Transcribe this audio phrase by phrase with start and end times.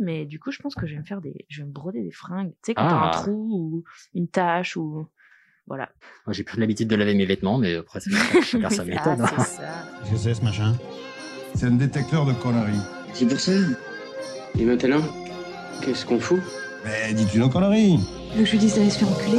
[0.00, 2.02] mais du coup, je pense que je vais me faire des, je vais me broder
[2.02, 2.50] des fringues.
[2.62, 3.10] Tu sais, quand t'as un Ah.
[3.12, 5.06] trou ou une tache ou
[5.66, 5.88] voilà.
[6.26, 9.18] Moi, j'ai plus l'habitude de laver mes vêtements, mais après, c'est sa méthode.
[9.20, 9.26] ah, hein.
[9.38, 9.62] c'est ça.
[10.02, 10.74] Qu'est-ce que c'est ce machin
[11.54, 12.80] C'est un détecteur de conneries.
[13.12, 13.52] C'est pour ça.
[14.58, 15.00] Et maintenant,
[15.82, 16.40] qu'est-ce qu'on fout?
[16.84, 17.98] Mais dis-tu nos conneries?
[18.36, 19.38] Que je lui dise d'aller se faire enculer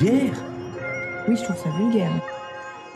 [0.00, 0.32] vulgaire
[1.28, 2.10] Oui, je trouve ça vulgaire.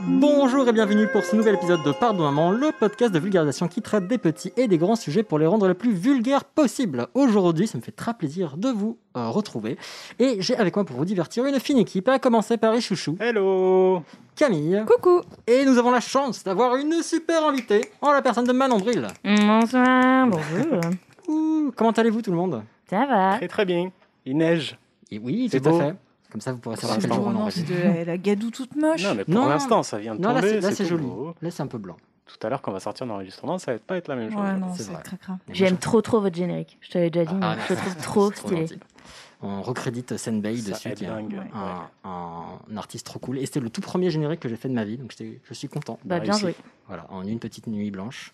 [0.01, 3.81] Bonjour et bienvenue pour ce nouvel épisode de Pardon Maman, le podcast de vulgarisation qui
[3.81, 7.07] traite des petits et des grands sujets pour les rendre les plus vulgaires possibles.
[7.15, 9.77] Aujourd'hui, ça me fait très plaisir de vous euh, retrouver
[10.19, 13.17] et j'ai avec moi pour vous divertir une fine équipe, à commencer par les chouchous,
[13.21, 14.03] Hello
[14.34, 18.53] Camille, Coucou et nous avons la chance d'avoir une super invitée en la personne de
[18.53, 19.07] Manon Bril.
[19.25, 20.81] Bonsoir, bonjour.
[21.29, 22.62] Ouh, comment allez-vous tout le monde?
[22.91, 23.91] Ça va Très très bien.
[24.27, 24.77] Il neige.
[25.11, 25.78] Et oui, C'est tout à beau.
[25.81, 25.95] fait.
[26.35, 27.71] Comme ça, vous pourrez savoir quel jour beau, on non, enregistre.
[27.73, 29.05] c'est de la, la gadoue toute moche.
[29.05, 30.55] Non, mais pour l'instant, ça vient de Non, là, tomber.
[30.55, 31.05] c'est là, c'est joli.
[31.07, 31.33] beau.
[31.41, 31.97] Là, c'est un peu blanc.
[32.27, 34.41] Tout à l'heure, quand on va sortir l'enregistrement, ça va pas être la même chose.
[34.41, 34.91] Ouais, non, C'est.
[35.53, 36.77] J'aime trop trop votre générique.
[36.81, 38.67] Je t'avais déjà dit, mais Ah, je le trouve trop stylé.
[39.43, 41.41] On recrédite Senbei Ça dessus, qui est un, dingue.
[41.55, 43.39] un- un artiste trop cool.
[43.39, 45.69] Et c'était le tout premier générique que j'ai fait de ma vie, donc je suis
[45.69, 46.01] content.
[46.05, 46.41] Bah, bien réussi.
[46.41, 46.55] joué.
[46.89, 48.33] Voilà, en une petite nuit blanche.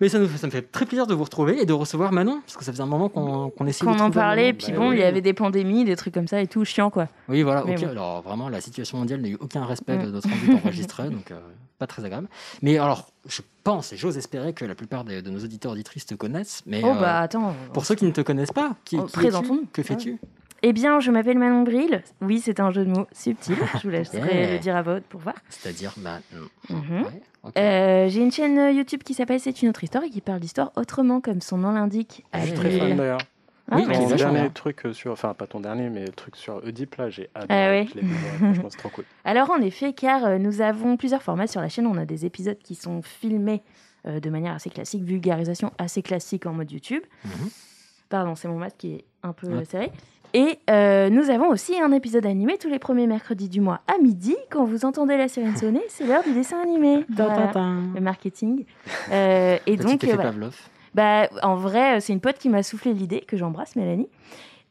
[0.00, 2.40] Mais ça, nous, ça me fait très plaisir de vous retrouver et de recevoir Manon,
[2.44, 4.58] parce que ça faisait un moment qu'on qu'on essayait Qu'on en parlait, Manon.
[4.58, 6.90] puis Bah bon, il y avait des pandémies, des trucs comme ça et tout, chiant
[6.90, 7.08] quoi.
[7.28, 7.84] Oui, voilà, Mais ok.
[7.84, 7.90] bon.
[7.90, 10.04] Alors vraiment, la situation mondiale n'a eu aucun respect Mm.
[10.06, 11.38] de notre envie d'enregistrer, donc euh,
[11.78, 12.28] pas très agréable.
[12.62, 16.14] Mais alors, je pense et j'ose espérer que la plupart de nos auditeurs auditrices te
[16.14, 16.62] connaissent.
[16.66, 17.54] Mais Oh euh, bah attends.
[17.72, 19.66] pour ceux qui ne te connaissent pas, qui, Oh, qui es-tu?
[19.72, 20.18] Que fais-tu?
[20.62, 22.02] Eh bien, je m'appelle Manon Bril.
[22.20, 23.54] Oui, c'est un jeu de mots subtil.
[23.76, 24.52] Je vous laisserai Yeah.
[24.54, 25.36] le dire à haute pour voir.
[25.48, 26.76] C'est-à-dire, bah, non.
[26.76, 27.02] Mhm.
[27.04, 27.22] Ouais,
[27.56, 30.40] Euh, J'ai une chaîne euh, YouTube qui s'appelle C'est une autre histoire et qui parle
[30.40, 32.24] d'histoire autrement, comme son nom l'indique.
[32.32, 32.58] Ah, Je suis oui.
[32.58, 33.20] très fan d'ailleurs.
[33.70, 34.48] Ah, Oui, bah, Ton dernier bien.
[34.50, 35.12] truc euh, sur.
[35.12, 37.48] Enfin, pas ton dernier, mais le truc sur Oedipe, là, j'ai adoré.
[37.66, 37.86] Ah ouais.
[37.90, 39.04] Je l'ai vu, ouais, Franchement, c'est trop cool.
[39.24, 41.86] Alors en effet, car euh, nous avons plusieurs formats sur la chaîne.
[41.86, 43.62] On a des épisodes qui sont filmés
[44.06, 47.02] euh, de manière assez classique, vulgarisation assez classique en mode YouTube.
[47.24, 47.30] Mhm.
[48.08, 49.54] Pardon, c'est mon masque qui est un peu Ouais.
[49.60, 49.92] euh, serré.
[50.34, 53.98] Et euh, nous avons aussi un épisode animé tous les premiers mercredis du mois à
[54.02, 54.36] midi.
[54.50, 57.04] Quand vous entendez la sirène sonner, c'est l'heure du dessin animé.
[57.10, 57.52] Voilà.
[57.94, 58.64] Le marketing.
[59.10, 60.30] Euh, et donc, euh, voilà.
[60.30, 60.56] Pavlov.
[60.94, 64.08] Bah, en vrai, euh, c'est une pote qui m'a soufflé l'idée, que j'embrasse, Mélanie.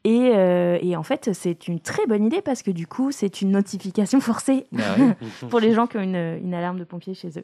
[0.08, 3.42] Et, euh, et en fait, c'est une très bonne idée parce que du coup, c'est
[3.42, 4.82] une notification forcée oui.
[5.50, 7.44] pour les gens qui ont une, une alarme de pompier chez eux.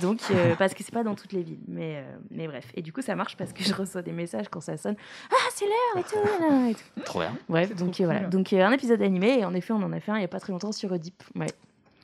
[0.00, 1.60] Donc, euh, parce que c'est pas dans toutes les villes.
[1.68, 2.64] Mais, euh, mais bref.
[2.74, 4.96] Et du coup, ça marche parce que je reçois des messages quand ça sonne.
[5.30, 7.00] Ah, c'est l'heure et tout, là, là, et tout.
[7.04, 7.36] Trop bien.
[7.46, 8.20] Bref, donc voilà.
[8.20, 9.40] Donc, euh, un épisode animé.
[9.40, 10.90] Et en effet, on en a fait un il y a pas très longtemps sur
[10.90, 11.22] Oedipe.
[11.36, 11.48] Ouais,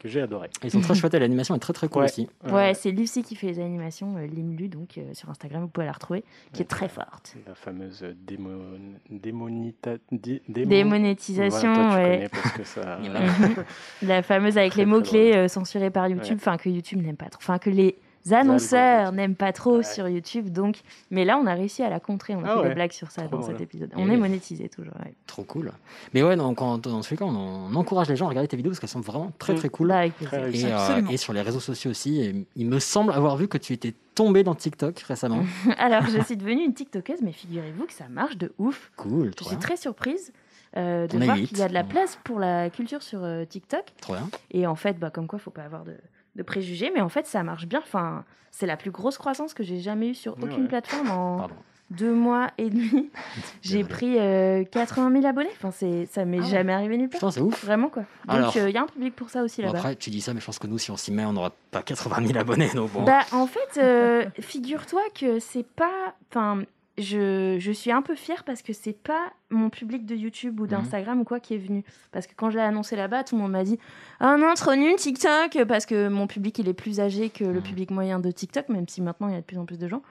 [0.04, 0.50] Que j'ai adoré.
[0.62, 2.10] Ils sont très chouettes et l'animation est très très cool Ouais.
[2.10, 2.28] aussi.
[2.46, 5.68] Euh, ouais c'est Lucie qui fait les animations, euh, Limlu, donc euh, sur Instagram, vous
[5.68, 7.34] pouvez la retrouver, qui est très forte.
[7.46, 8.60] La fameuse démon...
[9.08, 9.92] démonita...
[10.12, 12.14] dé- démon- Démonétisation, Voilà, toi, tu ouais.
[12.16, 12.98] connais parce que ça...
[14.02, 16.34] La fameuse avec Très, les mots-clés euh, censurés par YouTube, Ouais.
[16.36, 17.96] enfin que YouTube n'aime pas trop, enfin que les
[18.32, 19.82] annonceurs n'aiment pas trop Ouais.
[19.82, 20.48] sur YouTube.
[20.50, 20.80] Donc,
[21.10, 22.34] mais là, on a réussi à la contrer.
[22.34, 22.68] On a Ah fait ouais.
[22.70, 23.90] des blagues sur ça Trop dans cet épisode.
[23.92, 24.14] Et On oui.
[24.14, 24.94] est monétisé toujours.
[25.04, 25.12] ouais.
[25.26, 25.72] Trop cool.
[26.14, 28.56] Mais ouais, donc, en- dans les cas, on, on encourage les gens à regarder tes
[28.56, 29.56] vidéos parce qu'elles sont vraiment très Mm.
[29.56, 29.90] très cool.
[29.92, 32.20] Et, euh, et sur les réseaux sociaux aussi.
[32.22, 35.42] Et il me semble avoir vu que tu étais tombé dans TikTok récemment.
[35.78, 38.90] Alors, je suis devenue une TikTokeuse, mais figurez-vous que ça marche de ouf.
[38.96, 40.32] Cool, Je trop suis très surprise.
[40.76, 43.84] euh, de voir qu'il y a de la place pour la culture sur euh, TikTok.
[44.00, 44.28] Trop bien.
[44.50, 45.94] Et en fait, bah, comme quoi, faut pas avoir de,
[46.36, 46.90] de préjugés.
[46.94, 47.80] Mais en fait, ça marche bien.
[47.82, 50.68] Enfin, c'est la plus grosse croissance que j'ai jamais eue sur aucune ouais.
[50.68, 51.54] plateforme en Pardon.
[51.90, 53.10] deux mois et demi.
[53.62, 55.50] j'ai pris euh, 80 000 abonnés.
[55.56, 56.48] Enfin, c'est, ça m'est Ah ouais.
[56.50, 57.18] jamais arrivé nulle part.
[57.20, 57.64] Putain, c'est ouf.
[57.64, 58.04] Vraiment, quoi.
[58.28, 59.78] Donc, il y a un public pour ça aussi là-bas.
[59.78, 61.52] après, tu dis ça, mais je pense que nous, si on s'y met, on n'aura
[61.70, 62.70] pas 80 000 abonnés.
[62.74, 63.02] Donc bon.
[63.02, 66.14] Bah, en fait, euh, figure-toi que c'est pas.
[66.30, 66.62] Enfin,
[66.98, 70.66] je, je suis un peu fière parce que c'est pas mon public de YouTube ou
[70.66, 71.82] d'Instagram ou quoi qui est venu.
[72.12, 73.78] Parce que quand je l'ai annoncé là-bas, tout le monde m'a dit
[74.20, 77.54] Ah non, trop nul TikTok Parce que mon public, il est plus âgé que le
[77.54, 77.62] Mhm.
[77.62, 79.88] public moyen de TikTok, même si maintenant il y a de plus en plus de
[79.88, 80.02] gens.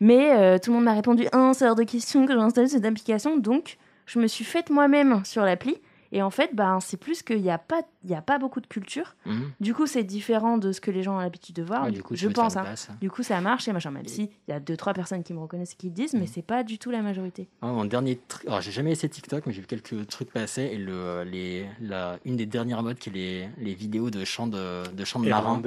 [0.00, 2.84] Mais euh, tout le monde m'a répondu Ah, c'est hors de question que j'installe cette
[2.84, 3.36] application.
[3.36, 5.76] Donc, je me suis faite moi-même sur l'appli.
[6.10, 8.60] Et en fait, ben, c'est plus qu'il n'y a, pas- il y a pas beaucoup
[8.62, 9.14] de culture.
[9.26, 9.50] Mhm.
[9.60, 11.84] Du coup, c'est différent de ce que les gens ont l'habitude de voir.
[11.84, 12.56] Ouais, du coup, tu je pense.
[12.56, 12.62] hein.
[12.62, 12.88] place.
[13.00, 15.34] Du coup, ça marche et machin, même si il y a deux, trois personnes qui
[15.34, 16.26] me reconnaissent et qui le disent, mais Mm.
[16.32, 17.48] c'est pas du tout la majorité.
[17.60, 18.46] Ah, mon dernier truc.
[18.46, 20.62] Alors, j'ai jamais essayé TikTok, mais j'ai vu quelques trucs passer.
[20.72, 24.46] Et le, les, la, une des dernières modes qui est les, les vidéos de chants
[24.46, 25.60] de, de, chants de marins.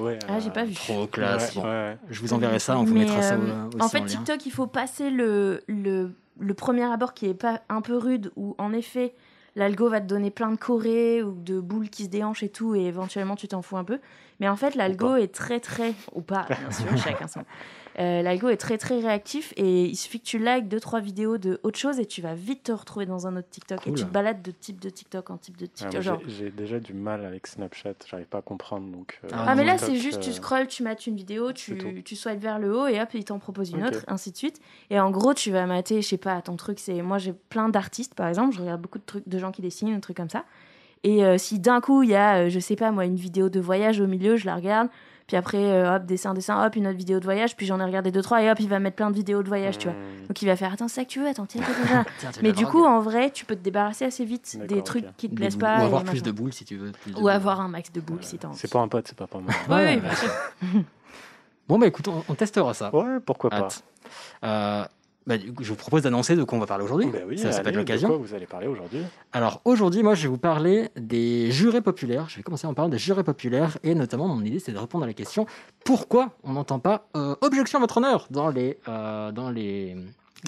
[0.00, 0.18] Ouais.
[0.28, 0.74] Ah, j'ai pas vu.
[0.74, 1.56] Trop classe.
[1.56, 1.98] Ouais, Bon, ouais.
[2.10, 4.04] Je vous enverrai ça, on vous Mais, mettra ça euh, au- aussi En fait.
[4.04, 8.30] TikTok, il faut passer le, le, le premier abord qui est pas un peu rude,
[8.36, 9.14] où en effet,
[9.56, 12.74] l'algo va te donner plein de chorés ou de boules qui se déhanchent et tout,
[12.74, 13.98] et éventuellement tu t'en fous un peu.
[14.40, 15.94] Mais en fait, l'algo est très très.
[16.14, 17.44] Ou pas, bien sûr, chacun son.
[18.00, 21.36] Euh, L'algo est très très réactif et il suffit que tu likes deux trois vidéos
[21.36, 23.92] de autre chose et tu vas vite te retrouver dans un autre TikTok Cool.
[23.92, 26.22] et tu te balades de type de TikTok en type de Ah, TikTok.
[26.28, 28.90] j'ai- déjà du mal avec Snapchat, j'arrive pas à comprendre.
[28.90, 32.02] Donc, euh, Ah, mais là c'est juste tu euh, scrolles, tu mates une vidéo, tu,
[32.02, 34.60] tu swipes vers le haut et hop il t'en propose une autre, ainsi de suite.
[34.88, 37.68] Et en gros tu vas mater, je sais pas, ton truc c'est moi j'ai plein
[37.68, 40.30] d'artistes par exemple, je regarde beaucoup de trucs de gens qui dessinent, des trucs comme
[40.30, 40.44] ça.
[41.02, 43.48] Et euh, si d'un coup il y a, euh, je sais pas moi, une vidéo
[43.50, 44.88] de voyage au milieu, je la regarde.
[45.30, 47.54] Puis après, euh, hop, dessin, dessin, hop, une autre vidéo de voyage.
[47.54, 49.48] Puis j'en ai regardé deux, trois, et hop, il va mettre plein de vidéos de
[49.48, 49.96] voyage, tu vois.
[49.96, 51.62] hmm, Donc il va faire, attends, c'est ça que tu veux, attends, tiens,
[52.18, 55.30] tiens, Mais du coup, en vrai, tu peux te débarrasser assez vite des trucs qui
[55.30, 55.82] te plaisent pas.
[55.82, 56.90] Ou avoir plus de boules si tu veux.
[56.90, 57.30] plus de Ou boules.
[57.30, 58.58] avoir un max de boules si t'as envie.
[58.58, 59.52] C'est pas un pote, c'est pas pour moi.
[59.68, 60.30] Oui, bah, bien sûr.
[61.68, 62.92] Bon, bah écoute, on, on testera ça.
[62.92, 63.68] Ouais, pourquoi pas.
[64.42, 64.84] Euh,
[65.30, 67.06] bah, je vous propose d'annoncer de quoi on va parler aujourd'hui.
[67.06, 68.08] Ben oui, ça, allez, être de l'occasion.
[68.08, 68.98] quoi vous allez parler aujourd'hui?
[69.32, 72.28] Alors aujourd'hui, moi, je vais vous parler des jurés populaires.
[72.28, 75.04] Je vais commencer en parlant des jurés populaires et notamment, mon idée, c'est de répondre
[75.04, 75.46] à la question
[75.84, 79.96] pourquoi on n'entend pas euh, objection à votre honneur dans les, euh, dans les,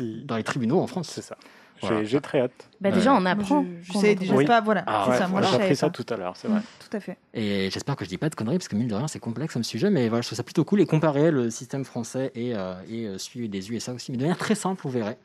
[0.01, 1.11] dans les tribunaux en France?
[1.13, 1.37] C'est ça.
[1.83, 2.05] Voilà.
[2.05, 2.69] J'ai très hâte.
[2.81, 3.65] Bah, déjà, on apprend.
[3.83, 4.45] Je, je sais déjà Oui.
[4.47, 4.85] pas, voilà.
[4.87, 6.61] Ah, ouais, ça, moi J'ai appris ça tout à l'heure, c'est vrai.
[6.61, 7.19] Mm, Tout à fait.
[7.35, 9.53] Et j'espère que je dis pas de conneries parce que mine de rien, c'est complexe
[9.55, 12.55] comme sujet, mais voilà, je trouve ça plutôt cool et comparer le système français et,
[12.55, 15.17] euh, et euh, celui des USA aussi, mais de manière très simple, vous verrez.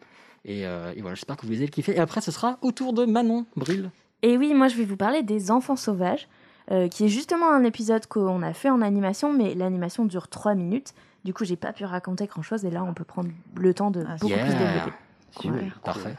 [0.46, 1.96] Et, euh, et voilà, j'espère que vous allez le kiffer.
[1.96, 3.92] Et après, ce sera au tour de Manon Bril.
[4.24, 6.28] Et oui, moi, je vais vous parler des enfants sauvages,
[6.72, 10.56] euh, qui est justement un épisode qu'on a fait en animation, mais l'animation dure 3
[10.56, 10.94] minutes.
[11.26, 14.04] Du coup, j'ai pas pu raconter grand-chose, et là, on peut prendre le temps de
[14.08, 14.46] Ah, beaucoup Yeah.
[14.46, 14.92] plus développer.
[15.36, 16.16] Cool, parfait.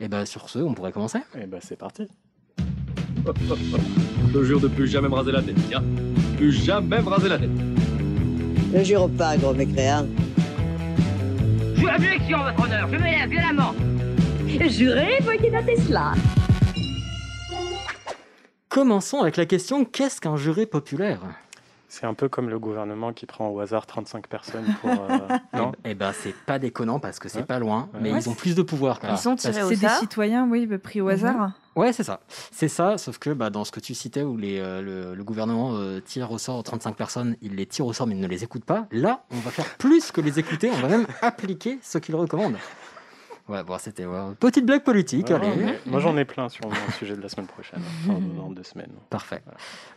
[0.00, 1.18] Et ben sur ce, on pourrait commencer.
[1.40, 2.06] Et ben c'est parti.
[4.32, 5.82] Je jure de plus jamais me raser la tête, tiens.
[6.36, 7.50] Plus jamais me raser la tête.
[8.72, 10.06] Ne jure pas, gros mécréant.
[11.76, 13.74] Je objection, votre honneur, je me lève violemment.
[14.68, 16.12] Juré, Pokéda Tesla.
[18.68, 21.20] Commençons avec la question qu'est-ce qu'un juré populaire?
[21.88, 24.90] C'est un peu comme le gouvernement qui prend au hasard 35 personnes pour.
[24.90, 25.18] euh,
[25.54, 27.44] non Eh ben c'est pas déconnant parce que c'est Ouais.
[27.44, 28.00] pas loin, Ouais.
[28.02, 28.98] mais Ouais, ils ont plus de pouvoir.
[29.00, 31.10] quand Ils sont tirés au C'est des citoyens, oui, pris au Mhm.
[31.12, 31.50] hasard.
[31.76, 32.20] Ouais, c'est ça.
[32.50, 35.24] C'est ça, sauf que bah, dans ce que tu citais où les, euh, le, le
[35.24, 38.26] gouvernement euh, tire au sort 35 personnes, il les tire au sort mais il ne
[38.26, 38.86] les écoute pas.
[38.90, 42.56] Là, on va faire plus que les écouter, on va même appliquer ce qu'il recommande.
[43.48, 45.78] Ouais, bon, c'était ouais, petite blague politique, Ouais, allez.
[45.86, 47.80] Moi j'en ai plein sur mon sujet de la semaine prochaine.
[48.04, 48.90] Enfin, dans deux semaines.
[49.08, 49.40] Parfait.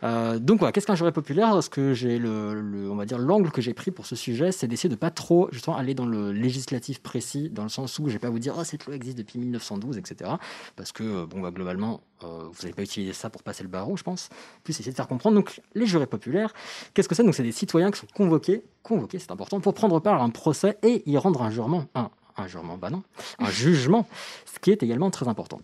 [0.04, 1.60] Euh, donc, voilà, qu'est-ce qu'un jury populaire?
[1.60, 4.52] Ce que j'ai le, le- on va dire, l'angle que j'ai pris pour ce sujet,
[4.52, 8.06] c'est d'essayer de pas trop, justement, aller dans le législatif précis, dans le sens où
[8.06, 10.30] je vais pas vous dire, oh, cette loi existe depuis 1912, etc.
[10.76, 13.68] Parce que, euh, bon, bah, globalement, euh, vous n'allez pas utiliser ça pour passer le
[13.68, 14.28] barreau, je pense.
[14.62, 15.34] Plus essayer de faire comprendre.
[15.34, 16.52] Donc, les jurés populaires,
[16.94, 17.24] qu'est-ce que c'est?
[17.24, 20.30] Donc, c'est des citoyens qui sont convoqués, convoqués, c'est important, pour prendre part à un
[20.30, 23.02] procès et y rendre un jurement, un, un jurement, bah non,
[23.38, 24.06] un jugement,
[24.52, 25.60] ce qui est également très important.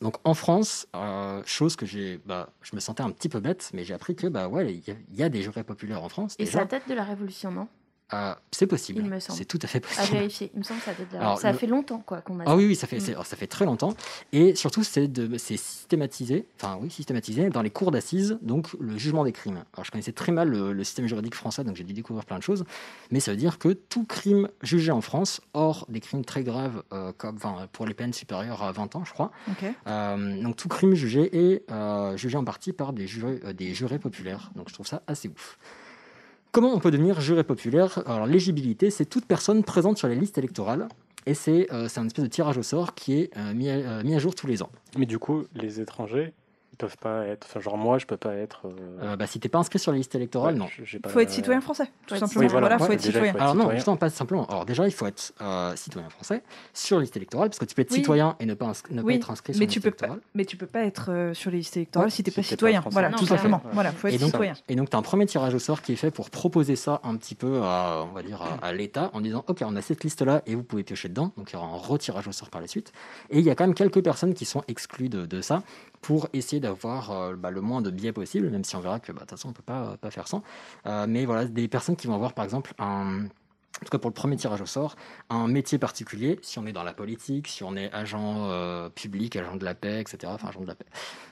[0.00, 3.70] Donc en France, euh, chose que j'ai, bah, je me sentais un petit peu bête,
[3.74, 6.02] mais j'ai appris que bah ouais, il y, a- il y a des jurés populaires
[6.02, 6.34] en France.
[6.38, 6.60] Et déjà.
[6.60, 7.68] ça date de la Révolution, non?
[8.12, 9.04] Euh, c'est possible.
[9.20, 10.16] C'est tout à fait À possible.
[10.18, 10.50] vérifier.
[10.54, 12.56] Il me semble que ça la Alors, Ça le- fait longtemps, quoi, qu'on a Ah
[12.56, 13.10] oui, oui, ça fait, Mm.
[13.12, 13.94] alors, ça fait très longtemps.
[14.32, 15.08] Et surtout, c'est
[15.56, 19.64] systématisé, enfin oui, systématisé dans les cours d'assises, donc le jugement des crimes.
[19.74, 22.38] Alors je connaissais très mal le, le système juridique français, donc j'ai dû découvrir plein
[22.38, 22.64] de choses.
[23.10, 26.82] Mais ça veut dire que tout crime jugé en France, hors des crimes très graves,
[26.92, 29.30] euh, comme enfin, pour les peines supérieures à 20 ans, je crois,
[29.86, 33.98] euh, donc tout crime jugé est euh, jugé en partie par des jurés, des jurés
[33.98, 34.50] populaires.
[34.56, 35.58] Donc je trouve ça assez ouf.
[36.52, 38.02] Comment on peut devenir juré populaire?
[38.06, 40.88] Alors l'éligibilité, c'est toute personne présente sur les listes électorales.
[41.26, 44.02] Et c'est euh, un espèce de tirage au sort qui est euh, mis, à, euh,
[44.02, 44.70] mis à jour tous les ans.
[44.98, 46.32] Mais du coup, les étrangers,
[46.80, 47.46] peuvent pas être.
[47.48, 48.62] Enfin, genre moi, je peux pas être.
[48.66, 48.70] euh,
[49.02, 50.66] Euh, bah, si t'es pas inscrit sur les listes électorales, ouais, non.
[51.02, 52.40] pas- faut être citoyen français, tout simplement.
[52.40, 52.68] Oui, voilà.
[52.68, 53.32] voilà, faut être déjà, il citoyen.
[53.32, 54.46] faut être Alors non, justement, pas simplement.
[54.46, 56.42] Alors déjà, il faut être euh, citoyen français
[56.74, 57.98] sur liste électorale, parce que tu peux être Oui.
[57.98, 60.20] citoyen et ne pas, pas être inscrit mais tu liste peux pas, électorale.
[60.34, 62.42] mais tu peux pas être euh, sur les listes électorales Ouais, si t'es si pas
[62.42, 62.80] pas citoyen.
[62.80, 62.94] français.
[62.94, 63.62] Voilà, Non, tout simplement.
[63.64, 63.70] Ouais.
[63.74, 64.54] Voilà, faut Et être donc, citoyen.
[64.68, 67.00] et donc, tu as un premier tirage au sort qui est fait pour proposer ça
[67.04, 70.02] un petit peu à, on va dire, à, l'État en disant Ok, on a cette
[70.04, 71.32] liste-là et vous pouvez piocher dedans.
[71.36, 72.92] Donc, il y aura un retirage au sort par la suite.
[73.30, 75.62] Et il y a quand même quelques personnes qui sont exclues de ça
[76.00, 79.12] pour essayer d'avoir euh, bah, le moins de biais possible, même si on verra que
[79.12, 80.42] bah, de toute façon, on ne peut pas, pas faire sans.
[80.86, 83.24] Euh, mais voilà, des personnes qui vont avoir, par exemple, un.
[83.76, 84.96] En tout cas, pour le premier tirage au sort,
[85.30, 89.36] un métier particulier, si on est dans la politique, si on est agent euh, public,
[89.36, 90.18] agent de la paix, etc.
[90.26, 90.84] Enfin, agent de la paix.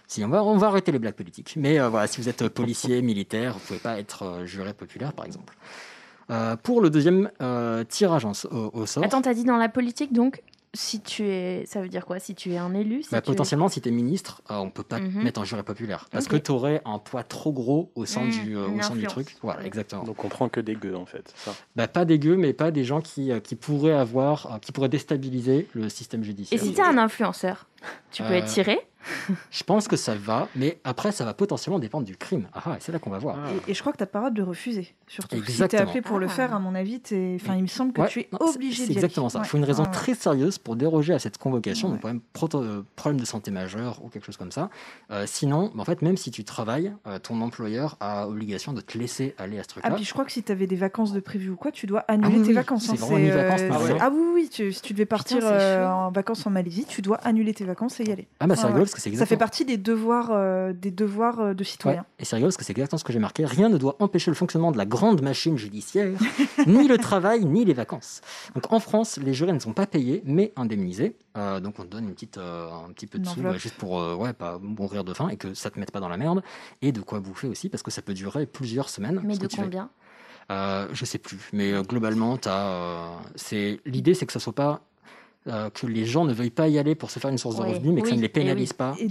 [0.06, 1.54] Si on va, on va arrêter les blagues politiques.
[1.58, 4.72] Mais euh, voilà, si vous êtes euh, policier, militaire, vous pouvez pas être euh, juré
[4.72, 5.56] populaire, par exemple.
[6.30, 9.68] Euh, pour le deuxième euh, tirage en- au, au sort, Attends, t'as dit dans la
[9.68, 10.42] politique, donc,
[10.78, 11.64] si tu es.
[11.66, 12.20] Ça veut dire quoi?
[12.20, 14.56] Si tu es un élu si bah, tu es- potentiellement, si tu es ministre, euh,
[14.58, 15.24] on peut pas te Mhm.
[15.24, 16.06] mettre en juré populaire.
[16.12, 18.94] Parce que tu aurais un poids trop gros au sein, Mhm, du, euh, au sein
[18.94, 19.36] du truc.
[19.42, 20.04] Voilà, exactement.
[20.04, 21.32] Donc on prend que des gueux en fait.
[21.44, 21.54] Ça?
[21.74, 25.68] Bah, pas dégueu, mais pas des gens qui, euh, qui pourraient avoir, qui pourraient déstabiliser
[25.72, 26.60] le système Et judiciaire.
[26.62, 27.66] si t'es un influenceur,
[28.12, 28.78] tu peux Euh, être tiré
[29.50, 32.48] Je pense que ça va, mais après, ça va potentiellement dépendre du crime.
[32.54, 33.36] Ah, ah, c'est là qu'on va voir.
[33.66, 34.94] Et, et je crois que tu n'as pas le droit de le refuser.
[35.06, 36.30] Surtout si tu es appelé pour le Ah.
[36.30, 37.00] faire, à mon avis,
[37.36, 38.92] enfin, il me semble que Ouais, tu es non, obligé aller.
[38.92, 39.38] exactement ça.
[39.38, 39.48] Il Ouais.
[39.48, 42.12] faut une raison très sérieuse pour déroger à cette convocation, Ouais.
[42.12, 44.70] donc euh, problème de santé majeur ou quelque chose comme ça.
[45.10, 48.96] Euh, sinon, en fait, même si tu travailles, euh, ton employeur a obligation de te
[48.98, 49.90] laisser aller à ce Ah, truc-là.
[49.96, 52.00] puis je crois que si tu avais des vacances de prévu ou quoi, tu dois
[52.08, 52.84] annuler oui, tes oui, vacances.
[52.84, 52.94] c'est hein.
[52.96, 53.96] vraiment une vacances, euh, c'est-.
[54.00, 57.16] Ah oui, oui, tu- si tu devais partir euh, en vacances en Malaisie, tu dois
[57.18, 58.28] annuler tes vacances et y aller.
[58.40, 60.90] Ah bah c'est Ouais, rigolo parce que c'est Ça fait partie des devoirs, euh, des
[60.90, 62.04] devoirs euh, de Ouais, citoyens.
[62.18, 63.44] et c'est rigolo parce que c'est exactement ce que j'ai marqué.
[63.44, 66.18] Rien ne doit empêcher le fonctionnement de la grande machine judiciaire,
[66.66, 68.20] ni le travail, ni les vacances.
[68.54, 71.16] Donc en France, les jurés ne sont pas payés, mais indemnisés.
[71.36, 73.76] Euh, donc on te donne une petite, euh, un petit peu de sous, ouais, juste
[73.76, 76.42] pour ouais, pas mourir de faim et que ça te mette pas dans la merde.
[76.82, 79.20] Et de quoi bouffer aussi, parce que ça peut durer plusieurs semaines.
[79.24, 79.90] Mais de combien?
[80.50, 82.38] Euh, je sais plus, mais globalement,
[83.36, 84.80] c'est l'idée, c'est que ça soit pas
[85.46, 87.62] euh, que les gens ne veuillent pas y aller pour se faire une source de
[87.62, 88.42] revenus, mais que ça ne les eh oui.
[88.44, 88.94] pénalise pas.
[88.98, 89.06] Et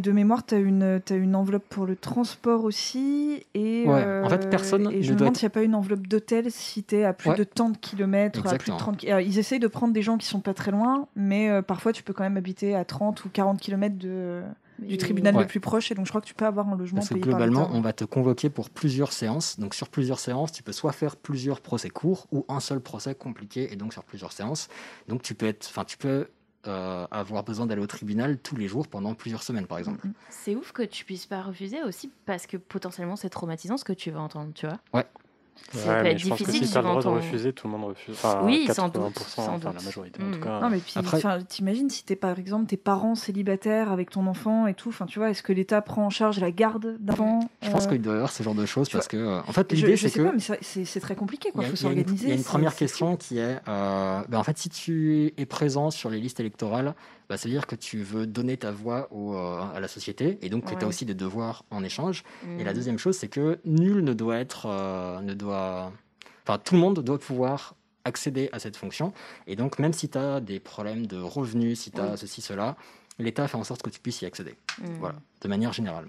[0.00, 3.44] de, et mémoire, tu as une, t'as une enveloppe pour le transport aussi.
[3.54, 5.62] Et, Ouais, en fait, personne Et je ne me demande être- s'il n'y a pas
[5.62, 7.36] une enveloppe d'hôtel si tu es à plus Ouais.
[7.36, 8.38] de tant de kilomètres.
[8.40, 8.76] À plus de Exactement.
[8.78, 8.96] 30...
[8.96, 11.62] ki- Alors, ils essayent de prendre des gens qui sont pas très loin, mais euh,
[11.62, 14.42] parfois tu peux quand même habiter à 30 ou 40 kilomètres de,
[14.78, 15.42] du tribunal Ouais.
[15.42, 15.90] le plus proche.
[15.90, 17.80] Et donc je crois que tu peux avoir un logement Parce que payé globalement, on
[17.80, 19.58] va te convoquer pour plusieurs séances.
[19.58, 23.14] Donc sur plusieurs séances, tu peux soit faire plusieurs procès courts ou un seul procès
[23.14, 24.68] compliqué et donc sur plusieurs séances.
[25.08, 26.28] Donc tu peux être, enfin tu peux
[26.66, 30.06] euh, avoir besoin d'aller au tribunal tous les jours pendant plusieurs semaines, par exemple.
[30.06, 33.84] Mm, C'est ouf que tu puisses pas refuser aussi parce que potentiellement c'est traumatisant ce
[33.84, 34.78] que tu vas entendre, tu vois.
[34.92, 35.06] Ouais.
[35.70, 37.52] Ça Ouais, peut être je pense que difficile si tu as le droit de refuser,
[37.52, 38.14] tout le monde refuse.
[38.14, 39.84] Enfin, Oui, 80%, sans doute, enfin, sans la doute.
[39.84, 40.32] majorité en Mm.
[40.32, 40.60] tout cas.
[40.60, 44.26] Non, mais puis, Après- enfin, t'imagines si t'es par exemple tes parents célibataires avec ton
[44.26, 44.88] enfant et tout.
[44.88, 47.88] Enfin, tu vois, est-ce que l'État prend en charge la garde d'enfant Je pense Euh,
[47.90, 50.02] qu'il doit y avoir ce genre de choses parce que, en fait, je, l'idée je
[50.02, 51.50] c'est sais que pas, mais c'est- très compliqué.
[51.50, 51.62] Quoi.
[51.62, 52.24] Il y a- faut s'organiser.
[52.24, 55.44] Il y a une première question qui est, euh, ben, en fait, si tu es
[55.46, 56.94] présent sur les listes électorales,
[57.28, 60.38] bah, ça veut dire que tu veux donner ta voix au, euh, à la société
[60.42, 60.84] et donc que tu Ouais.
[60.84, 62.24] as aussi des devoirs en échange.
[62.58, 62.74] Et la Mm.
[62.74, 65.92] deuxième chose, c'est que nul ne doit être, euh, ne doit,
[66.46, 69.12] enfin, tout le monde doit pouvoir accéder à cette fonction.
[69.46, 72.16] Et donc, même si tu as des problèmes de revenus, si tu as Oui.
[72.18, 72.76] ceci, cela,
[73.18, 74.54] l'État fait en sorte que tu puisses y accéder.
[74.80, 74.84] Mm.
[75.00, 76.06] Voilà, de manière générale.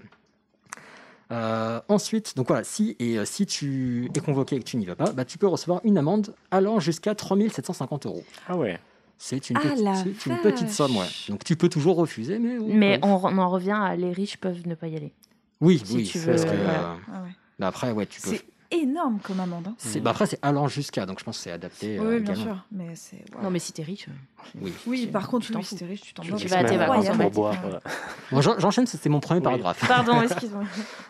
[1.32, 4.84] Euh, ensuite, donc voilà, si, et, euh, si tu es convoqué et que tu n'y
[4.86, 8.24] vas pas, bah, tu peux recevoir une amende allant jusqu'à 3750 euros.
[8.48, 8.80] Ah ouais.
[9.22, 11.06] C'est une, Ah, petite, une somme, ouais.
[11.28, 12.56] Donc tu peux toujours refuser, mais...
[12.56, 15.12] oui, Mais on, en revient à les riches peuvent ne pas y aller.
[15.60, 16.64] Oui, si oui, tu parce veux, que, euh,
[17.12, 17.28] Ah ouais.
[17.58, 18.30] bah, après, ouais, tu peux...
[18.72, 19.66] Énorme comme amende.
[19.68, 19.74] hein.
[19.78, 21.98] c'est- bah, après, c'est allant jusqu'à, donc je pense que c'est adapté.
[21.98, 22.54] euh, Oui, bien également.
[22.54, 22.64] sûr.
[22.70, 23.24] Mais c'est.
[23.42, 24.06] Non, mais si t'es riche.
[24.08, 24.72] euh, Oui.
[24.86, 26.38] Oui, par contre, tu t'en oui, si t'es riche, tu t'en moques.
[26.38, 27.06] Tu vas vas à tes vacances
[28.60, 29.44] j'enchaîne, c'était mon premier Oui.
[29.44, 29.84] paragraphe.
[29.86, 30.62] Pardon, excuse-moi.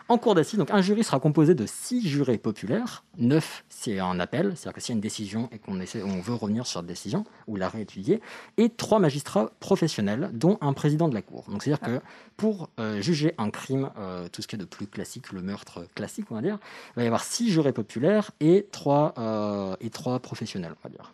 [0.09, 3.99] En cours d'assises, donc un jury sera composé de six jurés populaires, neuf si c'est
[3.99, 6.65] un appel, c'est-à-dire que s'il y a une décision et qu'on essaie, on veut revenir
[6.67, 8.21] sur cette décision ou la réétudier,
[8.57, 11.45] et trois magistrats professionnels, dont un président de la cour.
[11.49, 12.01] Donc c'est-à-dire que
[12.37, 15.85] pour euh, juger un crime, euh, tout ce qui est de plus classique, le meurtre
[15.95, 16.57] classique, on va dire,
[16.89, 20.89] il va y avoir six jurés populaires et trois, euh, et trois professionnels, on va
[20.89, 21.13] dire.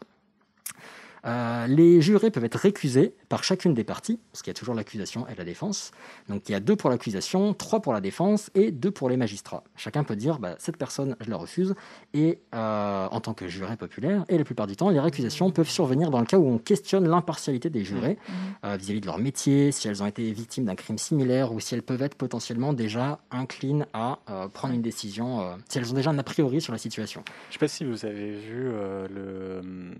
[1.27, 4.75] Euh, les jurés peuvent être récusés par chacune des parties, parce qu'il y a toujours
[4.75, 5.91] l'accusation et la défense.
[6.29, 9.17] Donc il y a deux pour l'accusation, trois pour la défense et deux pour les
[9.17, 9.63] magistrats.
[9.75, 11.75] Chacun peut dire bah, cette personne, je la refuse,
[12.13, 14.25] et euh, en tant que juré populaire.
[14.29, 17.07] Et la plupart du temps, les récusations peuvent survenir dans le cas où on questionne
[17.07, 18.17] l'impartialité des jurés
[18.63, 21.75] euh, vis-à-vis de leur métier, si elles ont été victimes d'un crime similaire ou si
[21.75, 25.95] elles peuvent être potentiellement déjà inclines à euh, prendre une décision, euh, si elles ont
[25.95, 27.23] déjà un a priori sur la situation.
[27.49, 29.93] Je sais pas si vous avez vu euh, le.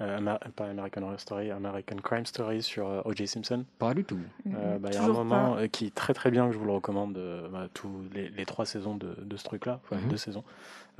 [0.00, 3.26] Euh, Amer- pas American Horror Story, American Crime Story sur euh, O.J.
[3.26, 3.64] Simpson.
[3.78, 4.18] Pas du tout.
[4.46, 5.60] Euh, bah, Il y a un moment pas.
[5.62, 8.28] euh, qui est très très bien, que je vous le recommande, euh, bah, tous les,
[8.28, 10.08] les trois saisons de, de ce truc-là, enfin Mhm.
[10.08, 10.44] deux saisons.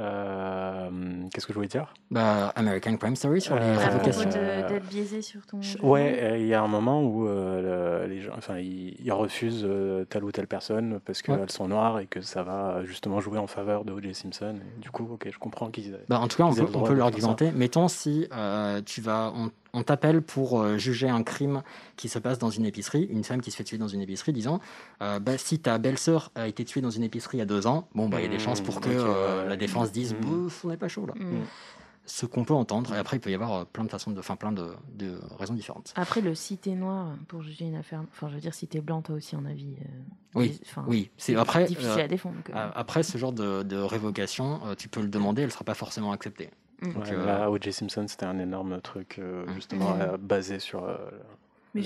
[0.00, 0.88] Euh,
[1.33, 1.93] Qu'est-ce que je voulais dire?
[2.11, 5.61] Bah, American Crime Story sur les Euh, de- Euh, d'être biaisé sur ton.
[5.83, 9.12] Ouais, euh, il y a un moment où euh, le- les gens, enfin, ils, ils
[9.12, 11.49] refusent euh, telle ou telle personne parce qu'elles Ouais.
[11.49, 14.14] sont noires et que ça va justement jouer en faveur de O.J.
[14.14, 14.55] Simpson.
[14.76, 15.99] Et du coup, ok, je comprends qu'ils.
[16.09, 17.50] Bah, en tout cas, on peut, on peut l'argumenter.
[17.52, 21.62] Mettons si euh, tu vas, on, on t'appelle pour euh, juger un crime
[21.97, 24.32] qui se passe dans une épicerie, une femme qui se fait tuer dans une épicerie,
[24.32, 24.58] disons,
[25.02, 27.66] euh, bah, si ta belle-sœur a été tuée dans une épicerie il y a deux
[27.66, 29.92] ans, bon, bah, il y a des Mmh, chances pour que ok, euh, la défense
[29.92, 30.16] dise, Mmh.
[30.20, 31.14] bouf, on n'est pas chaud là.
[31.14, 31.44] Mm.
[32.11, 34.35] Ce qu'on peut entendre, et après, il peut y avoir plein de façons de, enfin,
[34.35, 35.92] plein de, de raisons différentes.
[35.94, 38.02] Après, le si t'es noir pour juger une affaire.
[38.12, 39.75] Enfin, je veux dire, si t'es blanc, toi aussi un avis.
[39.82, 39.85] euh,
[40.35, 41.11] Oui, oui.
[41.18, 42.37] C'est après, difficile euh, à défendre.
[42.75, 45.75] après ce genre de, de révocation, euh, tu peux le demander, elle ne sera pas
[45.75, 46.49] forcément acceptée.
[46.82, 46.92] Mm.
[46.92, 47.73] Donc, Ouais, euh, là, O.J.
[47.73, 49.54] Simpson, c'était un énorme truc euh, Mm.
[49.54, 50.00] justement Mm.
[50.02, 50.85] euh, basé sur.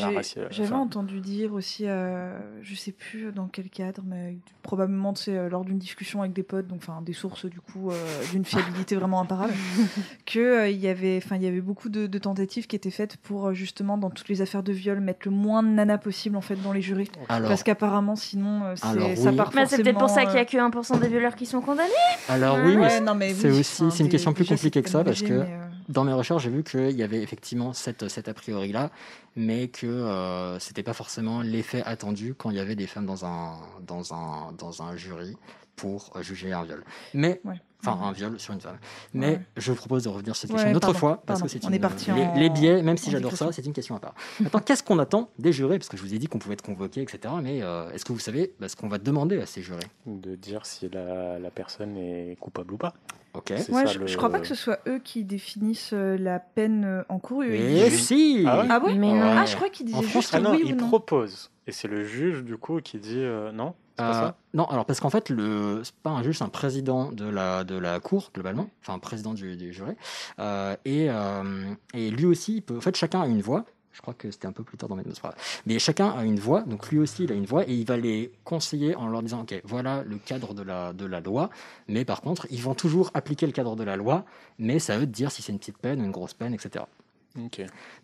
[0.01, 4.37] Euh, Mais raci- j'avais entendu dire aussi, euh, je sais plus dans quel cadre, mais
[4.63, 7.91] probablement sais, euh, lors d'une discussion avec des potes, donc enfin des sources du coup
[7.91, 7.97] euh,
[8.33, 9.53] d'une fiabilité vraiment imparable,
[10.27, 12.91] que euh, il y avait, enfin il y avait beaucoup de, de tentatives qui étaient
[12.91, 15.99] faites pour euh, justement dans toutes les affaires de viol mettre le moins de nanas
[15.99, 19.37] possible en fait dans les jurys, Alors, parce qu'apparemment sinon euh, c'est- Alors, ça oui.
[19.37, 21.61] part Mais c'est peut-être pour ça qu'il y a que 1% des violeurs qui sont
[21.61, 21.89] condamnés.
[22.29, 24.83] alors oui, mais ouais, non, mais c'est oui, aussi c'est une question plus c'est compliquée
[24.83, 27.73] que ça parce que mais, euh, dans mes recherches, j'ai vu qu'il y avait effectivement
[27.73, 28.91] cette, cet a priori-là,
[29.37, 33.25] mais que euh, c'était pas forcément l'effet attendu quand il y avait des femmes dans
[33.25, 35.37] un, jury
[35.77, 36.85] pour juger un viol.
[37.15, 37.41] Mais.
[37.87, 38.09] Enfin, Ouais.
[38.09, 38.79] un viol sur une femme.
[39.15, 39.41] Mais Ouais.
[39.57, 41.45] je vous propose de revenir sur cette Ouais, question une autre pardon, fois, parce pardon.
[41.47, 43.65] que c'est On une- est parti les, en- les biais, même si j'adore ça, c'est
[43.67, 44.15] une question à part.
[44.41, 45.79] Maintenant, qu'est-ce qu'on attend des jurés?
[45.79, 47.35] Parce que je vous ai dit qu'on pouvait être convoqué, etc.
[47.43, 49.87] Mais euh, est-ce que vous savez bah, ce qu'on va demander à ces jurés?
[50.07, 52.95] De dire si la, la personne est coupable ou pas.
[53.35, 53.45] Ok.
[53.57, 56.19] C'est Ouais, ça, je, le- je crois pas que ce soit eux qui définissent euh,
[56.19, 57.57] la peine encourue.
[57.57, 58.67] Ils Et disent- si Ah ouais?
[58.69, 58.95] Ah ouais?
[58.95, 59.19] Mais Ouais.
[59.19, 59.35] non.
[59.39, 60.89] Ah, je crois qu'ils disaient juste Ah non, oui il ou non.
[60.89, 61.51] propose.
[61.67, 64.37] Et c'est le juge, du coup, qui dit euh, non pas Euh, ça?
[64.55, 67.65] non, alors parce qu'en fait, le c'est pas un juge, c'est un président de la,
[67.65, 69.95] de la cour globalement, enfin un président du, du jury,
[70.39, 73.65] Euh, et, euh, et lui aussi, il peut, en fait, chacun a une voix.
[73.93, 75.21] Je crois que c'était un peu plus tard dans mes notes,
[75.67, 77.99] mais chacun a une voix, donc lui aussi il a une voix et il va
[77.99, 81.51] les conseiller en leur disant ok voilà le cadre de la, de la loi,
[81.89, 84.25] mais par contre ils vont toujours appliquer le cadre de la loi,
[84.59, 86.55] mais c'est à eux de dire si c'est une petite peine ou une grosse peine,
[86.55, 86.87] etc.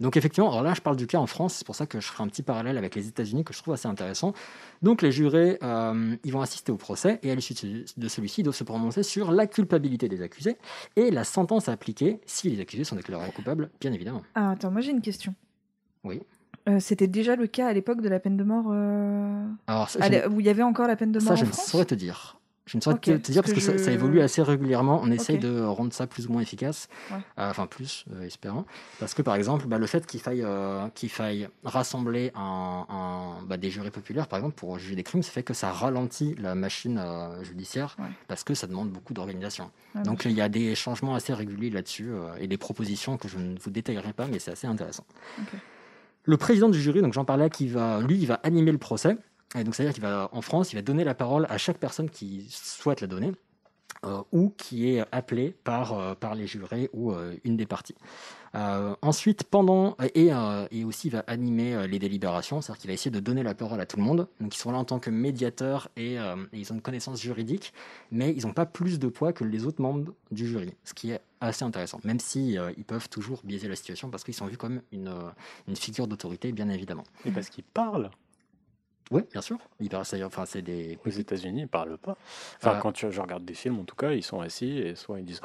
[0.01, 2.07] Donc effectivement, alors là je parle du cas en France, c'est pour ça que je
[2.07, 4.33] ferai un petit parallèle avec les États-Unis que je trouve assez intéressant.
[4.83, 8.41] Donc les jurés, euh, ils vont assister au procès et à l'issue de de celui-ci,
[8.41, 10.57] ils doivent se prononcer sur la culpabilité des accusés
[10.97, 14.23] et la sentence à appliquer si les accusés sont déclarés coupables, bien évidemment.
[14.35, 15.35] Ah, attends, moi j'ai une question.
[16.05, 16.21] Oui.
[16.69, 20.29] Euh, C'était déjà le cas à l'époque de la peine de mort euh, Alors ça,
[20.29, 21.95] où il y avait encore la peine de mort ça, en je ne saurais te
[21.95, 22.38] dire.
[22.69, 25.01] Je ne saurais Ok, te, dire parce que, ça, évolue assez régulièrement.
[25.03, 27.17] On essaye de rendre ça plus ou moins efficace, Ouais.
[27.39, 28.67] Euh, enfin plus, euh, espérant.
[29.01, 33.43] Parce que par exemple, bah, le fait qu'il faille, euh, qu'il faille rassembler un, un-
[33.47, 36.35] bah, des jurés populaires, par exemple, pour juger des crimes, ça fait que ça ralentit
[36.39, 38.05] la machine euh, judiciaire Ouais.
[38.29, 39.71] parce que ça demande beaucoup d'organisation.
[39.95, 43.39] Ah, Donc il y a des changements assez réguliers là-dessus et des propositions que je
[43.39, 45.05] ne vous détaillerai pas, mais c'est assez intéressant.
[46.25, 49.17] Le président du jury, donc j'en parlais, qui va, lui, il va animer le procès.
[49.55, 52.47] Donc c'est-à-dire qu'il va, en France, il va donner la parole à chaque personne qui
[52.51, 53.33] souhaite la donner.
[54.05, 57.97] euh, ou qui est appelée par, euh, par les jurés ou euh, une des parties.
[59.03, 60.31] Ensuite, pendant et,
[60.71, 63.87] et aussi va animer les délibérations, c'est-à-dire qu'il va essayer de donner la parole à
[63.87, 64.27] tout le monde.
[64.41, 66.19] Donc ils sont là en tant que médiateurs et, et
[66.55, 67.73] ils ont une connaissance juridique,
[68.11, 71.11] mais ils n'ont pas plus de poids que les autres membres du jury, ce qui
[71.11, 74.57] est assez intéressant, même si ils peuvent toujours biaiser la situation parce qu'ils sont vus
[74.57, 75.13] comme une,
[75.69, 77.05] une figure d'autorité, bien évidemment.
[77.27, 78.11] Et parce qu'il parle.
[79.11, 79.59] Oui, bien sûr.
[80.25, 82.17] Enfin, c'est des Aux États-Unis, ils parlent pas.
[82.59, 84.95] Enfin, Euh, quand tu- je regarde des films, en tout cas, ils sont assis et
[84.95, 85.41] soit ils disent.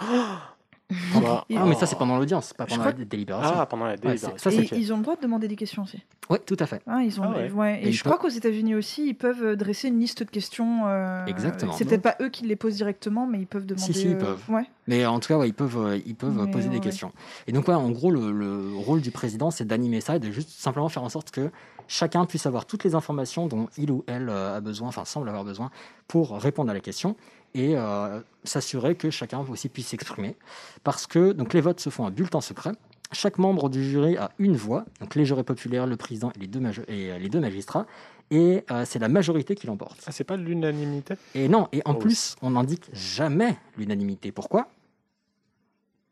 [1.15, 3.55] Ah, mais ça, c'est pendant l'audience, pas pendant crois la délibération.
[3.57, 4.49] Ah, pendant la délibération.
[4.51, 6.01] Et ils ont le droit de demander des questions aussi.
[6.29, 6.81] Oui, tout à fait.
[6.87, 7.51] Hein, ils ont, Ah ouais.
[7.51, 7.79] ouais.
[7.83, 10.81] Et, je crois peuvent- qu'aux États-Unis aussi, ils peuvent euh, dresser une liste de questions.
[10.87, 11.73] euh, Exactement.
[11.73, 13.93] C'est peut-être pas eux qui les posent directement, mais ils peuvent demander.
[13.93, 14.43] si, ils euh, peuvent.
[14.49, 14.65] Ouais.
[14.87, 17.11] Mais en tout cas, ouais, ils peuvent, euh, ils peuvent Mais poser des questions.
[17.47, 20.31] Et donc, ouais, en gros, le, le rôle du président, c'est d'animer ça et de
[20.31, 21.49] juste simplement faire en sorte que
[21.87, 25.43] chacun puisse avoir toutes les informations dont il ou elle a besoin, enfin semble avoir
[25.43, 25.69] besoin,
[26.07, 27.15] pour répondre à la question
[27.55, 30.35] et euh, s'assurer que chacun aussi puisse s'exprimer.
[30.83, 32.71] Parce que donc, les votes se font à bulletin secret.
[33.11, 36.47] Chaque membre du jury a une voix, donc les jurés populaires, le président et les
[36.47, 37.85] deux, et, euh, les deux magistrats,
[38.31, 39.99] et euh, c'est la majorité qui l'emporte.
[40.07, 41.13] Ah, c'est pas l'unanimité?
[41.35, 41.99] Et non, et en Oh.
[41.99, 44.31] plus, on n'indique jamais l'unanimité.
[44.31, 44.67] Pourquoi?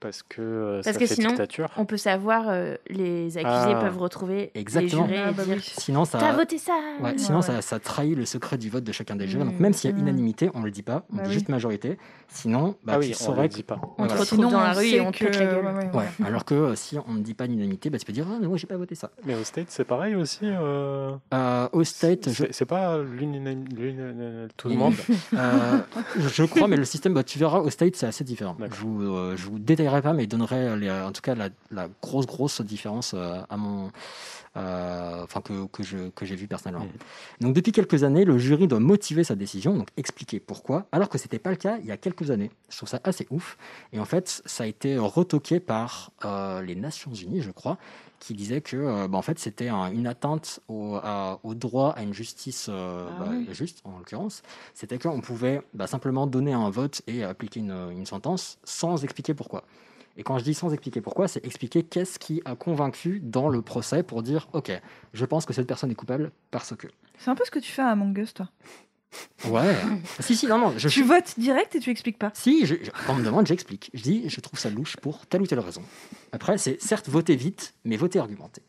[0.01, 1.69] Parce que euh, Parce ça que fait sinon, dictature.
[1.77, 3.79] On peut savoir, euh, les accusés Ah.
[3.81, 5.03] peuvent retrouver Exactement.
[5.05, 5.73] les jurés Ah, et bah dire oui.
[5.77, 7.43] Sinon, ça, T'as voté ça Ouais, Ouais, sinon, ouais.
[7.43, 9.45] Ça, ça trahit le secret du vote de chacun des jurés.
[9.45, 9.61] Donc, Mm.
[9.61, 9.99] même s'il y a Mm.
[10.01, 11.33] unanimité, on ne le dit pas, on Bah dit oui.
[11.35, 11.99] juste majorité.
[12.29, 13.75] Sinon, bah, ah tu oui, on saurais le que- dit pas.
[13.75, 14.13] On te Voilà.
[14.13, 15.65] retrouve Sinon, dans la rue sait et on te que- pète la gueule.
[15.65, 16.25] ouais, ouais, Ouais, ouais.
[16.27, 18.47] alors que euh, si on ne dit pas l'unanimité, bah, tu peux dire Ah, mais
[18.47, 19.11] moi, j'ai pas voté ça.
[19.23, 20.39] Mais au State, c'est pareil aussi.
[20.43, 23.61] euh, Euh, au State, je, C'est c'est pas l'unanimité.
[24.57, 24.93] Tout le monde.
[25.33, 25.77] euh,
[26.17, 28.55] je crois, mais le système, bah, tu verras, au State, c'est assez différent.
[28.57, 28.75] D'accord.
[28.77, 31.49] Je vous, euh, je vous détaillerai pas, mais je donnerai les- en tout cas la,
[31.71, 33.91] la grosse, grosse différence euh, à mon.
[34.57, 36.85] Euh, Enfin, que, que je- que j'ai vu personnellement.
[36.85, 36.91] Mhm.
[37.47, 41.17] Donc, depuis quelques années, le jury doit motiver sa décision, donc expliquer pourquoi, alors que
[41.17, 42.51] c'était pas le cas il y a quelques années.
[42.69, 43.57] Je trouve ça assez ouf.
[43.93, 47.77] Et en fait, ça a été retoqué par euh, les Nations Unies, je crois,
[48.19, 51.91] qui disaient que euh, bah, en fait, c'était un- une atteinte au, à- au droit
[51.91, 53.47] à une justice euh, Ah bah, oui.
[53.53, 54.43] juste, en l'occurrence.
[54.73, 59.33] C'était qu'on pouvait bah, simplement donner un vote et appliquer une, une sentence sans expliquer
[59.33, 59.63] pourquoi.
[60.17, 63.61] Et quand je dis sans expliquer pourquoi, c'est expliquer qu'est-ce qui a convaincu dans le
[63.61, 64.71] procès pour dire OK,
[65.13, 66.87] je pense que cette personne est coupable parce que.
[67.17, 68.49] C'est un peu ce que tu fais à Among Us, toi.
[69.47, 69.75] Ouais.
[70.19, 70.73] si, si, non, non.
[70.77, 72.31] Je, Tu votes direct et tu expliques pas.
[72.33, 73.89] Si, je, je- quand on me demande, j'explique.
[73.93, 75.81] Je dis, je trouve ça louche pour telle ou telle raison.
[76.31, 78.61] Après, c'est certes voter vite, mais voter argumenté.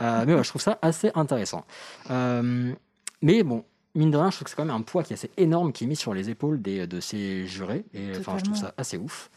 [0.00, 1.64] Euh, mais ouais, je trouve ça assez intéressant.
[2.10, 2.72] Euh,
[3.22, 5.16] mais bon, mine de rien, je trouve que c'est quand même un poids qui est
[5.16, 7.84] assez énorme qui est mis sur les épaules des, de ces jurés.
[7.94, 9.30] Et enfin, je trouve ça assez ouf.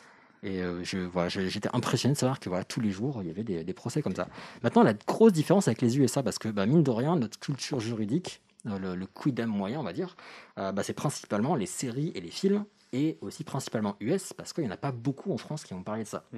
[0.43, 3.31] Et euh, je, voilà, j'étais impressionné de savoir que voilà, tous les jours, il y
[3.31, 4.27] avait des, des procès comme ça.
[4.63, 7.79] Maintenant, la grosse différence avec les USA, parce que bah, mine de rien, notre culture
[7.79, 10.15] juridique, euh, le, le quidam moyen, on va dire,
[10.57, 14.63] euh, bah, c'est principalement les séries et les films, et aussi principalement US, parce qu'il
[14.63, 16.23] n'y en a pas beaucoup en France qui ont parlé de ça.
[16.31, 16.37] Mm.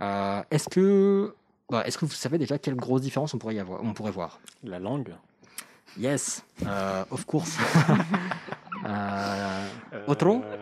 [0.00, 1.34] Euh, est-ce que,
[1.70, 4.12] bah, est-ce que vous savez déjà quelle grosse différence on pourrait, y avoir, on pourrait
[4.12, 4.40] voir?
[4.62, 5.14] La langue
[5.96, 6.44] Yes,
[7.10, 7.56] of course.
[10.06, 10.44] Otro.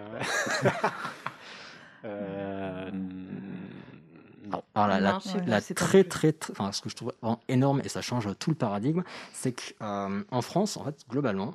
[4.76, 5.18] Alors, la, Non,
[5.74, 8.56] très très, très- enfin ce que je trouve vraiment énorme et ça change tout le
[8.56, 11.54] paradigme, c'est qu'en France, en fait, globalement,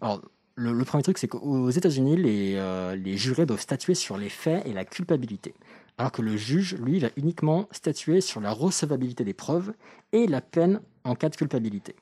[0.00, 0.22] alors
[0.54, 4.28] le, le premier truc, c'est qu'aux États-Unis, les, euh, les jurés doivent statuer sur les
[4.28, 5.54] faits et la culpabilité,
[5.98, 9.72] alors que le juge, lui, va uniquement statuer sur la recevabilité des preuves
[10.12, 11.96] et la peine en cas de culpabilité.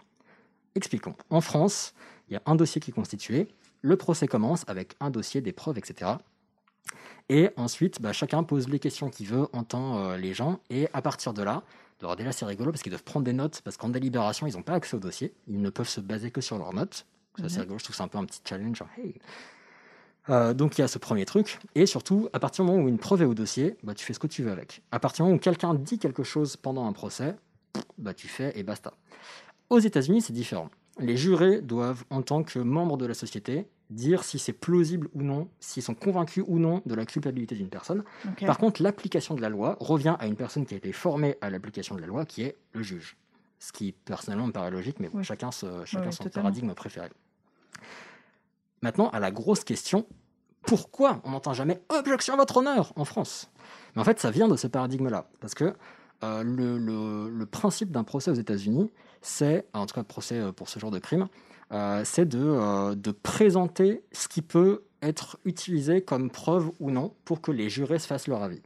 [0.75, 1.15] Expliquons.
[1.31, 1.95] En France,
[2.29, 3.49] il y a un dossier qui est constitué,
[3.81, 6.13] le procès commence avec un dossier, des preuves, etc.
[7.29, 11.03] Et ensuite, bah, chacun pose les questions qu'il veut, entend euh, les gens, et à
[11.03, 11.63] partir de là,
[12.01, 14.63] alors déjà c'est rigolo parce qu'ils doivent prendre des notes, parce qu'en délibération, ils n'ont
[14.63, 17.07] pas accès au dossier, ils ne peuvent se baser que sur leurs notes.
[17.39, 17.61] Ça c'est Mhm.
[17.63, 18.77] rigolo, je trouve que c'est un peu un petit challenge.
[18.79, 19.15] genre, hey.
[20.29, 22.89] Euh, donc il y a ce premier truc, et surtout, à partir du moment où
[22.89, 24.83] une preuve est au dossier, bah, tu fais ce que tu veux avec.
[24.91, 27.37] À partir du moment où quelqu'un dit quelque chose pendant un procès,
[27.99, 28.93] bah, tu fais et basta.
[29.71, 30.69] Aux États-Unis, c'est différent.
[30.99, 35.23] Les jurés doivent, en tant que membres de la société, dire si c'est plausible ou
[35.23, 38.03] non, s'ils sont convaincus ou non de la culpabilité d'une personne.
[38.45, 41.51] Par contre, l'application de la loi revient à une personne qui a été formée à
[41.51, 43.17] l'application de la loi, qui est le juge.
[43.59, 45.25] Ce qui, personnellement, me paraît logique, mais Oui.
[45.25, 46.49] chacun, se- chacun oui, son totalement.
[46.51, 47.09] paradigme préféré.
[48.83, 50.07] Maintenant, à la grosse question,
[50.63, 53.51] pourquoi on n'entend jamais objection à votre honneur en France?
[53.95, 55.29] Mais en fait, ça vient de ce paradigme-là.
[55.41, 55.75] Parce que
[56.25, 58.91] euh, le, le- le principe d'un procès aux États-Unis,
[59.23, 61.29] c'est, en tout cas, procès euh, pour ce genre de crime,
[61.73, 67.15] euh, c'est de, euh, de présenter ce qui peut être utilisé comme preuve ou non
[67.25, 68.63] pour que les jurés se fassent leur avis.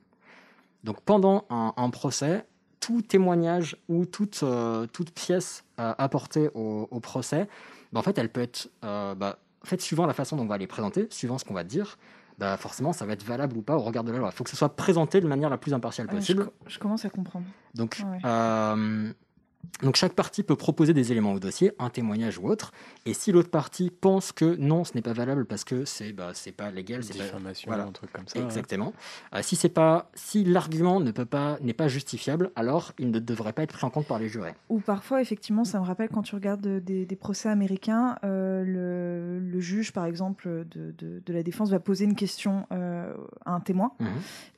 [0.85, 2.47] Donc pendant un, un procès,
[2.79, 7.49] tout témoignage ou toute, euh, toute pièce apportée au, au procès,
[7.93, 10.59] bah, en fait, elle peut être, bah, en fait, suivant la façon dont on va
[10.59, 11.99] les présenter, suivant ce qu'on va dire,
[12.39, 14.29] bah, forcément, ça va être valable ou pas au regard de la loi.
[14.33, 16.51] Il faut que ce soit présenté de manière la plus impartiale Ah, je, possible.
[16.67, 17.45] je commence à comprendre.
[17.75, 18.19] Donc, Ouais.
[18.25, 19.13] euh,
[19.83, 22.73] donc chaque partie peut proposer des éléments au dossier, un témoignage ou autre.
[23.07, 26.31] Et si l'autre partie pense que non, ce n'est pas valable parce que c'est bah,
[26.35, 27.85] c'est pas légal, c'est pas voilà.
[27.85, 28.38] un truc comme ça.
[28.38, 28.44] ouais.
[28.44, 28.92] Exactement.
[29.35, 33.18] Euh, si c'est pas, si l'argument ne peut pas, n'est pas justifiable, alors il ne
[33.18, 34.55] devrait pas être pris en compte par les jurés.
[34.68, 39.38] Ou parfois, effectivement, ça me rappelle quand tu regardes des, des procès américains, euh, le,
[39.40, 43.12] le juge, par exemple, de, de- de la défense va poser une question euh,
[43.44, 44.09] à un témoin Mhm.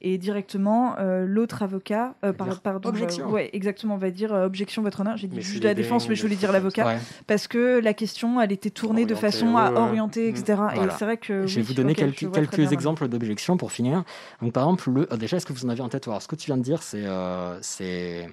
[0.01, 3.29] et directement euh, l'autre avocat, euh, par- dire pardon, objection.
[3.29, 5.17] euh, ouais, exactement, va dire euh, objection votre honneur.
[5.17, 6.99] J'ai dit Mais juge de la défense, mais je voulais dire l'avocat Ouais.
[7.27, 10.55] parce que la question, elle était tournée de façon à orienter, etc.
[10.57, 10.85] Voilà.
[10.85, 14.05] Et c'est vrai que Je vais oui, vous donner quelques, quelques exemples d'objections pour finir.
[14.41, 16.37] Donc, par exemple, le, déjà, est-ce que vous en avez en tête Alors, Ce que
[16.37, 18.29] tu viens de dire, c'est, euh, c'est,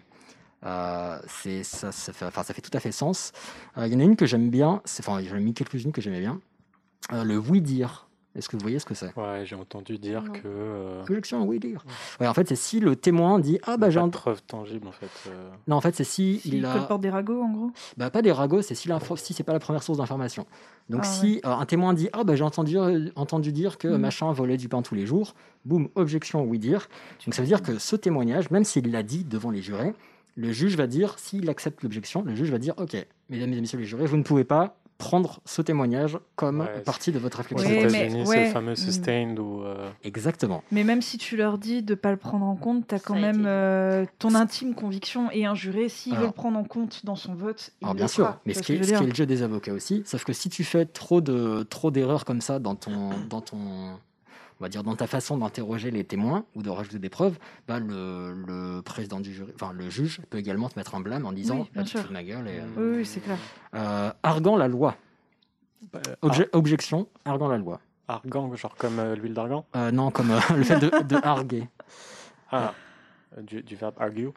[0.65, 3.32] euh, c'est, ça, ça fait, enfin, ça fait tout à fait sens.
[3.78, 4.82] Euh, Il y en a une que j'aime bien.
[4.86, 6.39] c'est- Enfin, j'en ai mis quelques-unes que j'aimais bien.
[7.13, 8.08] Euh, le oui dire.
[8.39, 9.15] Est-ce que vous voyez ce que c'est?
[9.17, 10.32] Ouais, j'ai entendu dire Non.
[10.34, 10.39] que.
[10.45, 11.84] euh, Objection, oui dire.
[12.19, 14.10] Ouais, en fait, c'est si le témoin dit ah bah j'ai de un...
[14.10, 15.12] preuve tangible en fait.
[15.28, 16.97] euh, Non, en fait, c'est si Si il a.
[16.99, 17.71] des ragots, en gros.
[17.97, 20.45] Bah, pas des ragots, c'est si, si c'est pas la première source d'information.
[20.89, 23.88] Donc Ah, si euh, un témoin dit ah bah j'ai entendu euh, entendu dire que
[23.89, 23.97] Mhm.
[23.97, 26.88] machin volait du pain tous les jours, boum objection oui dire.
[27.25, 29.93] Donc ça veut dire que ce témoignage, même s'il l'a dit devant les jurés,
[30.36, 32.95] le juge va dire s'il accepte l'objection, le juge va dire ok
[33.30, 37.12] mesdames et messieurs les jurés, vous ne pouvez pas prendre ce témoignage comme Ouais, partie
[37.12, 37.67] de votre réflexion.
[37.67, 38.45] Ouais, mais- États-Unis, c'est ouais.
[38.47, 38.75] le fameux Mm.
[38.75, 39.63] sustained ou.
[39.63, 40.62] euh, Exactement.
[40.71, 43.15] Mais même si tu leur dis de pas le prendre en compte, tu as quand
[43.19, 47.15] même euh, ton intime conviction et un juré, s'il veut le prendre en compte dans
[47.15, 48.41] son vote, il Alors le bien sûr, fera.
[48.45, 50.49] mais ce qui, est, ce qui est le jeu des avocats aussi, sauf que si
[50.49, 53.57] tu fais trop de trop d'erreurs comme ça dans ton dans ton
[54.60, 57.80] on va dire dans ta façon d'interroger les témoins ou de rajouter des preuves, bah
[57.80, 61.32] le, le président du jury, enfin le juge peut également te mettre un blâme en
[61.32, 63.38] disant Oui, bien bah, tu ma gueule et, euh, Oui, oui, c'est clair.
[63.76, 64.95] euh, arguant la loi.
[65.93, 67.80] bah, Obje- objection, arguant la loi.
[68.08, 69.65] ar- argan, genre comme euh, l'huile d'argan?
[69.76, 71.67] Euh, non, comme euh, le fait de, de arguer.
[72.52, 72.74] Ah,
[73.38, 74.32] euh, du, du verbe argue?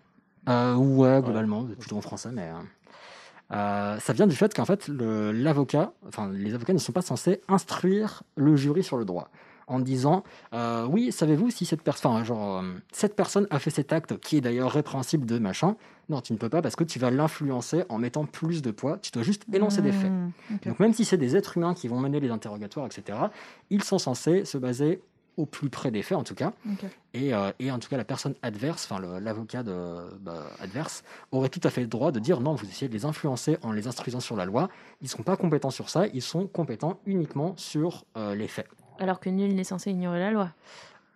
[0.49, 4.87] Euh, ouais, globalement, plutôt en français, mais euh, euh, ça vient du fait qu'en fait,
[4.89, 9.29] le- l'avocat, enfin, les avocats ne sont pas censés instruire le jury sur le droit
[9.73, 13.71] en disant euh, oui, savez-vous si cette personne, enfin, genre, euh, cette personne a fait
[13.71, 15.77] cet acte qui est d'ailleurs répréhensible de machin?
[16.09, 18.99] Non, tu ne peux pas parce que tu vas l'influencer en mettant plus de poids.
[18.99, 20.11] Tu dois juste énoncer des faits.
[20.11, 20.57] Mmh.
[20.67, 23.19] Donc même si c'est des êtres humains qui vont mener les interrogatoires, etc.,
[23.71, 25.01] ils sont censés se baser
[25.37, 26.53] au plus près des faits en tout cas.
[27.15, 31.61] Et, euh, et en tout cas, la personne adverse, enfin l'avocat bah, adverse, aurait tout
[31.65, 34.21] à fait le droit de dire non, vous essayez de les influencer en les instruisant
[34.21, 34.69] sur la loi.
[35.01, 38.69] Ils ne sont pas compétents sur ça, ils sont compétents uniquement sur euh, les faits.
[38.99, 40.51] Alors que nul n'est censé ignorer la loi.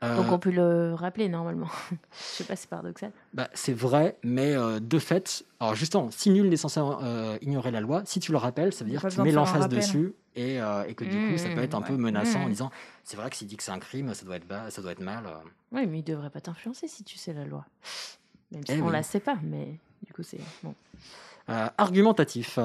[0.03, 1.69] Euh, Donc on peut le rappeler normalement.
[2.13, 3.13] Je sais pas, c'est paradoxal.
[3.33, 7.71] bah, c'est vrai, mais euh, de fait, alors justement, si nul n'est censé euh, ignorer
[7.71, 10.61] la loi, si tu le rappelles, ça veut dire que tu mets l'emphase dessus et,
[10.61, 12.51] euh, et que du coup, ça peut être un Mmh, peu menaçant en Mmh.
[12.51, 12.71] disant
[13.05, 14.93] c'est vrai que s'il dit que c'est un crime, ça doit être, bas, ça doit
[14.93, 15.25] être mal.
[15.27, 15.31] euh.
[15.73, 17.65] Oui, mais il devrait pas t'influencer si tu sais la loi.
[18.53, 18.93] Même si Eh on oui.
[18.93, 20.75] la sait pas, mais du coup c'est bon.
[21.49, 22.59] Euh, argumentatif.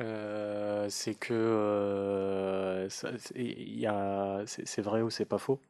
[0.00, 5.60] Euh, c'est que euh, c'est- vrai ou c'est pas faux?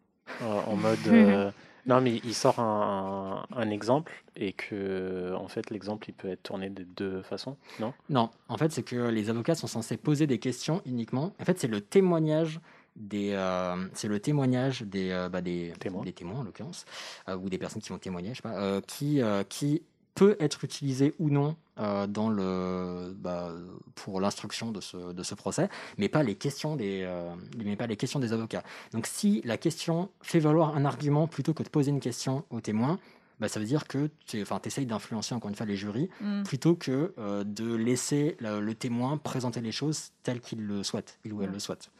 [0.43, 1.51] Euh, en mode, euh,
[1.87, 6.45] non mais il sort un, un exemple et que en fait l'exemple il peut être
[6.45, 7.93] tourné de deux façons, non?
[8.09, 11.33] Non, en fait, c'est que les avocats sont censés poser des questions uniquement.
[11.40, 12.61] En fait, c'est le témoignage
[12.97, 16.05] des, euh, c'est le témoignage des, euh, bah, des, Témoins.
[16.05, 16.85] des témoins en l'occurrence,
[17.29, 19.83] euh, ou des personnes qui vont témoigner, je sais pas, qui, qui
[20.14, 23.53] peut être utilisé ou non euh, dans le, bah,
[23.94, 25.68] pour l'instruction de ce, de ce procès,
[25.99, 28.62] mais pas les questions des, euh, mais pas les questions des avocats.
[28.92, 32.61] Donc, si la question fait valoir un argument plutôt que de poser une question au
[32.61, 32.99] témoin,
[33.38, 36.42] bah, ça veut dire que tu enfin, essayes d'influencer encore une fois les jurys Mm.
[36.42, 41.18] plutôt que euh, de laisser le, le témoin présenter les choses telles qu'il le souhaite,
[41.25, 41.55] il ou elle Ouais.
[41.55, 41.90] le souhaite.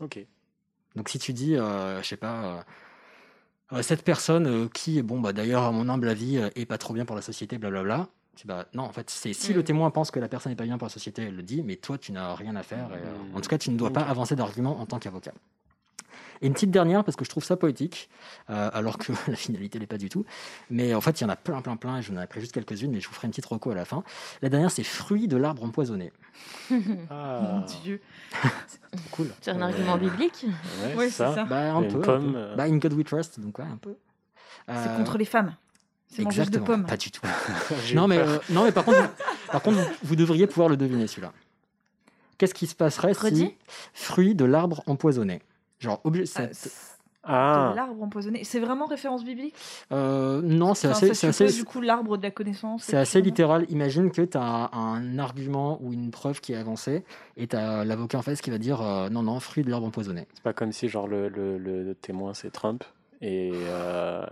[0.00, 0.24] Ok.
[0.94, 2.64] Donc si tu dis, euh, je sais pas,
[3.82, 6.94] cette personne euh, qui, bon, bah d'ailleurs, à mon humble avis, euh, est pas trop
[6.94, 8.08] bien pour la société, blablabla.
[8.44, 9.64] Bah, non, en fait, c'est si le Mm.
[9.64, 11.76] témoin pense que la personne n'est pas bien pour la société, elle le dit, mais
[11.76, 12.90] toi, tu n'as rien à faire.
[12.92, 13.36] et, euh, Mm.
[13.36, 14.10] en tout cas, tu ne dois pas Ok.
[14.10, 15.32] avancer d'argument en tant qu'avocat.
[16.42, 18.08] Et une petite dernière, parce que je trouve ça poétique,
[18.50, 20.24] euh, alors que la finalité n'est pas du tout.
[20.70, 22.52] Mais en fait, il y en a plein, plein, plein, et j'en ai pris juste
[22.52, 24.02] quelques-unes, mais je vous ferai une petite reco à la fin.
[24.42, 26.12] La dernière, c'est Fruit de l'arbre empoisonné.
[27.10, 28.00] Ah, Mon Dieu.
[29.10, 29.30] Cool.
[29.42, 30.46] C'est un Euh, argument biblique.
[30.84, 31.44] ouais, Ouais, c'est ça.
[31.44, 31.98] Bah, un Une peu.
[31.98, 32.38] un pomme, peu.
[32.38, 32.56] euh.
[32.56, 33.94] Bah, In God We Trust, donc ouais, un peu.
[34.68, 35.54] C'est Euh, contre les femmes.
[36.08, 36.86] C'est mangeuse de Exactement, pommes.
[36.86, 37.20] pas du tout.
[37.94, 39.08] Non, mais, euh, non, mais par contre, vous,
[39.52, 41.32] par contre, vous, vous devriez pouvoir le deviner celui-là.
[42.38, 43.54] Qu'est-ce qui se passerait si Redis
[43.92, 45.42] fruit de l'arbre empoisonné
[45.78, 46.48] Genre, obligé, Ah,
[47.28, 48.44] Ah, l'arbre empoisonné.
[48.44, 49.52] C'est vraiment référence biblique?
[49.90, 52.84] Euh, non, c'est Enfin, assez, ça c'est suppose, assez, du coup l'arbre de la connaissance.
[52.84, 53.66] c'est assez littéral.
[53.68, 57.02] Imagine que tu as un argument ou une preuve qui est avancée
[57.36, 59.86] et tu as l'avocat en face qui va dire euh, non, non, fruit de l'arbre
[59.88, 60.28] empoisonné.
[60.34, 62.84] c'est pas comme si genre le, le, le témoin c'est Trump
[63.20, 64.24] et, euh,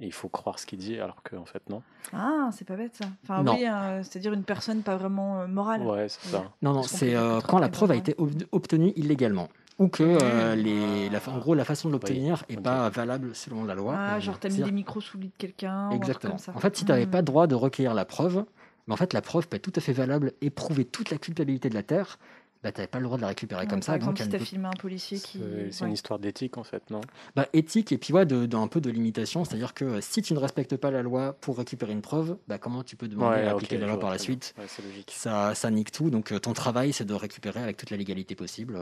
[0.00, 1.80] et il faut croire ce qu'il dit alors qu'en fait non.
[2.12, 3.06] Ah, c'est pas bête ça.
[3.24, 3.54] Enfin Non.
[3.54, 5.80] oui, euh, c'est-à-dire une personne pas vraiment euh, morale.
[5.80, 6.44] Ouais, c'est ça.
[6.60, 9.48] Non, non, c'est euh, quand la preuve a été ob- obtenue illégalement.
[9.78, 10.58] Ou que euh, Mmh.
[10.58, 13.94] les, la, en gros, la façon de l'obtenir n'est pas valable selon la loi.
[13.96, 15.90] Ah, genre t'as mis des micros sous le lit de quelqu'un.
[15.90, 16.34] Exactement.
[16.34, 16.52] comme ça.
[16.54, 17.10] En fait, si tu n'avais Hmm.
[17.10, 18.44] pas le droit de recueillir la preuve,
[18.86, 21.18] mais en fait, la preuve peut être tout à fait valable et prouver toute la
[21.18, 22.18] culpabilité de la Terre,
[22.62, 23.96] bah, tu n'avais pas le droit de la récupérer Ouais, comme ça.
[23.96, 25.40] exemple, donc, si t'as peut- filmé un policier qui.
[25.70, 25.88] C'est ouais.
[25.88, 27.02] une histoire d'éthique en fait, non?
[27.36, 29.44] Bah, éthique et puis ouais, de, de- un peu de limitation.
[29.44, 32.56] C'est-à-dire que euh, si tu ne respectes pas la loi pour récupérer une preuve, bah,
[32.58, 34.54] comment tu peux demander à ok, appliquer la loi par la suite?
[34.58, 35.12] Ouais, c'est logique.
[35.14, 36.08] ça, ça nique tout.
[36.08, 38.80] Donc, euh, ton travail, c'est de récupérer avec toute la légalité possible.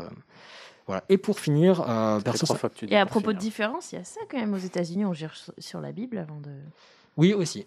[0.86, 1.04] Voilà.
[1.08, 3.40] Et pour finir, euh, fait perso, ça- tu Et à propos de finir.
[3.40, 6.40] différence, il y a ça quand même aux États-Unis, on gère sur- la Bible avant
[6.40, 6.50] de.
[7.16, 7.66] oui aussi.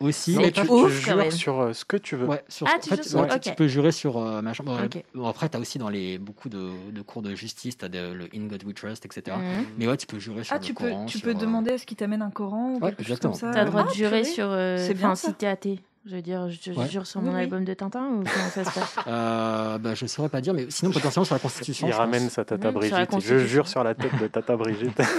[0.00, 2.26] Aussi, mais tu, tu- ouf, tu jures sur euh, ce que tu veux.
[2.26, 3.40] Ouais, sur, Ah, en tu fait, sur- ouais, ok.
[3.40, 4.64] tu peux jurer sur euh, machin.
[4.64, 5.00] Bon, Ok.
[5.14, 7.88] bon, après, tu as aussi dans les, beaucoup de, de cours de justice, tu as
[7.88, 9.36] le In God We Trust, etc.
[9.38, 9.66] Mhm.
[9.78, 11.06] Mais ouais, tu peux jurer sur Ah, le tu peux, Coran.
[11.06, 13.20] tu sur, peux euh, demander à ce qu'il t'amène un Coran ou Ouais, quelque chose
[13.20, 13.34] comme exactement.
[13.34, 13.50] ça.
[13.52, 14.24] T'as le droit Ah, de jurer purée.
[14.24, 14.46] sur.
[14.50, 15.28] euh, C'est bien, ça.
[15.28, 15.78] si t'es athée.
[16.06, 16.88] Je veux dire, je, Ouais.
[16.88, 17.40] jure sur mon oui.
[17.42, 18.96] album de Tintin ou comment ça se passe?
[19.06, 21.86] Euh, bah, je saurais pas dire, mais sinon, potentiellement sur la Constitution.
[21.86, 22.32] Il ramène pense.
[22.32, 23.20] sa tata Brigitte.
[23.20, 25.00] Je jure sur la tête de tata Brigitte.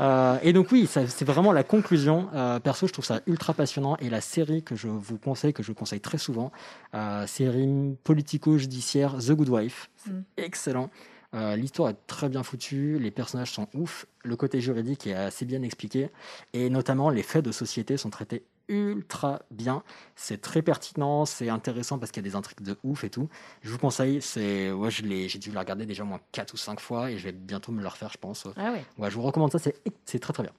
[0.00, 2.28] Euh, et donc, oui, c'est vraiment la conclusion.
[2.34, 3.96] Euh, perso, je trouve ça ultra passionnant.
[4.00, 6.50] Et la série que je vous conseille, que je conseille très souvent,
[6.96, 9.90] euh, série politico-judiciaire The Good Wife.
[10.04, 10.24] C'est Mm.
[10.38, 10.90] excellent.
[11.34, 15.44] Euh, L'histoire est très bien foutue, les personnages sont ouf, le côté juridique est assez
[15.44, 16.10] bien expliqué,
[16.52, 19.82] et notamment les faits de société sont traités ultra bien.
[20.16, 23.28] C'est très pertinent, c'est intéressant parce qu'il y a des intrigues de ouf et tout.
[23.62, 26.80] Je vous conseille, c'est, ouais, j'ai dû la regarder déjà au moins 4 ou 5
[26.80, 28.46] fois et je vais bientôt me le refaire, je pense.
[28.56, 28.84] Ah ouais.
[28.96, 30.52] Ouais, je vous recommande ça, c'est, c'est très très bien.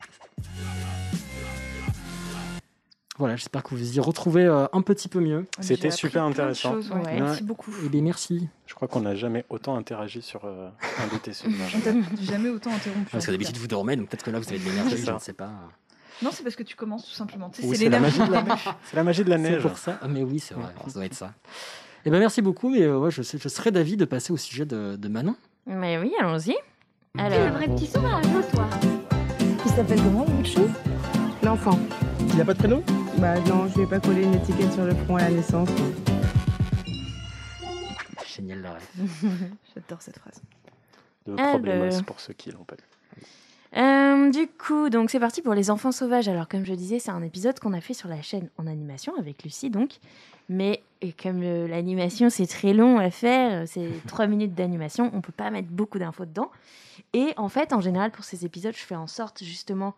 [3.18, 5.46] Voilà, j'espère que vous y retrouvez euh, un petit peu mieux.
[5.60, 6.74] C'était super intéressant.
[6.74, 7.00] choses, ouais.
[7.00, 7.20] Ouais.
[7.20, 7.72] Merci beaucoup.
[7.84, 8.48] Eh bien, merci.
[8.66, 11.56] Je crois qu'on n'a jamais autant interagi sur euh, un de tes sujets.
[11.74, 13.10] On t'a jamais autant interrompu.
[13.10, 15.12] Parce que d'habitude vous dormez, donc peut-être que là vous avez de l'énergie, C'est je
[15.12, 15.50] ne sais pas.
[16.22, 17.50] Non, c'est parce que tu commences tout simplement.
[17.50, 19.36] Tu sais, Ou c'est c'est la l'énergie magie de la C'est la magie de la
[19.36, 19.62] C'est neige.
[19.62, 19.98] pour ça.
[20.02, 21.32] Ah, mais oui, c'est vrai, ça doit être ça.
[22.04, 24.96] Eh ben merci beaucoup, mais euh, ouais, je, serais d'avis de passer au sujet de,
[24.96, 25.34] de Manon.
[25.66, 26.54] Mais oui, allons-y.
[27.16, 28.68] T'es le Alors, vrai petit sauvage, toi.
[29.64, 30.68] Il s'appelle comment le chou
[31.42, 31.78] L'enfant.
[32.30, 32.82] Il n'a pas de prénom?
[33.18, 35.70] Bah non, je vais pas coller une étiquette sur le front à la naissance.
[38.26, 38.76] Génial la.
[39.74, 40.42] J'adore cette phrase.
[41.26, 41.52] De Alors.
[41.52, 42.82] problemos pour ceux qui l'ont pas lu.
[43.78, 46.28] Euh, du coup, donc c'est parti pour les enfants sauvages.
[46.28, 49.14] Alors comme je disais, c'est un épisode qu'on a fait sur la chaîne en animation
[49.18, 49.96] avec Lucie donc.
[50.50, 55.10] Mais et comme euh, l'animation c'est très long à faire, euh, c'est trois minutes d'animation,
[55.14, 56.50] on peut pas mettre beaucoup d'infos dedans.
[57.14, 59.94] Et en fait, en général pour ces épisodes, je fais en sorte justement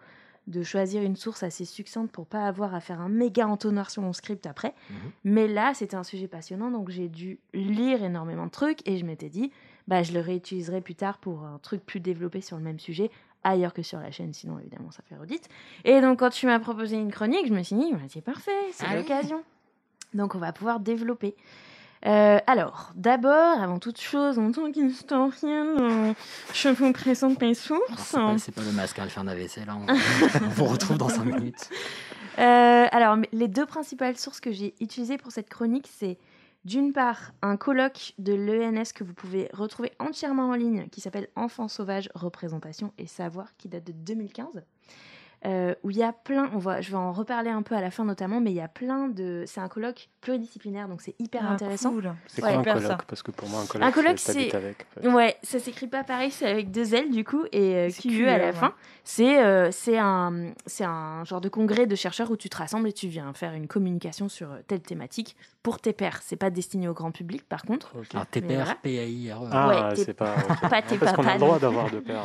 [0.49, 4.03] de choisir une source assez succincte pour pas avoir à faire un méga entonnoir sur
[4.03, 4.75] mon script après.
[5.23, 9.05] Mais là, c'était un sujet passionnant, donc j'ai dû lire énormément de trucs et je
[9.05, 9.53] m'étais dit,
[9.87, 13.11] bah, je le réutiliserai plus tard pour un truc plus développé sur le même sujet
[13.45, 15.49] ailleurs que sur la chaîne, sinon évidemment ça fait redite.
[15.85, 18.51] Et donc quand tu m'as proposé une chronique, je me suis dit, bah, c'est parfait,
[18.73, 19.03] c'est Allez.
[19.03, 19.43] l'occasion.
[20.15, 21.37] Donc on va pouvoir développer.
[22.07, 26.13] Euh, alors, d'abord, avant toute chose, en tant qu'historienne, euh,
[26.55, 28.17] je vous présente mes sources.
[28.39, 29.77] C'est pas, pas le masque, hein, elle fait un AVC là.
[29.77, 29.87] On,
[30.45, 31.71] on vous retrouve dans 5 minutes.
[32.39, 36.19] Euh, alors, les deux principales sources que j'ai utilisées pour cette chronique, c'est
[36.65, 41.29] d'une part un colloque de l'ENS que vous pouvez retrouver entièrement en ligne qui s'appelle
[41.35, 44.63] Enfants sauvages, représentation et savoir, qui date de 2015.
[45.47, 47.81] Euh, où il y a plein, on va, je vais en reparler un peu à
[47.81, 49.45] la fin notamment, mais il y a plein de.
[49.47, 51.91] C'est un colloque pluridisciplinaire, donc c'est hyper Ah, intéressant.
[51.93, 52.13] cool.
[52.27, 52.49] C'est Ouais.
[52.51, 52.99] quoi un Super, colloque ça.
[53.07, 54.87] Parce que pour moi, un colloque, Un colloque, c'est t'habites c'est- avec.
[54.99, 55.09] en fait.
[55.09, 58.39] Ouais, ça s'écrit pas pareil, c'est avec deux L du coup et euh, QE à
[58.39, 58.73] la fin.
[59.05, 62.89] C'est euh, c'est un, c'est un genre de congrès de chercheurs où tu te rassembles
[62.89, 66.19] et tu viens faire une communication sur euh, telle thématique pour tes pairs.
[66.23, 67.93] C'est pas destiné au grand public par contre.
[67.97, 68.07] Ok.
[68.13, 68.75] Alors, Mais TPR, voilà.
[68.83, 69.41] PAIRE.
[69.53, 70.35] Ah, Ouais, t'es- c'est pas.
[70.69, 72.25] pas tes Parce qu'on a le droit d'avoir deux paires.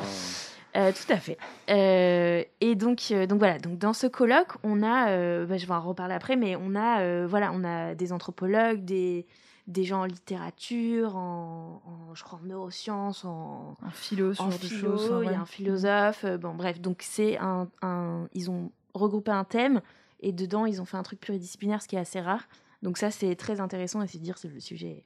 [0.75, 1.37] Euh, tout à fait.
[1.69, 3.59] Euh, et donc, euh, donc voilà.
[3.59, 7.25] Donc dans ce colloque, on a, bah, je vais en reparler après, mais on a,
[7.27, 9.25] voilà, on a des anthropologues, des
[9.65, 15.21] des gens en littérature, en, en- je crois en neurosciences, en, Un philo, en philo,
[15.23, 19.45] il y a un philosophe, bon bref, donc c'est un, un- ils ont regroupé un
[19.45, 19.79] thème
[20.19, 22.43] et dedans ils ont fait un truc pluridisciplinaire, ce qui est assez rare.
[22.81, 25.05] Donc ça c'est très intéressant et c'est dire que le sujet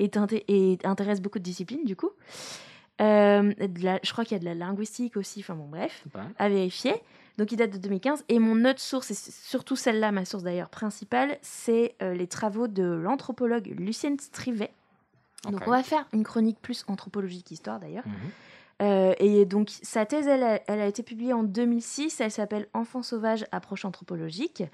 [0.00, 0.16] est
[0.48, 2.10] et intéresse beaucoup de disciplines du coup.
[3.02, 6.04] Euh, de la- je crois qu'il y a de la linguistique aussi, enfin bon bref,
[6.14, 6.20] Ouais.
[6.38, 6.94] à vérifier.
[7.38, 10.68] Donc il date de 2015 et mon autre source, et surtout celle-là, ma source d'ailleurs
[10.68, 14.70] principale, c'est euh, les travaux de l'anthropologue Lucienne Strivet.
[15.50, 18.06] Donc on va faire une chronique plus anthropologie qu'histoire d'ailleurs.
[18.06, 18.14] Mhm.
[18.82, 22.20] Euh, et donc, sa thèse, elle a, elle a été publiée en 2006.
[22.20, 24.64] Elle s'appelle Enfants sauvages, approche anthropologique.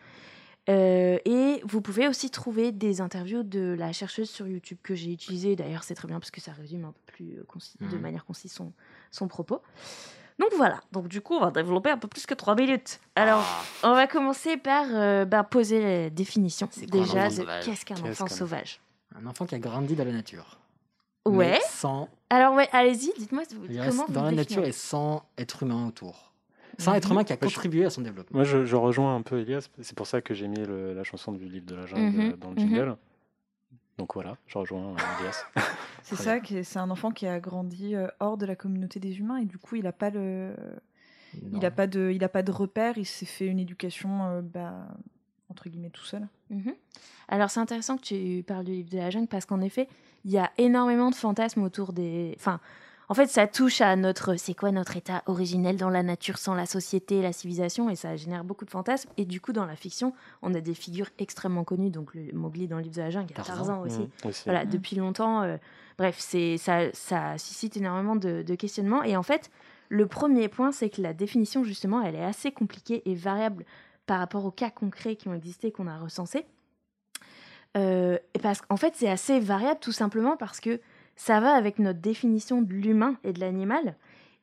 [0.68, 5.12] Euh, et vous pouvez aussi trouver des interviews de la chercheuse sur YouTube que j'ai
[5.12, 5.56] utilisées.
[5.56, 8.02] D'ailleurs, c'est très bien parce que ça résume un peu plus euh, de Mhm.
[8.02, 8.72] manière concise son,
[9.10, 9.62] son propos.
[10.38, 10.80] Donc voilà.
[10.92, 13.00] Donc du coup, on va développer un peu plus que trois minutes.
[13.16, 13.42] Alors,
[13.82, 17.28] Ah, on va commencer par euh, bah, poser la définition déjà
[17.62, 18.80] qu'est-ce qu'un enfant sauvage.
[19.20, 20.58] un enfant qui a grandi dans la nature.
[21.26, 21.52] Ouais.
[21.52, 22.08] Mais sans.
[22.30, 23.42] Alors ouais, allez-y, dites-moi
[23.88, 26.27] comment vous dans la nature et sans être humain autour.
[26.78, 26.96] Sans Mhm.
[26.96, 28.36] être humain qui a contribué à son développement.
[28.38, 29.68] Moi, je, je rejoins un peu Elias.
[29.82, 32.30] C'est pour ça que j'ai mis le- la chanson du livre de la jungle Mhm,
[32.32, 32.60] euh, dans le mhm.
[32.60, 32.96] jingle.
[33.98, 35.44] Donc voilà, je rejoins euh, Elias.
[36.04, 39.36] C'est ça, c'est un enfant qui a grandi euh, hors de la communauté des humains
[39.38, 40.54] et du coup il n'a pas le,
[41.42, 41.58] Non.
[41.58, 42.96] il a pas de, il a pas de repère.
[42.96, 44.86] Il s'est fait une éducation euh, bah,
[45.50, 46.26] entre guillemets tout seul.
[46.48, 46.74] Mhm.
[47.28, 49.86] Alors c'est intéressant que tu parles du livre de la jungle parce qu'en effet,
[50.24, 52.32] il y a énormément de fantasmes autour des...
[52.38, 52.60] Enfin,
[53.08, 54.36] en fait, ça touche à notre...
[54.36, 58.16] C'est quoi notre état originel dans la nature sans la société, la civilisation Et ça
[58.16, 59.08] génère beaucoup de fantasmes.
[59.16, 61.90] Et du coup, dans la fiction, on a des figures extrêmement connues.
[61.90, 63.54] Donc le Mowgli dans le livre de la jungle, il y a Tarzan.
[63.66, 64.00] Tarzan aussi.
[64.00, 64.42] Mhm, aussi.
[64.44, 64.70] Voilà, Mhm.
[64.70, 65.42] depuis longtemps.
[65.42, 65.56] euh,
[65.96, 69.02] bref, c'est ça, ça suscite énormément de, de questionnements.
[69.02, 69.50] Et en fait,
[69.88, 73.64] le premier point, c'est que la définition, justement, elle est assez compliquée et variable
[74.06, 76.44] par rapport aux cas concrets qui ont existé, qu'on a recensés.
[77.76, 80.80] Euh, et parce qu'en fait, c'est assez variable tout simplement parce que
[81.20, 83.96] ça va avec notre définition de l'humain et de l'animal.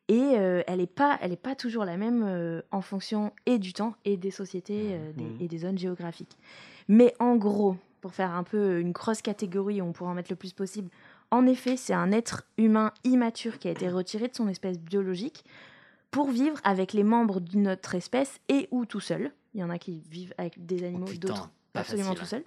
[0.07, 3.57] Et euh, elle n'est pas, elle est pas toujours la même euh, en fonction et
[3.57, 5.37] du temps et des sociétés euh, des- Mhm.
[5.39, 6.37] et des zones géographiques.
[6.87, 10.35] Mais en gros, pour faire un peu une grosse catégorie, on pourra en mettre le
[10.35, 10.89] plus possible,
[11.31, 15.43] en effet, c'est un être humain immature qui a été retiré de son espèce biologique
[16.11, 19.31] pour vivre avec les membres d'une autre espèce et ou tout seul.
[19.55, 22.19] Il y en a qui vivent avec des animaux, Oh d'autres absolument facile.
[22.19, 22.43] tout seul.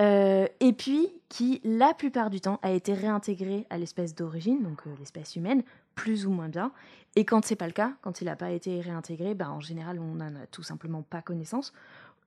[0.00, 4.86] Euh, et puis qui, la plupart du temps, a été réintégré à l'espèce d'origine, donc
[4.86, 5.62] euh, l'espèce humaine,
[5.94, 6.72] plus ou moins bien.
[7.16, 9.98] Et quand c'est pas le cas, quand il n'a pas été réintégré, bah, en général,
[9.98, 11.72] on n'en a tout simplement pas connaissance.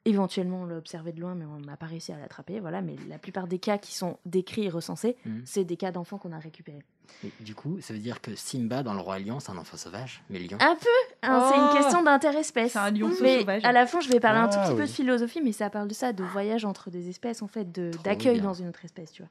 [0.03, 2.59] Éventuellement, on l'a observé de loin, mais on n'a pas réussi à l'attraper.
[2.59, 2.81] Voilà.
[2.81, 5.43] Mais la plupart des cas qui sont décrits et recensés, Mhm.
[5.45, 6.83] c'est des cas d'enfants qu'on a récupérés.
[7.23, 9.77] Et du coup, ça veut dire que Simba dans le roi lion, c'est un enfant
[9.77, 10.57] sauvage, mais lion.
[10.59, 12.73] Un peu hein, C'est Oh une question d'interespèce.
[12.73, 13.63] C'est un Mais sauvage.
[13.65, 14.87] à la fin, je vais parler un tout Ah, petit peu oui.
[14.87, 17.71] de philosophie, mais ça parle de ça, de voyage entre des espèces, en fait,
[18.03, 19.29] d'accueil dans une autre espèce, tu vois.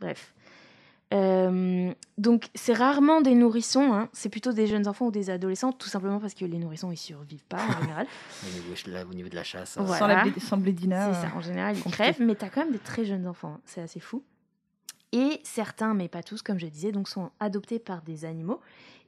[0.00, 0.34] Bref.
[1.12, 4.08] Euh, donc, c'est rarement des nourrissons, hein.
[4.12, 6.96] c'est plutôt des jeunes enfants ou des adolescents, tout simplement parce que les nourrissons, ils
[6.96, 8.06] survivent pas en général.
[8.46, 9.76] Au niveau, là, au niveau de la chasse.
[9.76, 9.98] euh, Voilà.
[9.98, 10.24] Sans, la.
[11.12, 13.60] C'est ça, en général, ils crèvent, mais t'as quand même des très jeunes enfants, hein.
[13.64, 14.22] c'est assez fou.
[15.12, 18.60] Et certains, mais pas tous, comme je disais, donc sont adoptés par des animaux.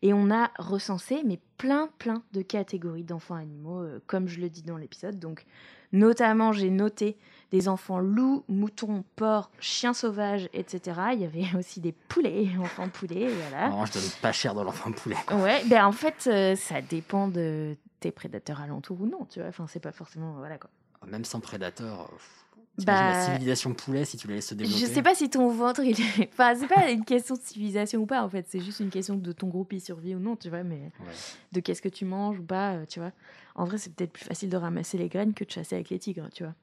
[0.02, 4.50] Et on a recensé mais plein, plein de catégories d'enfants animaux, euh, comme je le
[4.50, 5.18] dis dans l'épisode.
[5.20, 5.44] Donc,
[5.92, 7.16] notamment, j'ai noté
[7.52, 11.00] des enfants loups, moutons, porcs, chiens sauvages, etc.
[11.12, 13.68] Il y avait aussi des poulets, enfants poulets, voilà.
[13.68, 15.16] Non, je donne pas cher dans l'enfant poulet.
[15.26, 15.36] quoi.
[15.36, 19.48] Ouais, ben en fait, euh, ça dépend de tes prédateurs alentours ou non, tu vois.
[19.48, 20.32] Enfin, c'est pas forcément.
[20.38, 20.70] Voilà quoi.
[21.06, 22.08] Même sans prédateur.
[22.10, 22.41] pff,
[22.78, 24.80] Bah, la civilisation poulet si tu les laisses se développer.
[24.86, 26.28] Je sais pas si ton ventre, il est.
[26.32, 28.46] Enfin, c'est pas une question de civilisation ou pas, en fait.
[28.48, 30.62] C'est juste une question de ton groupe, il survit ou non, tu vois.
[30.64, 31.12] Mais Ouais.
[31.52, 33.12] de qu'est-ce que tu manges ou pas, euh, tu vois.
[33.54, 35.98] En vrai, c'est peut-être plus facile de ramasser les graines que de chasser avec les
[35.98, 36.54] tigres, tu vois.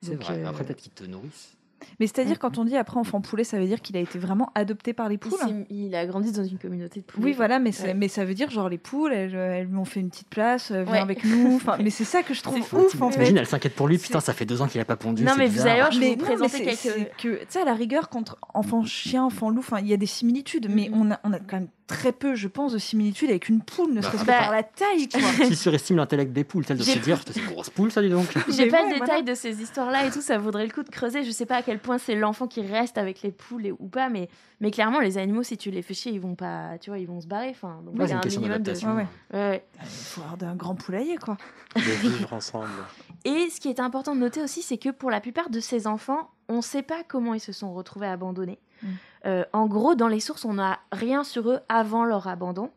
[0.00, 0.34] C'est Donc, vrai.
[0.44, 1.54] euh, Après, peut-être qu'ils te nourrissent.
[2.00, 4.50] Mais c'est-à-dire, quand on dit après enfant poulet, ça veut dire qu'il a été vraiment
[4.54, 5.38] adopté par les il, poules
[5.70, 7.24] il a grandi dans une communauté de poulets.
[7.26, 7.94] Oui, voilà, mais, c'est- Ouais.
[7.94, 10.70] mais ça veut dire, genre, les poules, elles, elles lui ont fait une petite place,
[10.70, 10.98] euh, viens Ouais.
[11.00, 11.56] avec nous.
[11.56, 13.24] Enfin, mais c'est ça que je trouve C'est ouf, en fait.
[13.34, 13.98] Elle s'inquiète pour lui.
[13.98, 15.24] Putain, ça fait deux ans qu'il a pas pondu.
[15.24, 17.10] Non, mais vous allez voir, je vais mais vous présenter quelques.
[17.18, 20.06] tu sais, à la rigueur, contre enfant chien, enfant loup, enfin, il y a des
[20.06, 21.00] similitudes, mais Mhm.
[21.00, 23.90] on, a, on a quand même très peu, je pense, de similitudes avec une poule,
[23.90, 25.20] ne Bah, serait-ce que bah, par la taille, quoi.
[25.46, 28.00] Qui surestime l'intellect des poules, tel de se dire, Putain, c'est une grosse poule, ça,
[28.02, 28.26] dis donc.
[28.48, 29.00] J'ai pas ouais, le voilà.
[29.00, 31.24] détail de ces histoires-là et tout, ça vaudrait le coup de creuser.
[31.24, 33.88] Je sais pas à quel point c'est l'enfant qui reste avec les poules et- ou
[33.88, 34.28] pas, mais,
[34.60, 37.06] mais clairement, les animaux, si tu les fais chier, ils vont pas, tu vois, ils
[37.06, 37.50] vont se barrer.
[37.50, 38.96] Enfin, donc Ouais, il y c'est a un question minimum de- d'adaptation.
[38.96, 39.64] Ouais, Ouais, ouais.
[39.82, 41.36] Il faut avoir un grand poulailler, quoi.
[41.76, 42.68] De vivre ensemble.
[43.26, 45.86] Et ce qui est important de noter aussi, c'est que pour la plupart de ces
[45.86, 48.58] enfants, on ne sait pas comment ils se sont retrouvés abandonnés.
[48.82, 48.86] Mm.
[49.26, 52.70] Euh, en gros, dans les sources, on n'a rien sur eux avant leur abandon.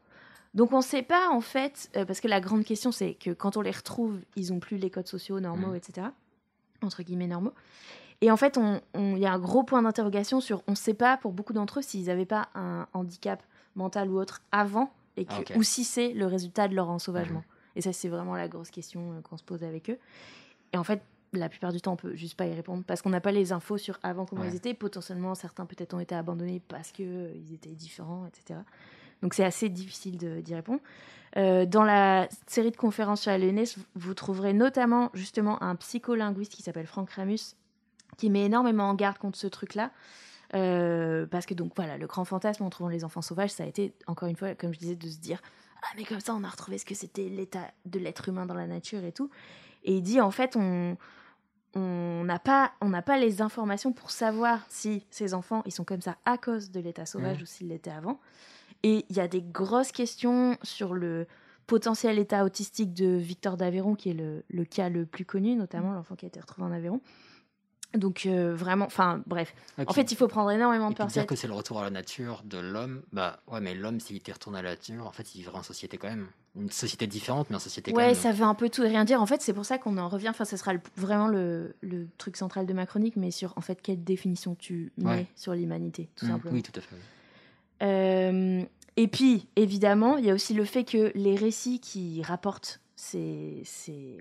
[0.54, 3.32] Donc on ne sait pas en fait, euh, parce que la grande question c'est que
[3.32, 5.76] quand on les retrouve, ils n'ont plus les codes sociaux normaux, Mm.
[5.76, 6.08] etc.
[6.82, 7.54] Entre guillemets normaux.
[8.22, 8.58] Et en fait,
[8.96, 11.80] il y a un gros point d'interrogation sur, on ne sait pas pour beaucoup d'entre
[11.80, 13.44] eux s'ils n'avaient pas un handicap
[13.76, 17.44] mental ou autre avant, et que, Ah, ou si c'est le résultat de leur ensauvagement.
[17.76, 20.00] Et ça, c'est vraiment la grosse question euh, qu'on se pose avec eux.
[20.74, 21.04] Et en fait,
[21.34, 23.52] la plupart du temps, on peut juste pas y répondre parce qu'on n'a pas les
[23.52, 24.50] infos sur avant comment Ouais.
[24.50, 24.74] ils étaient.
[24.74, 28.60] Potentiellement, certains peut-être ont été abandonnés parce que euh, ils étaient différents, etc.
[29.22, 30.80] Donc c'est assez difficile d'y répondre.
[31.36, 33.64] Euh, dans la série de conférences sur la
[33.96, 37.56] vous trouverez notamment justement un psycholinguiste qui s'appelle Franck Ramus,
[38.18, 39.92] qui met énormément en garde contre ce truc-là.
[40.56, 43.68] Euh, parce que donc voilà, le grand fantasme en trouvant les enfants sauvages, ça a
[43.68, 45.42] été encore une fois, comme je disais, de se dire
[45.84, 48.54] ah mais comme ça on a retrouvé ce que c'était l'état de l'être humain dans
[48.56, 49.30] la nature et tout.
[49.88, 50.96] Et il dit en fait on
[51.74, 55.84] on n'a pas on n'a pas les informations pour savoir si ces enfants ils sont
[55.84, 58.20] comme ça à cause de l'état sauvage ou s'ils l'étaient avant.
[58.84, 61.26] Et il y a des grosses questions sur le
[61.66, 65.94] potentiel état autistique de Victor d'Aveyron, qui est le, le cas le plus connu, notamment
[65.94, 67.02] l'enfant qui a été retrouvé en Aveyron.
[67.94, 69.54] Donc euh, vraiment, enfin bref.
[69.78, 71.30] En fait, il faut prendre énormément de puis dire pincettes.
[71.30, 74.34] que c'est le retour à la nature de l'homme, bah ouais, mais l'homme, s'il était
[74.34, 76.28] retourné à la nature, en fait, il vivrait en société quand même.
[76.60, 78.16] Une société différente, mais en société quand Ouais, même.
[78.16, 79.22] ça veut un peu tout et rien dire.
[79.22, 80.30] En fait, c'est pour ça qu'on en revient.
[80.30, 83.62] Enfin, ce sera le- vraiment le, le truc central de ma chronique, mais sur en
[83.62, 85.26] fait quelle définition tu mets Ouais.
[85.36, 86.56] sur l'humanité, tout Mm, simplement.
[86.56, 86.96] Oui, tout à fait.
[87.84, 88.64] Euh,
[88.96, 93.62] et puis, évidemment, il y a aussi le fait que les récits qui rapportent ces,
[93.64, 94.18] ces,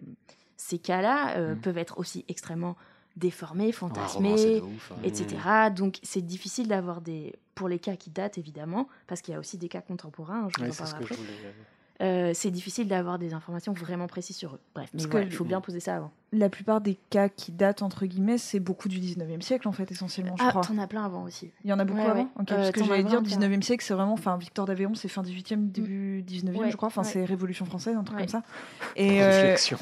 [0.57, 1.61] ces cas-là euh, Mm.
[1.61, 2.77] peuvent être aussi extrêmement
[3.17, 4.97] déformés, fantasmés, ouf, hein.
[5.03, 5.39] etc.
[5.75, 7.35] Donc, c'est difficile d'avoir des.
[7.55, 10.49] Pour les cas qui datent, évidemment, parce qu'il y a aussi des cas contemporains, hein,
[10.51, 11.17] je vous Ouais, en c'est ce que je après.
[11.17, 11.55] voulais.
[12.03, 14.61] Euh, c'est difficile d'avoir des informations vraiment précises sur eux.
[14.75, 16.13] Bref, mais Parce que voilà, il le- faut bien poser ça avant.
[16.33, 19.91] La plupart des cas qui datent, entre guillemets, c'est beaucoup du 19e siècle, en fait,
[19.93, 20.61] essentiellement, je Ah, crois.
[20.63, 21.53] t'en as plein avant aussi.
[21.65, 22.27] Il y en a beaucoup Ouais, avant ouais.
[22.41, 24.13] Ok, Euh, Parce que j'allais dire, vraiment 19e siècle, c'est vraiment.
[24.13, 26.89] Enfin, Victor d'Aveyron, c'est fin 18e, début 19e, Ouais, je crois.
[26.89, 27.09] Enfin, ouais.
[27.11, 28.25] c'est Révolution française, un truc Ouais.
[28.27, 28.43] comme ça.
[28.97, 29.23] Et.
[29.23, 29.77] euh, Réflexion.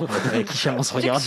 [0.47, 1.23] Qui on se regarde.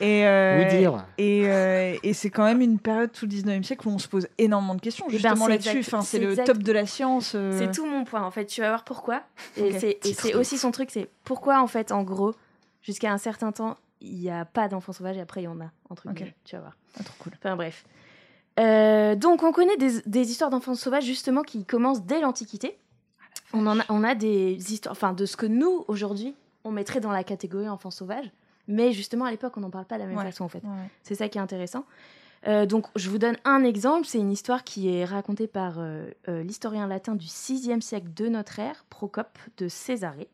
[0.00, 1.04] Et, euh, dire.
[1.18, 4.08] Et, euh, et c'est quand même une période tout le 19e siècle où on se
[4.08, 5.80] pose énormément de questions, ben, justement là-dessus.
[5.80, 7.36] Enfin, c'est le top de la science.
[7.52, 8.46] C'est tout mon point en fait.
[8.46, 9.22] Tu vas voir pourquoi.
[9.68, 9.78] Et
[10.14, 12.34] c'est- et aussi son truc, c'est pourquoi en fait, en gros,
[12.82, 15.60] jusqu'à un certain temps, il n'y a pas d'enfants sauvages et après il y en
[15.60, 16.14] a entre Ok.
[16.14, 16.34] guillemets.
[16.44, 16.76] Tu vas voir.
[16.98, 17.32] Ah, trop cool.
[17.36, 17.84] Enfin bref.
[18.58, 22.76] Euh, donc on connaît des, des histoires d'enfants sauvages justement qui commencent dès l'Antiquité.
[23.52, 27.00] On en a, on a des histoires, enfin de ce que nous aujourd'hui on mettrait
[27.00, 28.30] dans la catégorie enfants sauvages,
[28.66, 30.24] mais justement à l'époque on n'en parle pas de la même Ouais.
[30.24, 30.62] façon en fait.
[30.64, 30.90] Ouais.
[31.02, 31.84] C'est ça qui est intéressant.
[32.48, 34.06] Euh, donc, je vous donne un exemple.
[34.06, 38.28] C'est une histoire qui est racontée par euh, euh, l'historien latin du 6e siècle de
[38.28, 40.28] notre ère, Procope de Césarée.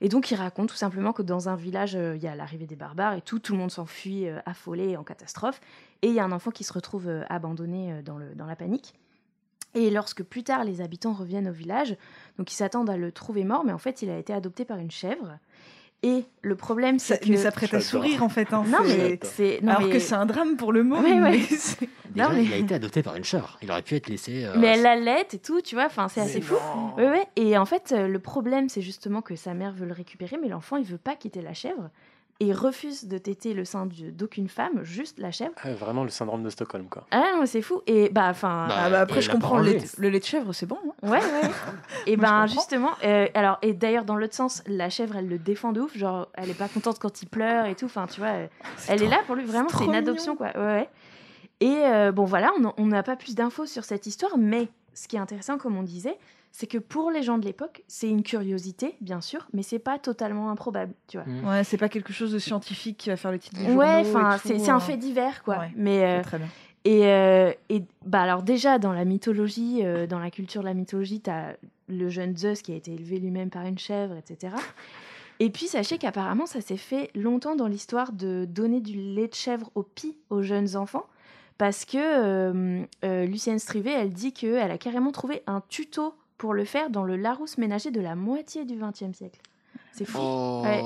[0.00, 2.74] Et donc, il raconte tout simplement que dans un village, il y a l'arrivée des
[2.74, 5.60] barbares et tout, tout le monde s'enfuit affolé en catastrophe.
[6.00, 8.94] Et il y a un enfant qui se retrouve abandonné dans, le, dans la panique.
[9.74, 11.96] Et lorsque plus tard les habitants reviennent au village,
[12.36, 14.78] donc ils s'attendent à le trouver mort, mais en fait il a été adopté par
[14.78, 15.38] une chèvre.
[16.04, 18.52] Et le problème Ça- c'est que Mais ça prête à sourire, en fait.
[18.52, 20.96] hein, non mais c'est Alors mais- que c'est un drame pour le mot.
[20.96, 21.38] Ouais, mais ouais.
[21.56, 23.56] c'est- Déjà, Non, mais- il a été adopté par une chèvre.
[23.62, 24.44] Il aurait pu être laissé.
[24.44, 26.56] euh, Mais elle l'allait et tout, tu vois, enfin c'est assez fou.
[26.96, 27.24] Ouais, ouais.
[27.36, 30.48] Et en fait, euh, le problème, c'est justement que sa mère veut le récupérer, mais
[30.48, 31.88] l'enfant, il veut pas quitter la chèvre.
[32.40, 35.52] Et refuse de téter le sein d'aucune femme, juste la chèvre.
[35.64, 37.06] Ouais, vraiment le syndrome de Stockholm, quoi.
[37.12, 37.82] Ah non, c'est fou.
[37.86, 38.66] Et bah, enfin.
[38.70, 40.78] Ah bah après, je comprends, le lait, le lait de chèvre, c'est bon.
[41.02, 41.08] hein.
[41.08, 41.50] Ouais, ouais.
[42.06, 45.72] et ben justement, euh, alors et d'ailleurs dans l'autre sens, la chèvre elle le défend
[45.72, 47.84] de ouf, genre elle est pas contente quand il pleure et tout.
[47.86, 48.46] Enfin tu vois, euh,
[48.88, 50.48] elle est là pour lui vraiment, c'est une adoption quoi.
[50.56, 50.88] Ouais, ouais.
[51.60, 55.14] Et euh, bon voilà, on n'a pas plus d'infos sur cette histoire, mais ce qui
[55.14, 56.18] est intéressant comme on disait,
[56.52, 59.98] c'est que pour les gens de l'époque, c'est une curiosité bien sûr, mais c'est pas
[59.98, 61.26] totalement improbable, tu vois.
[61.26, 61.48] Mm.
[61.48, 64.06] Ouais, c'est pas quelque chose de scientifique qui va faire le titre du Ouais, journaux
[64.06, 64.80] et enfin c'est un hein.
[64.80, 65.58] fait divers quoi.
[65.58, 66.48] Ouais, mais euh, très bien.
[66.84, 70.74] et, euh, et bah alors déjà dans la mythologie, euh, dans la culture de la
[70.74, 71.56] mythologie, tu as
[71.88, 74.54] le jeune Zeus qui a été élevé lui-même par une chèvre, etc.
[75.40, 79.34] Et puis sachez qu'apparemment ça s'est fait longtemps dans l'histoire de donner du lait de
[79.34, 81.06] chèvre au pis aux jeunes enfants.
[81.58, 86.54] Parce que euh, euh, Lucienne Strivet, elle dit qu'elle a carrément trouvé un tuto pour
[86.54, 89.38] le faire dans le Larousse ménager de la moitié du XXe siècle.
[89.92, 90.18] C'est fou.
[90.20, 90.62] Oh.
[90.64, 90.82] Ouais.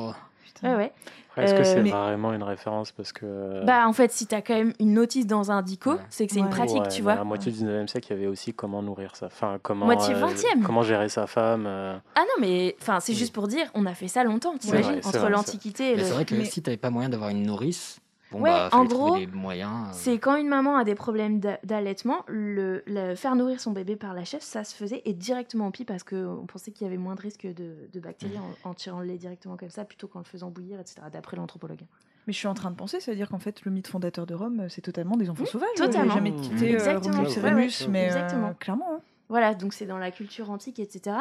[0.63, 0.93] Ouais,
[1.39, 3.25] Est-ce que Euh, c'est mais- vraiment une référence Parce que.
[3.25, 6.33] euh, Bah en fait, si t'as quand même une notice dans un dico, c'est que
[6.35, 7.13] c'est une pratique, ouais, tu vois.
[7.13, 9.87] À la moitié du 19e siècle, il y avait aussi comment nourrir sa Enfin, comment.
[9.87, 10.63] Moitié euh, 20e.
[10.63, 11.65] comment gérer sa femme.
[11.67, 15.01] euh, Ah non, mais enfin, c'est juste pour dire, on a fait ça longtemps, t'imagines,
[15.05, 16.07] entre l'Antiquité et Mais le.
[16.07, 17.99] c'est vrai que Mais si t'avais pas moyen d'avoir une nourrice,
[18.31, 19.93] bon Ouais, bah en gros, euh.
[19.93, 23.97] C'est quand une maman a des problèmes d'a- d'allaitement, le, le faire nourrir son bébé
[23.97, 26.89] par la chèvre, ça se faisait et directement au pied parce qu'on pensait qu'il y
[26.89, 29.85] avait moins de risques de, de bactéries en, en tirant le lait directement comme ça
[29.85, 31.03] plutôt qu'en le faisant bouillir, etc.
[31.13, 31.81] D'après l'anthropologue.
[32.27, 34.27] Mais je suis en train de penser, ça veut dire qu'en fait, le mythe fondateur
[34.27, 35.69] de Rome, c'est totalement des enfants sauvages.
[35.77, 36.15] totalement.
[36.15, 37.19] Jamais quitté euh, Exactement.
[37.19, 38.55] Romulus Ouais, Rémus, ouais, mais euh, exactement.
[38.55, 38.95] clairement.
[38.97, 39.01] hein.
[39.29, 41.17] Voilà, donc c'est dans la culture antique, etc.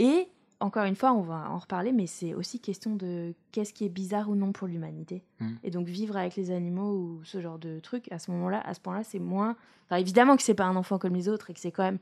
[0.00, 0.28] Et
[0.60, 3.88] encore une fois, on va en reparler, mais c'est aussi question de qu'est-ce qui est
[3.88, 5.22] bizarre ou non pour l'humanité.
[5.40, 5.54] Mm.
[5.64, 8.74] Et donc vivre avec les animaux ou ce genre de truc, à ce moment-là, à
[8.74, 9.56] ce point-là, c'est moins.
[9.86, 11.98] Enfin, évidemment que c'est pas un enfant comme les autres et que c'est quand même,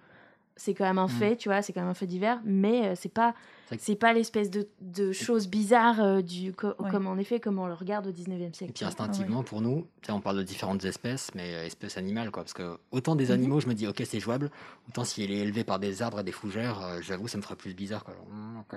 [0.58, 1.10] c'est quand même un Mm.
[1.10, 3.34] fait, tu vois, c'est quand même un fait divers, mais euh, c'est pas,
[3.78, 6.90] C'est pas l'espèce de, de choses bizarres euh, du co- Ouais.
[6.90, 8.72] comme en effet comme on le regarde au 19e Et siècle.
[8.72, 12.30] puis instinctivement, pour nous, tu sais, on parle de différentes espèces, mais euh, espèces animales,
[12.30, 12.42] quoi.
[12.44, 13.30] Parce que autant des Mhm.
[13.32, 14.50] animaux, je me dis, ok, c'est jouable,
[14.88, 17.42] autant si elle est élevée par des arbres et des fougères, euh, j'avoue, ça me
[17.42, 18.14] ferait plus bizarre, quoi.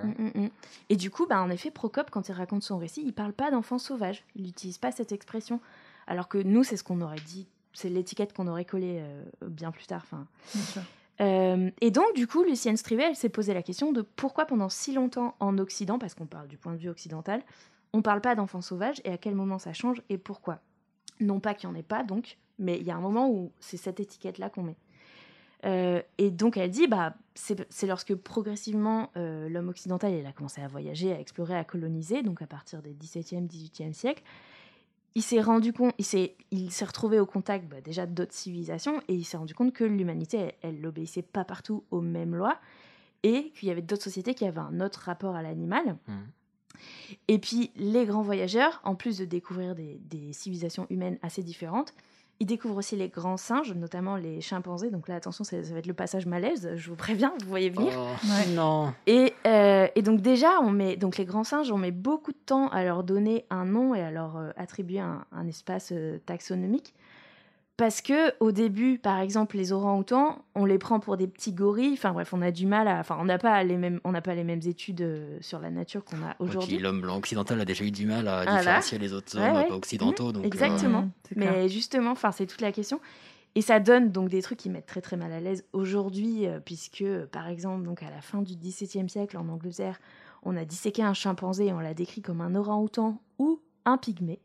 [0.04, 0.48] Mm, mm.
[0.90, 3.50] Et du coup, bah, en effet, Procope, quand il raconte son récit, il parle pas
[3.50, 4.24] d'enfant sauvage.
[4.36, 5.58] Il n'utilise pas cette expression.
[6.06, 9.70] Alors que nous, c'est ce qu'on aurait dit, c'est l'étiquette qu'on aurait collée euh, bien
[9.72, 10.02] plus tard.
[10.04, 10.82] Enfin, Bien sûr.
[11.22, 14.68] Euh, et donc, du coup, Lucienne Strivet, elle s'est posé la question de pourquoi pendant
[14.68, 17.42] si longtemps en Occident, parce qu'on parle du point de vue occidental,
[17.92, 20.60] on parle pas d'enfants sauvages et à quel moment ça change et pourquoi?
[21.20, 23.52] Non pas qu'il n'y en ait pas, donc, mais il y a un moment où
[23.60, 24.76] c'est cette étiquette-là qu'on met.
[25.64, 30.32] Euh, et donc elle dit, bah, c'est c'est lorsque progressivement euh, l'homme occidental il a
[30.32, 34.24] commencé à voyager, à explorer, à coloniser, donc à partir des 17e, 18e siècles,
[35.14, 39.00] il s'est rendu compte, il s'est, il s'est retrouvé au contact bah, déjà d'autres civilisations
[39.08, 42.58] et il s'est rendu compte que l'humanité, elle, n'obéissait pas partout aux mêmes lois
[43.22, 45.96] et qu'il y avait d'autres sociétés qui avaient un autre rapport à l'animal.
[46.08, 46.26] Mhm.
[47.28, 51.94] Et puis les grands voyageurs, en plus de découvrir des, des civilisations humaines assez différentes,
[52.42, 54.90] ils découvrent aussi les grands singes, notamment les chimpanzés.
[54.90, 57.70] Donc là, attention, ça, ça va être le passage malaise, je vous préviens, vous voyez
[57.70, 57.92] venir.
[57.96, 58.52] Oh, Ouais.
[58.52, 58.92] non.
[59.06, 62.38] Et, euh, et donc déjà, on met donc les grands singes, on met beaucoup de
[62.44, 66.18] temps à leur donner un nom et à leur euh, attribuer un, un espace euh,
[66.26, 66.94] taxonomique.
[67.82, 71.94] Parce que au début, par exemple, les orang-outans, on les prend pour des petits gorilles.
[71.94, 73.00] Enfin bref, on a du mal à.
[73.00, 75.68] Enfin, on n'a pas les mêmes, on n'a pas les mêmes études euh, sur la
[75.72, 76.78] nature qu'on a Et puis aujourd'hui.
[76.78, 78.58] l'homme blanc occidental a déjà eu du mal à Voilà.
[78.60, 79.72] différencier les autres hommes ouais.
[79.72, 80.26] occidentaux.
[80.26, 81.10] Mhm, donc, euh, exactement.
[81.34, 83.00] Mais justement, enfin, c'est toute la question.
[83.56, 86.60] Et ça donne donc des trucs qui mettent très très mal à l'aise aujourd'hui, euh,
[86.64, 89.98] puisque par exemple, donc à la fin du XVIIe siècle en Angleterre,
[90.44, 94.38] on a disséqué un chimpanzé et on l'a décrit comme un orang-outan ou un pygmée.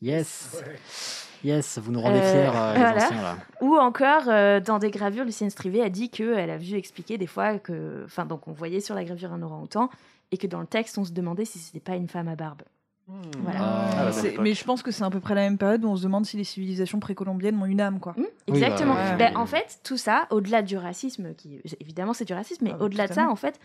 [0.00, 0.56] Yes.
[1.44, 3.04] Yes, vous nous rendez Euh, fiers, euh, les voilà.
[3.06, 3.36] anciens, là.
[3.60, 7.26] Ou encore, euh, dans des gravures, Lucienne Strivet a dit qu'elle a vu expliquer des
[7.26, 8.02] fois que.
[8.04, 9.90] Enfin, donc on voyait sur la gravure un orang-outan
[10.30, 12.62] et que dans le texte, on se demandait si c'était pas une femme à barbe.
[13.42, 13.58] Voilà.
[13.60, 15.96] Ah, Ah, mais je pense que c'est à peu près la même période où on
[15.96, 18.14] se demande si les civilisations précolombiennes ont une âme, quoi.
[18.16, 18.94] Mmh, Exactement.
[18.94, 19.36] bah, ouais, Ben, ouais.
[19.36, 22.84] En fait, tout ça, au-delà du racisme, qui évidemment c'est du racisme, mais Ah, bah,
[22.86, 23.58] au-delà de ça, en fait,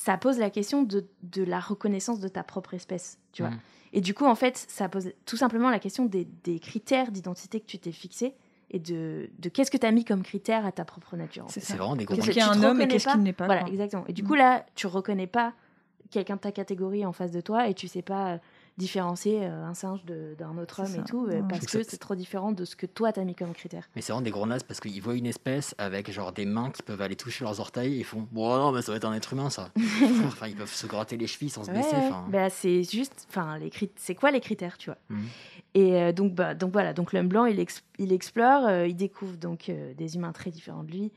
[0.00, 3.50] ça pose la question de, de la reconnaissance de ta propre espèce, tu vois.
[3.50, 3.60] Mm.
[3.94, 7.58] Et du coup, en fait, ça pose tout simplement la question des, des critères d'identité
[7.58, 8.34] que tu t'es fixé
[8.70, 11.46] et de, de qu'est-ce que tu as mis comme critère à ta propre nature.
[11.48, 13.32] C'est vraiment des gros Qu'est-ce Que qu'il y a un homme et qu'est-ce qu'il n'est
[13.32, 13.70] pas, Voilà, quoi.
[13.70, 14.04] exactement.
[14.06, 14.26] Et du Mm.
[14.28, 15.52] coup, là, tu reconnais pas
[16.10, 18.38] quelqu'un de ta catégorie en face de toi et tu sais pas euh,
[18.78, 21.00] différencier euh, un singe d'un autre homme ça.
[21.00, 21.42] et tout, euh, Ouais.
[21.48, 23.86] parce que c'est trop différent de ce que toi t'as mis comme critère.
[23.96, 26.70] Mais c'est vraiment des gros nazes parce qu'ils voient une espèce avec genre des mains
[26.70, 29.04] qui peuvent aller toucher leurs orteils et ils font Bon, non, mais ça va être
[29.04, 29.70] un être humain ça.
[30.26, 32.24] Enfin, ils peuvent se gratter les chevilles sans se Ouais, enfin.
[32.30, 34.98] Bah, c'est juste, enfin, les crit- c'est quoi les critères, tu vois?
[35.10, 35.26] Mhm.
[35.74, 38.94] Et euh, donc, bah, donc voilà, donc l'homme blanc, il, ex- il explore, euh, il
[38.96, 41.12] découvre donc euh, des humains très différents de lui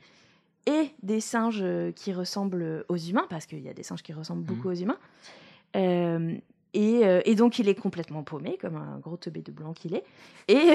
[0.65, 1.63] et des singes
[1.95, 4.97] qui ressemblent aux humains, parce qu'il y a des singes qui ressemblent beaucoup aux humains.
[5.75, 6.35] Euh,
[6.73, 9.93] Et, euh, et donc, il est complètement paumé, comme un gros teubé de blanc qu'il
[9.93, 10.03] est.
[10.47, 10.73] Et,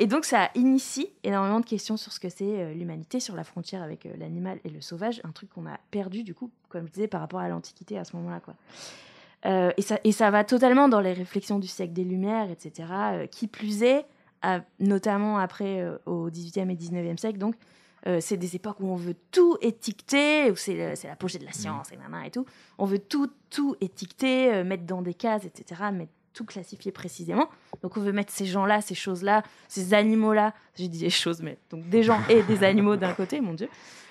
[0.00, 3.44] euh, donc, ça initie énormément de questions sur ce que c'est euh, l'humanité, sur la
[3.44, 6.92] frontière avec l'animal et le sauvage, un truc qu'on a perdu, du coup, comme je
[6.92, 8.40] disais, par rapport à l'Antiquité à ce moment-là.
[9.76, 12.88] et, ça, va totalement dans les réflexions du siècle des Lumières, etc.
[13.30, 14.04] qui plus est,
[14.80, 17.54] notamment après, au 18e et 19e siècle, donc,
[18.06, 21.90] euh, c'est des époques où on veut tout étiqueter, où c'est l'apogée de la science
[21.92, 21.96] et
[22.26, 22.46] et tout.
[22.78, 27.48] On veut tout, tout étiqueter, euh, mettre dans des cases, etc., mettre tout classifier précisément.
[27.82, 31.58] Donc on veut mettre ces gens-là, ces choses-là, ces animaux-là, j'ai dit des choses, mais
[31.70, 33.68] donc des gens et des animaux d'un côté, mon Dieu.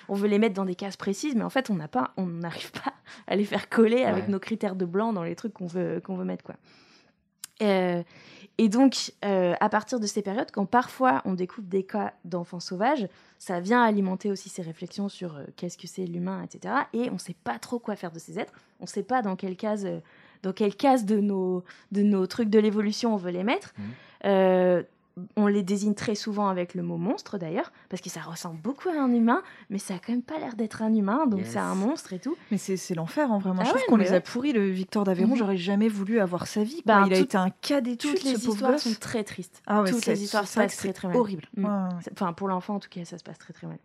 [0.08, 2.26] On veut les mettre dans des cases précises, mais en fait on n'a pas, on
[2.26, 2.92] n'arrive pas
[3.28, 4.30] à les faire coller avec Ouais.
[4.30, 6.56] nos critères de blanc dans les trucs qu'on veut, qu'on veut mettre, quoi.
[7.62, 8.02] Euh,
[8.58, 12.60] et donc, euh, à partir de ces périodes, quand parfois on découvre des cas d'enfants
[12.60, 13.06] sauvages,
[13.38, 16.74] ça vient alimenter aussi ces réflexions sur euh, qu'est-ce que c'est l'humain, etc.
[16.94, 18.54] Et on ne sait pas trop quoi faire de ces êtres.
[18.80, 20.00] On ne sait pas dans quelle case, euh,
[20.42, 23.74] dans quelle case de nos, de nos trucs de l'évolution on veut les mettre.
[24.24, 24.84] Mhm.
[25.36, 28.90] On les désigne très souvent avec le mot monstre d'ailleurs, parce que ça ressemble beaucoup
[28.90, 31.52] à un humain, mais ça a quand même pas l'air d'être un humain, donc Yes.
[31.52, 32.36] c'est un monstre et tout.
[32.50, 33.54] Mais c'est l'enfer en vrai.
[33.54, 34.16] Moi, Ah je trouve ouais, qu'on les ouais.
[34.16, 34.52] a pourris.
[34.52, 35.36] Le Victor d'Aveyron, Mhm.
[35.38, 36.82] j'aurais jamais voulu avoir sa vie.
[36.84, 38.82] Bah, il a été un cas d'étude, Toutes les histoires gosse.
[38.82, 39.62] sont très tristes.
[39.66, 41.16] Ah ouais, Toutes les histoires se passent très très mal.
[41.16, 41.44] horrible.
[41.56, 41.64] Mm.
[41.64, 41.88] Ouais, ouais.
[42.02, 43.78] C'est- Enfin, pour l'enfant en tout cas, ça se passe très très mal.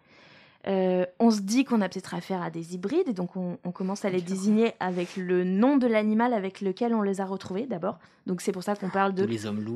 [0.67, 3.71] Euh, on se dit qu'on a peut-être affaire à des hybrides, et donc on, on
[3.71, 7.65] commence à les désigner avec le nom de l'animal avec lequel on les a retrouvés
[7.65, 7.97] d'abord.
[8.27, 9.27] Donc c'est pour ça qu'on parle de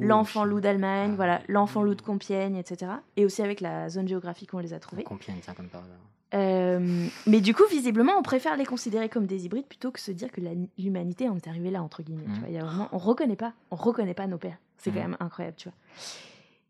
[0.01, 2.91] l'enfant loup d'Allemagne, voilà, l'enfant loup de Compiègne, etc.
[3.17, 5.03] Et aussi avec la zone géographique où on les a trouvés.
[5.03, 5.97] Compiègne, tiens, comme par hasard.
[6.35, 10.11] Euh, mais du coup, visiblement, on préfère les considérer comme des hybrides plutôt que se
[10.11, 10.41] dire que
[10.77, 12.25] l'humanité en est arrivée là, entre guillemets.
[12.25, 12.39] tu Mhm.
[12.39, 12.49] vois.
[12.49, 14.57] Y a vraiment, on reconnaît pas, on reconnaît pas nos pères.
[14.77, 15.03] C'est quand Mhm.
[15.11, 15.77] même incroyable, tu vois.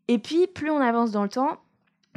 [0.08, 1.58] Et puis, plus on avance dans le temps,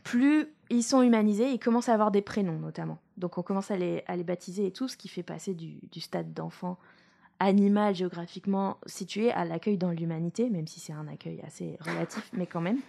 [0.03, 2.99] plus ils sont humanisés, ils commencent à avoir des prénoms notamment.
[3.17, 5.79] Donc on commence à les, à les baptiser et tout, ce qui fait passer du,
[5.91, 6.77] du stade d'enfant
[7.39, 12.45] animal géographiquement situé à l'accueil dans l'humanité, même si c'est un accueil assez relatif, mais
[12.45, 12.79] quand même.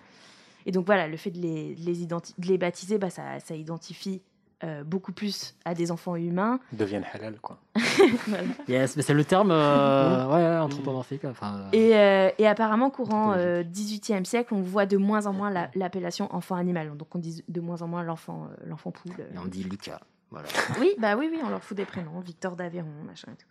[0.66, 4.20] Et donc voilà, le fait de les, les, de les baptiser, bah, ça, ça identifie
[4.62, 6.60] euh, beaucoup plus à des enfants humains.
[6.72, 7.58] Ils deviennent halal, quoi.
[8.26, 8.44] Voilà.
[8.68, 11.24] Yes, mais c'est le terme euh, ouais, anthropomorphique.
[11.24, 15.32] Enfin, euh, Et, euh, et apparemment, courant euh, 18e siècle, on voit de moins en
[15.32, 16.96] moins la- l'appellation enfant animal.
[16.96, 19.12] Donc on dit de moins en moins l'enfant euh, l'enfant poule.
[19.34, 20.00] Et on dit Lucas.
[20.30, 20.48] Voilà.
[20.78, 23.48] Oui, bah oui, oui, on leur fout des prénoms, Victor d'Aveyron, machin et tout.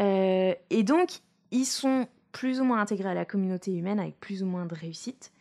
[0.00, 1.20] Euh, et donc,
[1.52, 4.74] ils sont plus ou moins intégrés à la communauté humaine avec plus ou moins de
[4.74, 5.32] réussite.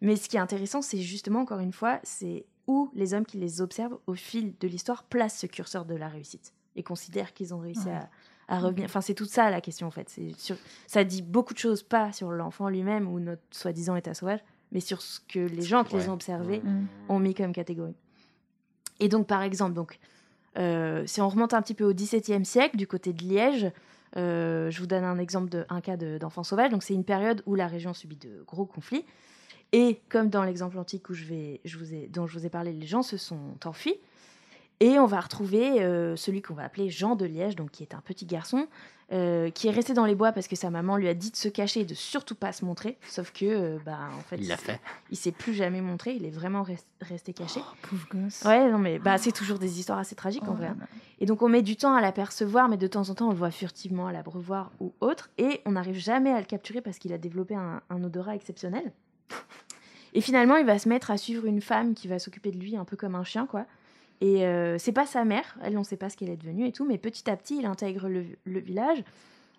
[0.00, 3.36] Mais ce qui est intéressant, c'est justement, encore une fois, c'est où les hommes qui
[3.38, 7.52] les observent au fil de l'histoire placent ce curseur de la réussite et considèrent qu'ils
[7.52, 7.94] ont réussi Ouais.
[8.48, 8.84] à, à revenir.
[8.84, 10.08] Enfin, c'est toute ça la question, en fait.
[10.38, 10.56] Sur...
[10.86, 14.40] Ça dit beaucoup de choses, pas sur l'enfant lui-même ou notre soi-disant état sauvage,
[14.72, 16.86] mais sur ce que les gens qui les ont observés Mm.
[17.08, 17.94] ont mis comme catégorie.
[19.00, 19.98] Et donc, par exemple, donc,
[20.58, 23.70] euh, si on remonte un petit peu au XVIIe siècle, du côté de Liège,
[24.16, 26.70] euh, je vous donne un exemple d'un cas de- d'enfant sauvage.
[26.70, 29.04] Donc, c'est une période où la région subit de gros conflits.
[29.72, 32.50] Et comme dans l'exemple antique où je vais, je vous ai, dont je vous ai
[32.50, 33.94] parlé, les gens se sont enfuis.
[34.82, 37.94] Et on va retrouver euh, celui qu'on va appeler Jean de Liège, donc qui est
[37.94, 38.66] un petit garçon,
[39.12, 41.36] euh, qui est resté dans les bois parce que sa maman lui a dit de
[41.36, 42.96] se cacher et de surtout pas se montrer.
[43.06, 44.80] Sauf que, euh, bah, en fait, Il l'a fait.
[45.10, 46.14] Il s'est plus jamais montré.
[46.14, 47.60] Il est vraiment res- resté caché.
[47.82, 48.42] Pauvre gosse.
[48.44, 50.68] Ouais, non, mais bah, c'est toujours des histoires assez tragiques en Oh vrai.
[50.68, 50.76] hein.
[51.20, 53.36] Et donc on met du temps à l'apercevoir, mais de temps en temps on le
[53.36, 57.12] voit furtivement à l'abreuvoir ou autre, et on n'arrive jamais à le capturer parce qu'il
[57.12, 58.90] a développé un, un odorat exceptionnel.
[60.14, 62.76] Et finalement, il va se mettre à suivre une femme qui va s'occuper de lui
[62.76, 63.66] un peu comme un chien, quoi.
[64.20, 66.72] Et euh, c'est pas sa mère, elle, on sait pas ce qu'elle est devenue et
[66.72, 69.02] tout, mais petit à petit, il intègre le, le village.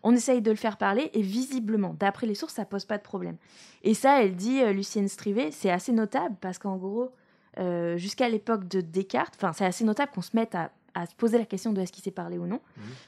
[0.03, 3.03] On essaye de le faire parler et visiblement, d'après les sources, ça pose pas de
[3.03, 3.37] problème.
[3.83, 7.11] Et ça, elle dit, euh, Lucienne Strivet, c'est assez notable parce qu'en gros,
[7.59, 11.15] euh, jusqu'à l'époque de Descartes, enfin, c'est assez notable qu'on se mette à, à se
[11.15, 12.59] poser la question de est-ce qu'il s'est parlé ou non.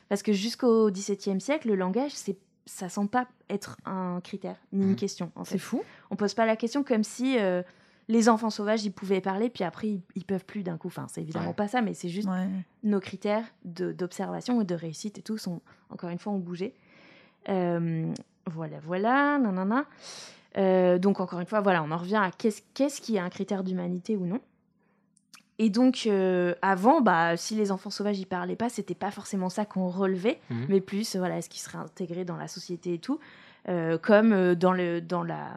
[0.10, 4.84] Parce que jusqu'au XVIIe siècle, le langage, c'est ça semble pas être un critère ni
[4.86, 5.32] une question.
[5.36, 5.52] en fait.
[5.54, 5.82] C'est fou.
[6.12, 7.62] On pose pas la question comme si euh,
[8.08, 10.88] les enfants sauvages ils pouvaient parler puis après ils, ils peuvent plus d'un coup.
[10.88, 11.54] Enfin, c'est évidemment Ouais.
[11.54, 12.48] pas ça, mais c'est juste Ouais.
[12.84, 16.74] nos critères d'observation et de réussite et tout sont encore une fois ont bougé.
[17.50, 18.12] Euh,
[18.50, 19.86] voilà, voilà, nanana.
[20.58, 23.30] Euh, donc encore une fois, voilà, on en revient à qu'est-ce qu'est-ce qui est un
[23.30, 24.40] critère d'humanité ou non?
[25.64, 29.50] Et donc euh, avant, bah, si les enfants sauvages y parlaient pas, c'était pas forcément
[29.50, 30.66] ça qu'on relevait, Mhm.
[30.70, 33.20] mais plus voilà, est-ce qu'ils seraient intégrés dans la société et tout,
[33.70, 35.52] Euh, comme euh, dans le dans la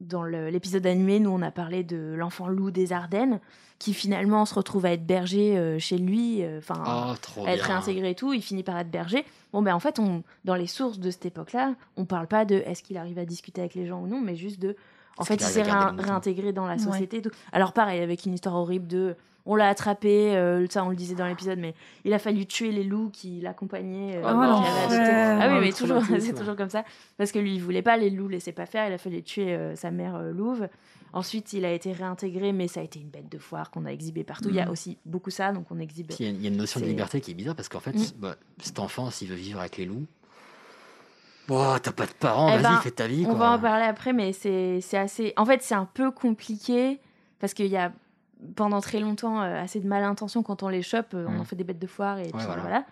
[0.00, 3.38] dans l'épisode animé, nous on a parlé de l'enfant loup des Ardennes
[3.78, 7.64] qui finalement se retrouve à être berger euh, chez lui, euh, enfin Oh, à être
[7.66, 9.24] réintégré et tout, il finit par être berger.
[9.52, 12.56] Bon ben en fait, on, dans les sources de cette époque-là, on parle pas de
[12.66, 14.74] est-ce qu'il arrive à discuter avec les gens ou non, mais juste de
[15.18, 16.78] en fait il s'est réin- réintégré dans la Ouais.
[16.78, 17.18] société.
[17.18, 17.30] et tout.
[17.52, 19.14] Alors pareil avec une histoire horrible de
[19.50, 22.70] on l'a attrapé, euh, ça on le disait dans l'épisode, mais il a fallu tuer
[22.70, 24.16] les loups qui l'accompagnaient.
[24.16, 25.10] euh, Oh, qui avaient adopté.
[25.14, 26.84] Ah oui, Oh, mais toujours, c'est toujours comme ça.
[27.16, 29.54] Parce que lui, il voulait pas, les loups laissaient pas faire, il a fallu tuer
[29.54, 30.68] euh, sa mère euh, louve.
[31.14, 33.90] Ensuite, il a été réintégré, mais ça a été une bête de foire qu'on a
[33.90, 34.50] exhibé partout.
[34.50, 34.70] Il y a Mhm.
[34.72, 36.12] aussi beaucoup ça, donc on exhibe.
[36.18, 37.70] Il y, a- il y a une notion de C'est- liberté qui est bizarre parce
[37.70, 38.04] qu'en fait, Mm.
[38.18, 40.04] bah, cet enfant, s'il veut vivre avec les loups,
[41.82, 43.24] t'as pas de parents, Eh vas-y, ben, fais ta vie.
[43.28, 45.32] On va en parler après, mais c'est assez.
[45.36, 47.00] En fait, c'est un peu compliqué
[47.40, 47.92] parce qu'il y a
[48.54, 51.12] pendant très longtemps euh, assez de malintentions quand on les chope.
[51.14, 51.40] euh, On Mm.
[51.40, 52.60] en fait des bêtes de foire et voilà.
[52.60, 52.84] voilà.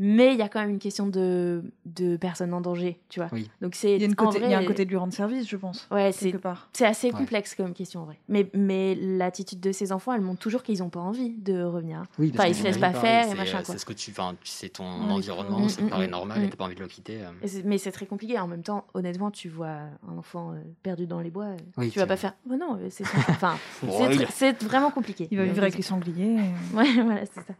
[0.00, 3.28] Mais il y a quand même une question de, de personnes en danger, tu vois.
[3.32, 3.50] Oui.
[3.60, 4.96] Donc c'est Il y, a une côté, vrai, il y a un côté de lui
[4.96, 5.88] rendre service, je pense.
[5.90, 6.68] Ouais, c'est quelque part.
[6.72, 7.14] c'est assez Ouais.
[7.18, 8.18] complexe comme question en vrai.
[8.28, 12.04] Mais, mais l'attitude de ces enfants, elle montre toujours qu'ils n'ont pas envie de revenir.
[12.18, 13.74] Oui, Enfin, ils se laissent pas faire et c'est, machin, quoi.
[13.74, 15.12] C'est ce que tu, enfin, tu sais ton Oui.
[15.14, 16.44] environnement, Mm, ça te mm, paraît mm, normal mm.
[16.44, 17.22] et t'as pas envie de le quitter.
[17.22, 17.30] euh.
[17.46, 18.38] C'est- Mais c'est très compliqué.
[18.38, 19.66] En même temps, honnêtement, tu vois
[20.08, 22.34] un enfant euh, perdu dans les bois, euh, Oui, tu vas pas faire.
[22.48, 25.26] Oh non, c'est enfin, c'est c'est vraiment compliqué.
[25.32, 26.36] Il va vivre avec les sangliers.
[26.74, 27.54] Ouais, voilà, c'est ça.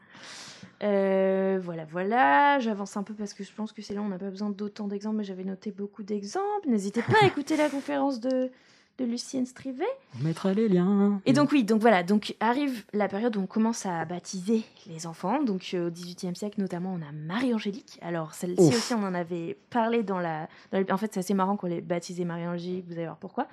[0.83, 2.59] Euh, voilà, voilà.
[2.61, 4.87] J'avance un peu parce que je pense que c'est là, on n'a pas besoin d'autant
[4.87, 6.69] d'exemples, mais j'avais noté beaucoup d'exemples.
[6.69, 8.51] N'hésitez pas à écouter la conférence de,
[8.99, 9.85] de Lucienne Strivet.
[10.19, 11.21] On mettra les liens.
[11.27, 15.07] Et donc oui, donc voilà, donc arrive la période où on commence à baptiser les
[15.07, 15.43] enfants.
[15.43, 17.99] Donc euh, au XVIIIe siècle, notamment, on a Marie-Angélique.
[18.03, 20.49] Alors celle-ci aussi, on en avait parlé dans la...
[20.73, 23.49] dans En fait, c'est assez marrant qu'on l'ait baptisée Marie-Angélique, vous allez voir pourquoi.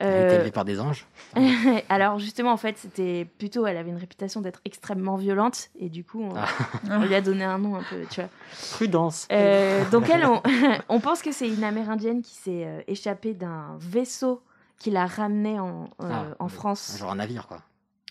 [0.00, 1.06] Elle a été Euh, élevée par des anges.
[1.88, 6.04] alors justement, en fait, c'était plutôt, elle avait une réputation d'être extrêmement violente et du
[6.04, 6.46] coup, on, Ah.
[6.90, 8.30] on lui a donné un nom un peu, tu vois.
[8.72, 9.28] Prudence.
[9.30, 10.42] Euh, donc elle, on,
[10.88, 14.42] on pense que c'est une Amérindienne qui s'est euh, échappée d'un vaisseau
[14.78, 16.96] qui l'a ramenée en, euh, Ah, en France.
[16.98, 17.58] Genre un navire, quoi.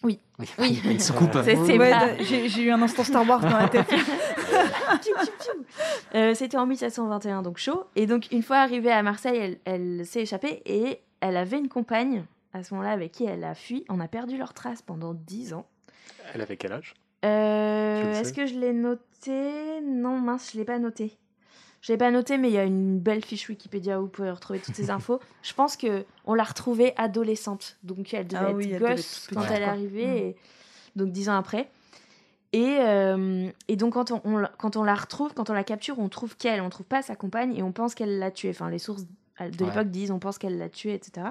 [0.04, 0.20] Oui.
[0.38, 0.82] Oui, Oui.
[0.86, 1.34] une soucoupe.
[1.44, 3.92] C'est- c'est Ouais, J'ai j'ai eu un instant Star Wars dans la tête.
[6.16, 7.84] Euh, C'était en 1721, donc chaud.
[7.96, 11.70] Et donc, une fois arrivée à Marseille, elle, elle s'est échappée et elle avait une
[11.70, 13.86] compagne à ce moment-là avec qui elle a fui.
[13.90, 15.66] On a perdu leur trace pendant 10 ans.
[16.34, 16.94] Elle avait quel âge?
[17.26, 19.82] Euh, Est-ce que je l'ai noté?
[19.82, 21.18] Non, mince, je l'ai pas noté.
[21.82, 24.32] Je l'ai pas noté, mais il y a une belle fiche Wikipédia où vous pouvez
[24.32, 25.20] retrouver toutes ces infos.
[25.44, 28.96] Je pense que on l'a retrouvée adolescente, donc elle devait Ah être oui, elle devait
[28.96, 30.18] gosse quand elle est arrivée, Mm.
[30.18, 30.36] et-
[30.96, 31.70] donc dix ans après.
[32.52, 34.22] Et, euh, et donc quand on,
[34.58, 37.16] quand on la retrouve, quand on la capture, on trouve qu'elle, on trouve pas sa
[37.16, 38.50] compagne et on pense qu'elle l'a tuée.
[38.50, 39.04] Enfin, les sources
[39.40, 39.70] de Ouais.
[39.70, 41.28] l'époque disent on pense qu'elle l'a tuée, etc.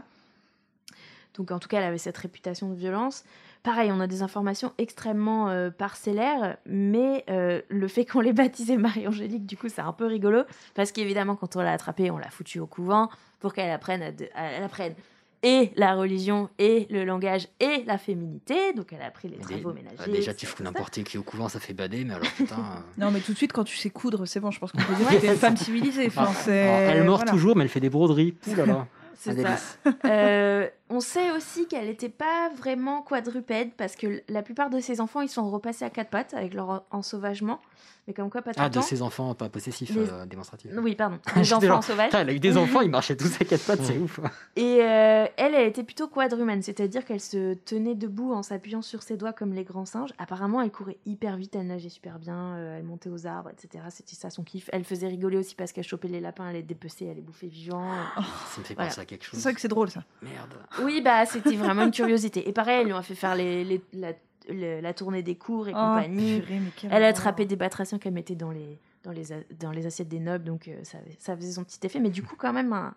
[1.34, 3.24] Donc en tout cas, elle avait cette réputation de violence.
[3.62, 8.76] Pareil, on a des informations extrêmement euh, parcellaires, mais euh, le fait qu'on l'ait baptisée
[8.76, 10.42] Marie-Angélique, du coup, c'est un peu rigolo,
[10.74, 13.08] parce qu'évidemment, quand on l'a attrapée, on l'a foutue au couvent
[13.40, 14.94] pour qu'elle apprenne, à de- à- elle apprenne
[15.42, 18.72] et la religion, et le langage, et la féminité.
[18.74, 20.10] Donc elle a appris les travaux dé- ménagers.
[20.12, 22.54] déjà, tu fous n'importe qui au couvent, ça fait bader, mais alors putain.
[22.58, 24.50] euh, Non, mais tout de suite, quand tu sais coudre, c'est bon.
[24.50, 26.06] Je pense qu'on peut dire que t'es une femme civilisée.
[26.08, 27.24] Enfin, Alors, c'est- elle voilà.
[27.30, 28.34] toujours, mais elle fait des broderies.
[28.48, 28.86] Ouh là là.
[29.16, 29.56] C'est ça.
[30.04, 35.00] Euh, on sait aussi qu'elle n'était pas vraiment quadrupède parce que la plupart de ses
[35.00, 37.60] enfants ils sont repassés à quatre pattes avec leur ensauvagement,
[38.06, 40.70] mais comme quoi pas tout Ah, de ses enfants pas possessifs, Les- euh, démonstratifs.
[40.76, 41.18] Oui, pardon.
[41.36, 42.10] Les enfants genre, sauvages.
[42.14, 44.18] Elle a eu des enfants, ils marchaient tous à quatre pattes, c'est ouf.
[44.56, 49.02] Et euh, elle, elle était plutôt quadrumène, c'est-à-dire qu'elle se tenait debout en s'appuyant sur
[49.02, 50.10] ses doigts comme les grands singes.
[50.18, 53.84] Apparemment, elle courait hyper vite, elle nageait super bien, euh, elle montait aux arbres, etc.
[53.90, 54.70] C'était ça son kiff.
[54.72, 57.46] Elle faisait rigoler aussi parce qu'elle chopait les lapins, elle les dépeçait, elle les bouffait
[57.48, 57.92] vivants.
[58.16, 58.88] Ça me fait Voilà.
[58.88, 59.38] penser à quelque chose.
[59.38, 60.02] C'est vrai que c'est drôle, ça.
[60.22, 60.54] Merde.
[60.82, 62.48] Oui, bah c'était vraiment une curiosité.
[62.48, 64.12] Et pareil, elle lui a fait faire les, les- la,
[64.48, 66.40] le- la tournée des cours et Oh, compagnie.
[66.40, 66.60] purée,
[66.90, 70.08] Elle a attrapé des batraciens qu'elle mettait dans les, dans, les, a- dans les assiettes
[70.08, 72.00] des nobles, donc euh, ça, ça faisait son petit effet.
[72.00, 72.94] Mais du coup, quand même, un,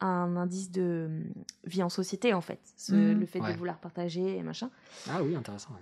[0.00, 1.20] un indice de euh,
[1.64, 2.60] vie en société, en fait.
[2.76, 3.20] Ce- Mhm.
[3.20, 3.52] Le fait Ouais.
[3.52, 4.70] de vouloir partager et machin.
[5.10, 5.70] Ah oui, intéressant.
[5.70, 5.80] ouais.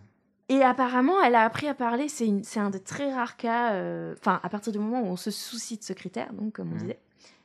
[0.57, 2.09] Et apparemment, elle a appris à parler.
[2.09, 3.73] C'est un des très rares cas.
[3.75, 6.69] euh, Enfin, à partir du moment où on se soucie de ce critère, donc comme
[6.71, 6.81] on Mhm.
[6.81, 6.99] disait.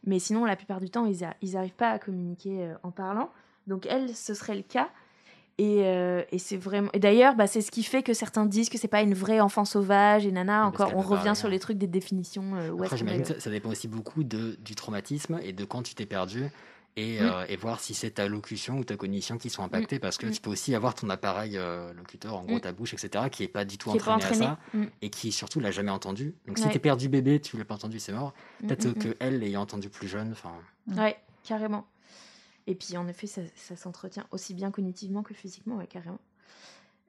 [0.05, 3.29] Mais sinon, la plupart du temps, ils n'arrivent pas à communiquer euh, en parlant.
[3.67, 4.89] Donc elle, ce serait le cas.
[5.59, 6.89] Et, euh, et c'est vraiment.
[6.93, 9.39] Et d'ailleurs, bah, c'est ce qui fait que certains disent que c'est pas une vraie
[9.39, 10.67] enfant sauvage et nana.
[10.67, 11.35] Encore, on revient rien.
[11.35, 12.55] sur les trucs des définitions.
[12.55, 15.95] euh, où Après, que ça, dépend aussi beaucoup de, du traumatisme et de quand tu
[15.95, 16.45] t'es perdu.
[16.95, 17.23] Et, Mm.
[17.25, 20.25] euh, et voir si c'est ta locution ou ta cognition qui sont impactées parce que
[20.27, 20.31] Mm.
[20.31, 22.61] tu peux aussi avoir ton appareil euh, locuteur, en gros Mm.
[22.61, 24.45] ta bouche, etc., qui est pas du tout entraîné, entraîné.
[24.45, 24.85] à ça Mm.
[25.03, 26.33] et qui surtout l'a jamais entendu.
[26.47, 26.71] Donc si Ouais.
[26.71, 28.33] t'es perdu bébé, tu l'as pas entendu, c'est mort.
[28.63, 28.93] Mm, Peut-être mm, mm.
[28.95, 30.51] que elle l'ayant entendu plus jeune, enfin.
[30.95, 31.85] Ouais, carrément.
[32.67, 36.19] Et puis en effet, ça, s'entretient aussi bien cognitivement que physiquement, ouais, carrément.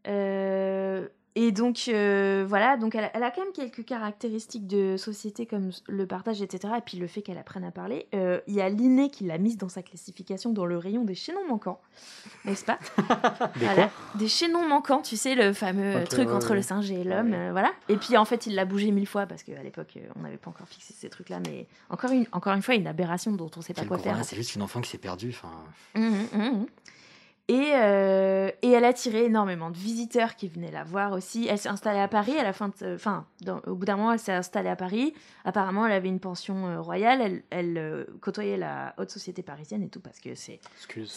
[0.07, 1.09] Euh,
[1.41, 5.47] et donc euh, voilà, donc elle a, elle a quand même quelques caractéristiques de société
[5.47, 6.74] comme le partage, etc.
[6.78, 8.09] Et puis le fait qu'elle apprenne à parler.
[8.14, 11.14] Euh, Il y a Linné qui l'a mise dans sa classification dans le rayon des
[11.14, 11.80] chaînons manquants,
[12.45, 12.78] n'est-ce pas?
[13.59, 13.91] Des Voilà.
[14.16, 16.57] Des chaînons manquants, tu sais, le fameux truc ouais, entre ouais.
[16.57, 17.36] le singe et l'homme, Ouais.
[17.39, 17.70] euh, voilà.
[17.89, 20.51] Et puis en fait, il l'a bougé mille fois parce qu'à l'époque, on n'avait pas
[20.51, 23.64] encore fixé ces trucs-là, mais encore une, encore une fois, une aberration dont on ne
[23.64, 24.24] sait pas Quel quoi faire.
[24.24, 25.30] c'est juste une enfant qui s'est perdue.
[25.30, 25.51] Enfin,
[25.95, 26.66] Mhm, mhm.
[27.51, 31.47] Et, euh, et elle a attiré énormément de visiteurs qui venaient la voir aussi.
[31.49, 34.13] Elle s'est installée à Paris à la fin de, enfin, dans- au bout d'un moment,
[34.13, 35.15] elle s'est installée à Paris.
[35.47, 37.23] Apparemment, elle avait une pension euh, royale.
[37.23, 40.61] Elle, elle, euh, côtoyait la haute société parisienne et tout parce que c'est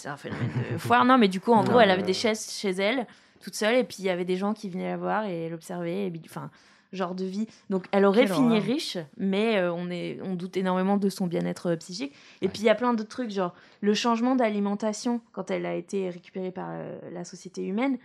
[0.05, 1.03] un phénomène de foire.
[1.03, 3.07] Non, mais du coup, en Non, gros, elle avait des chaises chez elle,
[3.41, 6.13] toute seule, et puis il y avait des gens qui venaient la voir et l'observer.
[6.29, 6.49] Enfin,
[6.91, 7.47] genre de vie.
[7.69, 8.63] Donc, elle aurait Quelle fini horreur.
[8.63, 12.13] riche, mais euh, on, est, on doute énormément de son bien-être euh, psychique.
[12.41, 15.73] Et puis, il y a plein d'autres trucs, genre le changement d'alimentation quand elle a
[15.75, 17.97] été récupérée par euh, la société humaine.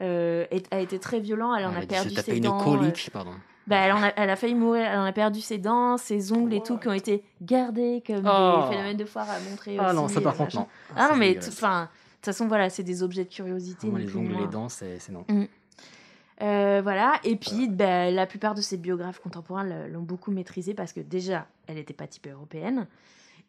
[0.00, 2.58] euh, est- a été très violent, elle en a perdu ses une dents.
[2.58, 3.30] colique, pardon.
[3.68, 6.32] bah, elle, en a, elle a failli mourir, elle en a perdu ses dents, ses
[6.32, 8.62] ongles et tout, qui ont été gardés comme Oh.
[8.64, 9.76] des phénomènes de foire à montrer.
[9.78, 10.66] Ah aussi, non, ça par contre, non.
[10.96, 11.86] Ah non, mais enfin, de
[12.16, 13.86] toute façon, voilà, c'est des objets de curiosité.
[13.86, 14.46] Moi, les ongles, les moins.
[14.48, 15.24] dents, c'est c'est non.
[15.28, 15.44] Mm.
[16.42, 20.92] Euh, voilà, et puis bah, la plupart de ses biographes contemporains l'ont beaucoup maîtrisée parce
[20.92, 22.86] que déjà, elle n'était pas typée européenne.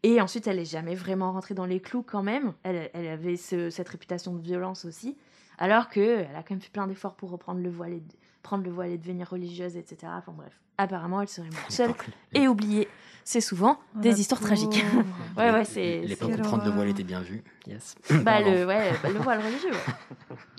[0.03, 2.53] Et ensuite, elle n'est jamais vraiment rentrée dans les clous quand même.
[2.63, 5.17] Elle, elle avait ce- cette réputation de violence aussi.
[5.57, 8.13] Alors qu'elle a quand même fait plein d'efforts pour reprendre le voile et de-
[8.43, 10.11] prendre le voile et devenir religieuse, etc.
[10.17, 11.91] Enfin bref, apparemment, elle serait morte seule
[12.33, 12.87] et oubliée.
[13.23, 14.85] C'est souvent Oh, des histoires tragiques.
[15.37, 16.01] ouais, ouais, c'est.
[16.01, 17.43] L'époque où prendre le voile était bien vu.
[17.65, 17.95] Yes.
[18.21, 20.35] Bah, le, ouais, bah, le voile religieux, ouais.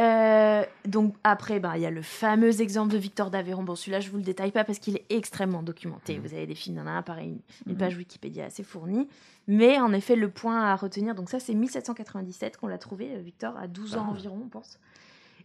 [0.00, 3.62] Euh, donc après, bah, il y a le fameux exemple de Victor d'Aveyron.
[3.62, 6.16] Bon, celui-là, je vous le détaille pas parce qu'il est extrêmement documenté.
[6.18, 6.26] Mhm.
[6.26, 7.78] Vous avez des films d'un un, pareil, une, une Mhm.
[7.78, 9.08] page Wikipédia assez fournie.
[9.46, 13.20] Mais en effet, le point à retenir, donc ça, c'est 1797 qu'on l'a trouvé, euh,
[13.20, 14.10] Victor, à 12 ans Ah.
[14.10, 14.78] environ, on pense.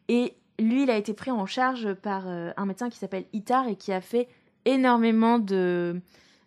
[0.08, 3.68] Et lui, il a été pris en charge par euh, un médecin qui s'appelle Itard
[3.68, 4.28] et qui a fait
[4.66, 6.00] énormément de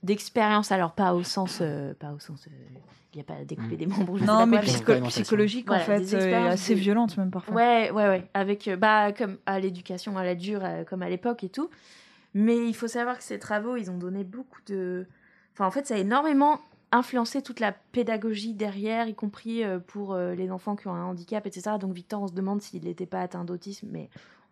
[0.04, 0.70] d'expériences.
[0.70, 2.78] Alors pas au sens, euh, pas au sens, euh,
[3.14, 3.76] il n'y a pas découpé Mhm.
[3.76, 4.18] des membres.
[4.18, 5.22] je Non, mais quoi, psycho- Expérimentation.
[5.22, 7.54] psychologique, Voilà, en fait, euh, assez violente même parfois.
[7.54, 8.24] Ouais, ouais, ouais.
[8.34, 11.70] Avec, euh, bah, comme à l'éducation à la dure, euh, comme à l'époque et tout.
[12.34, 15.06] Mais il faut savoir que ces travaux, ils ont donné beaucoup de.
[15.54, 16.60] Enfin, en fait, ça a énormément
[16.92, 21.04] influencé toute la pédagogie derrière, y compris euh, pour euh, les enfants qui ont un
[21.04, 21.76] handicap, etc.
[21.80, 24.08] Donc, Victor, on se demande s'il n'était pas atteint d'autisme, mais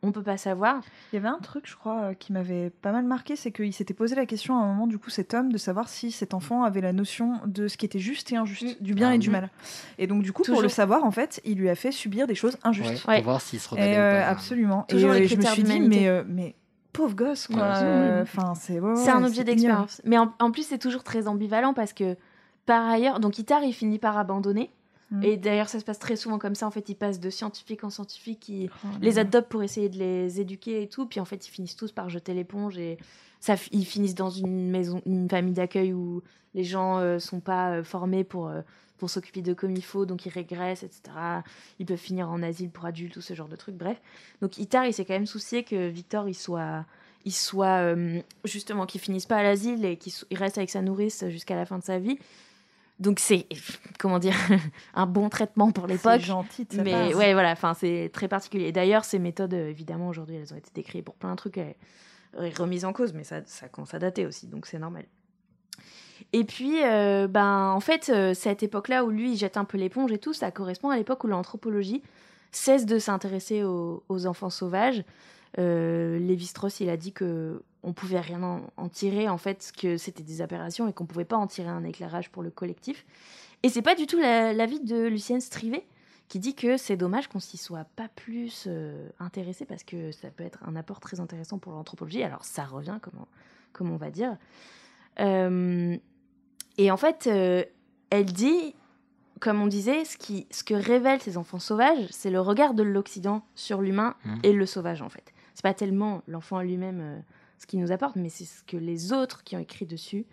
[0.07, 0.81] on peut pas savoir.
[1.13, 3.73] Il y avait un truc, je crois, euh, qui m'avait pas mal marqué, c'est qu'il
[3.73, 6.35] s'était posé la question à un moment, du coup, cet homme, de savoir si cet
[6.35, 9.19] enfant avait la notion de ce qui était juste et injuste, du bien Ah et
[9.19, 9.33] du oui.
[9.33, 9.51] mal.
[9.99, 12.35] Et donc, du coup, pour le savoir, en fait, il lui a fait subir des
[12.35, 13.05] choses injustes.
[13.07, 13.17] Ouais, Ouais.
[13.17, 14.29] Pour voir s'il se rebellait euh, ou pas.
[14.31, 14.83] absolument.
[14.89, 16.55] Toujours et les euh, je me suis dit, mais, euh, mais
[16.93, 17.57] pauvre gosse, quoi.
[17.57, 20.01] Ouais, c'est Euh, c'est ouais, c'est ouais, un objet d'expérience.
[20.05, 22.17] Mais en, en plus, c'est toujours très ambivalent parce que,
[22.65, 24.71] par ailleurs, donc Itar, il finit par abandonner.
[25.11, 25.23] Mm.
[25.23, 26.67] Et d'ailleurs, ça se passe très souvent comme ça.
[26.67, 28.49] En fait, il passe de scientifique en scientifique.
[28.49, 31.07] Il, Oh les adoptent pour essayer de les éduquer et tout.
[31.07, 32.99] Puis en fait, ils finissent tous par jeter l'éponge et
[33.41, 36.23] ça, ils finissent dans une maison, une famille d'accueil où
[36.55, 38.63] les gens euh, sont pas euh, formés pour, euh,
[38.97, 41.03] pour s'occuper de comme il faut, donc ils régressent, etc.
[41.79, 43.77] Ils peuvent finir en asile pour adultes ou ce genre de trucs.
[43.77, 44.01] Bref.
[44.41, 46.85] Donc Itar, il s'est quand même soucié que Victor, il soit,
[47.25, 51.25] il soit euh, justement, qu'il finisse pas à l'asile et qu'il reste avec sa nourrice
[51.29, 52.19] jusqu'à la fin de sa vie.
[52.99, 53.47] Donc c'est,
[53.99, 54.35] comment dire,
[54.95, 56.21] un bon traitement pour C'est l'époque.
[56.21, 58.73] gentil de sa Mais ouais, voilà, enfin, c'est très particulier.
[58.73, 61.77] D'ailleurs, ces méthodes, euh, évidemment, aujourd'hui, elles ont été décrites pour plein de trucs et
[62.43, 65.07] et remises en cause, mais ça, ça commence à dater aussi, donc c'est normal.
[66.33, 69.79] Et puis, euh, ben, en fait, euh, cette époque-là où lui, il jette un peu
[69.79, 72.03] l'éponge et tout, ça correspond à l'époque où l'anthropologie
[72.53, 75.05] cesse de s'intéresser aux, aux enfants sauvages.
[75.59, 79.97] Euh, Lévi-Strauss, il a dit que on pouvait rien en, en tirer, en fait, que
[79.97, 83.07] c'était des aberrations et qu'on pouvait pas en tirer un éclairage pour le collectif.
[83.63, 85.87] Et c'est pas du tout la- l'avis de Lucienne Strivet,
[86.29, 90.29] qui dit que c'est dommage qu'on s'y soit pas plus euh, intéressé parce que ça
[90.31, 92.23] peut être un apport très intéressant pour l'anthropologie.
[92.25, 93.27] Alors ça revient, comme on,
[93.73, 94.37] comme on va dire.
[95.21, 95.97] Euh,
[96.79, 97.65] et en fait, euh,
[98.11, 98.75] elle dit,
[99.41, 102.83] comme on disait, ce, qui, ce que révèlent ces enfants sauvages, c'est le regard de
[102.83, 104.41] l'Occident sur l'humain Mhm.
[104.43, 105.33] et le sauvage en fait.
[105.57, 107.19] C'est pas tellement l'enfant lui-même euh,
[107.59, 110.27] ce qu'il nous apporte, mais c'est ce que les autres qui ont écrit dessus,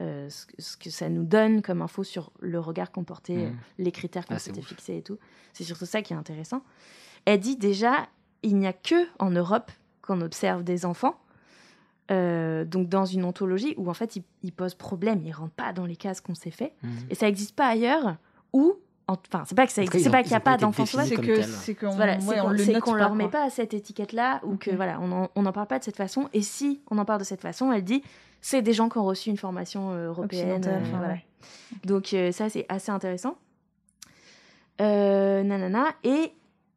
[0.00, 3.34] euh, ce, que- ce que ça nous donne comme info sur le regard qu'on portait,
[3.36, 3.46] Mhm.
[3.46, 5.18] euh, les critères qu'on Ah, s'était fixés et tout.
[5.52, 6.62] C'est surtout ça qui est intéressant.
[7.24, 8.08] Elle dit déjà,
[8.44, 11.18] il n'y a que en Europe qu'on observe des enfants,
[12.10, 15.84] euh, donc dans une ontologie où en fait ils, posent problème, ils rentrent pas dans
[15.86, 16.90] les cases qu'on s'est fait, Mhm.
[17.10, 18.16] et ça n'existe pas ailleurs.
[18.52, 18.76] Ou, en-
[19.08, 22.18] enfin, c'est pas que c'est qu'il n'y a pas d'enfants sauvages, C'est qu'on voilà,
[22.80, 25.96] qu'on leur met pas cette étiquette-là ou que voilà, on n'en parle pas de cette
[25.96, 26.28] façon.
[26.32, 28.02] Et si on en parle de cette façon, elle dit
[28.40, 30.64] c'est des gens qui ont reçu une formation euh, européenne.
[30.68, 31.14] Euh, enfin, voilà.
[31.14, 31.24] ouais.
[31.84, 33.36] Donc euh, ça c'est assez intéressant.
[34.80, 36.32] Euh, nanana et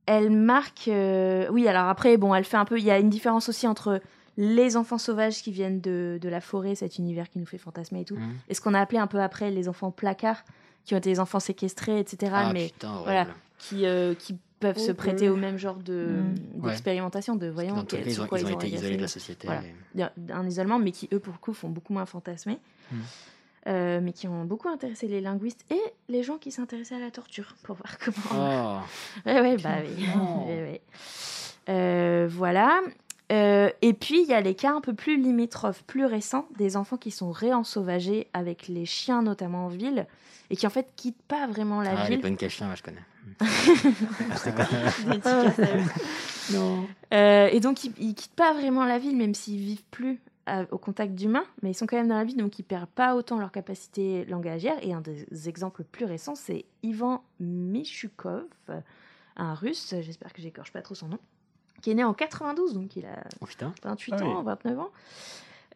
[0.07, 0.88] elle marque.
[0.88, 2.79] euh, Oui alors après bon elle fait un peu.
[2.79, 4.01] Il y a une différence aussi entre
[4.38, 8.01] les enfants sauvages qui viennent de, de la forêt, cet univers qui nous fait fantasmer
[8.01, 8.34] et tout, Mhm.
[8.49, 10.43] et ce qu'on a appelé un peu après les enfants placards,
[10.86, 12.32] qui ont été les enfants séquestrés, etc.
[12.36, 13.27] Ah mais putain, voilà,
[13.57, 14.97] qui, euh, qui peuvent se Ok.
[14.97, 16.07] prêter au même genre de
[16.57, 16.67] Mm.
[16.67, 19.07] d'expérimentation, de voyons Dans quel- ils ont, quoi ils ont ils été isolés de la
[19.07, 19.47] société.
[19.47, 19.61] Voilà.
[19.63, 22.59] et- d'un d'un isolement, mais qui eux pour le coup font beaucoup moins fantasmer.
[22.91, 22.95] Mm.
[23.67, 25.79] euh, mais qui ont beaucoup intéressé les linguistes et
[26.09, 28.34] les gens qui s'intéressaient à la torture pour voir comment.
[28.34, 28.79] Oh.
[29.27, 30.05] Ouais, ouais, bah oui.
[30.47, 30.82] Ouais.
[31.69, 32.82] Euh, voilà.
[33.32, 36.75] Euh, et puis, il y a les cas un peu plus limitrophes, plus récents, des
[36.75, 40.05] enfants qui sont réensauvagés avec les chiens, notamment en ville,
[40.52, 42.49] et qui en fait quittent pas vraiment la Ah, les ville.
[42.49, 43.02] chiens, ouais, je connais.
[45.26, 45.52] À eux.
[46.54, 46.88] Non.
[47.14, 50.64] Euh, et donc, ils, ils quittent pas vraiment la ville, même s'ils vivent plus à-
[50.72, 53.16] au contact d'humains, mais ils sont quand même dans la ville, donc ils perdent pas
[53.16, 54.76] autant leur capacité langagière.
[54.82, 58.43] Et un des exemples plus récents, c'est Ivan Michukov,
[59.38, 61.20] un russe, j'espère que j'écorche pas trop son nom,
[61.82, 63.72] qui est né en 92, donc il a Oh putain.
[63.84, 64.28] 28 Ah oui.
[64.30, 64.89] ans, 29 ans.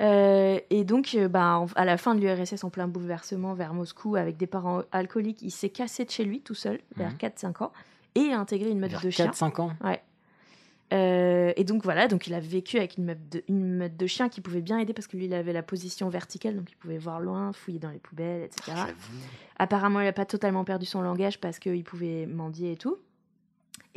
[0.01, 3.73] Euh, et donc, euh, bah, en- à la fin de l'URSS, en plein bouleversement vers
[3.73, 7.17] Moscou, avec des parents alcooliques, il s'est cassé de chez lui tout seul, vers Mhm.
[7.17, 7.71] 4-5 ans,
[8.15, 9.25] et a intégré une meute Vers de chiens.
[9.27, 9.71] 4-5 ans.
[9.83, 10.01] Ouais.
[10.93, 14.05] Euh, et donc voilà, donc il a vécu avec une meute, de, une meute de
[14.05, 16.75] chiens qui pouvait bien aider parce que lui il avait la position verticale, donc il
[16.75, 18.73] pouvait voir loin, fouiller dans les poubelles, etc.
[18.75, 18.93] J'avoue.
[19.57, 22.97] Apparemment, il n'a pas totalement perdu son langage parce qu'il pouvait mendier et tout.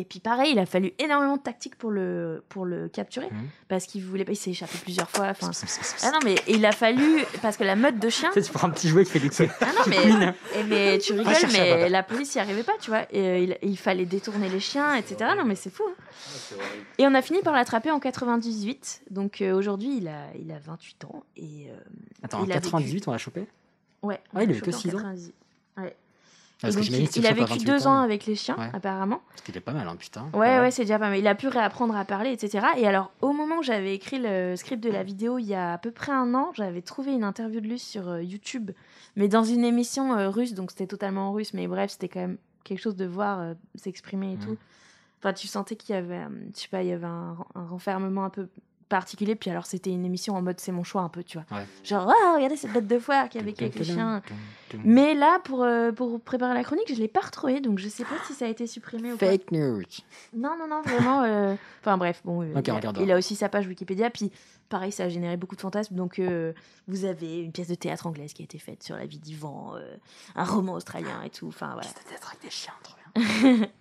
[0.01, 3.49] Et puis pareil, il a fallu énormément de tactique pour le, pour le capturer Mhm.
[3.67, 5.27] parce qu'il voulait pas, il s'est échappé plusieurs fois.
[5.27, 5.51] Enfin,
[6.05, 8.31] ah non mais il a fallu parce que la meute de chiens.
[8.33, 11.35] Tu prends un petit jouet qui fait des Ah non mais, et mais tu rigoles,
[11.53, 13.03] mais la police y arrivait pas, tu vois.
[13.13, 15.33] Et euh, il, il fallait détourner les chiens, etc.
[15.37, 15.83] Non mais c'est fou.
[15.89, 16.57] hein.
[16.99, 19.03] Et on a fini par l'attraper en 98.
[19.11, 21.75] Donc euh, aujourd'hui, il a, il a 28 ans et euh,
[22.23, 23.47] Attends, en il a vécu- 98, on l'a chopé?
[24.03, 24.21] Ouais.
[24.35, 24.99] Ah, il a que chopé en six ans.
[24.99, 25.35] 98.
[25.79, 25.97] Ouais.
[26.61, 28.69] Que donc, il, a vécu 28 deux ans, ans avec les chiens, Ouais.
[28.73, 29.21] apparemment.
[29.37, 30.29] Ce qui était pas mal, hein, putain.
[30.35, 31.19] Ouais, ouais, c'est déjà pas mal.
[31.19, 32.67] Il a pu réapprendre à parler, etc.
[32.77, 35.75] Et alors, au moment où j'avais écrit le script de la vidéo, il y a
[35.75, 38.73] à peu près un an, j'avais trouvé une interview de lui sur euh, YouTube,
[39.15, 42.21] mais dans une émission euh, russe, donc c'était totalement en russe, mais bref, c'était quand
[42.21, 44.45] même quelque chose de voir euh, s'exprimer et Mhm.
[44.45, 44.57] tout.
[45.21, 46.23] Enfin, tu sentais qu'il y avait,
[46.55, 48.49] je sais pas, il y avait un, un renfermement un peu
[48.89, 51.59] particulier, puis alors c'était une émission en mode c'est mon choix un peu, tu vois.
[51.59, 51.67] Ouais.
[51.85, 54.23] Genre, ah, regardez cette bête de foire qui est avec, les chiens.
[54.85, 58.05] Mais là, pour, euh, pour préparer la chronique, je l'ai pas retrouvé, donc je sais
[58.05, 59.27] pas si ça a été supprimé ou pas.
[59.27, 59.83] Fake news.
[60.35, 61.23] Non, non, non, vraiment.
[61.23, 63.03] euh, Enfin bref, bon, euh, il, a, regardera.
[63.03, 64.11] il a aussi sa page Wikipédia.
[64.11, 64.31] Puis
[64.69, 65.95] pareil, ça a généré beaucoup de fantasmes.
[65.95, 66.21] Donc
[66.87, 69.75] vous avez une pièce de théâtre anglaise qui a été faite sur la vie d'Ivan,
[70.35, 71.49] un roman australien et tout.
[71.49, 71.89] Enfin voilà.
[72.31, 73.67] Avec des chiens, trop bien.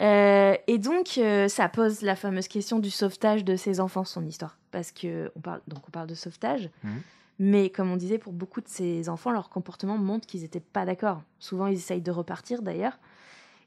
[0.00, 4.24] Euh, et donc euh, ça pose la fameuse question du sauvetage de ces enfants, son
[4.26, 4.58] histoire.
[4.70, 6.70] Parce que on parle, donc on parle de sauvetage.
[6.84, 7.02] Mhm.
[7.38, 10.86] Mais comme on disait, pour beaucoup de ces enfants, leur comportement montre qu'ils n'étaient pas
[10.86, 11.22] d'accord.
[11.38, 12.98] Souvent, ils essayent de repartir d'ailleurs.